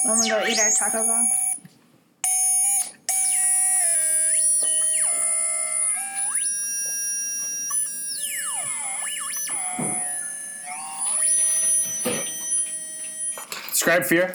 I'm 0.06 0.18
gonna 0.18 0.28
go 0.28 0.46
eat 0.46 0.58
our 0.58 0.70
Taco 0.70 1.06
Bell. 1.06 1.26
Describe 13.70 14.04
fear. 14.04 14.34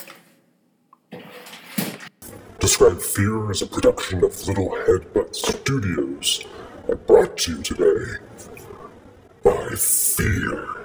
Describe 2.83 3.01
Fear 3.01 3.51
is 3.51 3.61
a 3.61 3.65
production 3.65 4.25
of 4.25 4.45
Little 4.45 4.71
Headbutt 4.71 5.33
Studios 5.33 6.43
and 6.89 7.07
brought 7.07 7.37
to 7.37 7.55
you 7.55 7.63
today 7.63 8.17
by 9.41 9.69
Fear. 9.69 10.82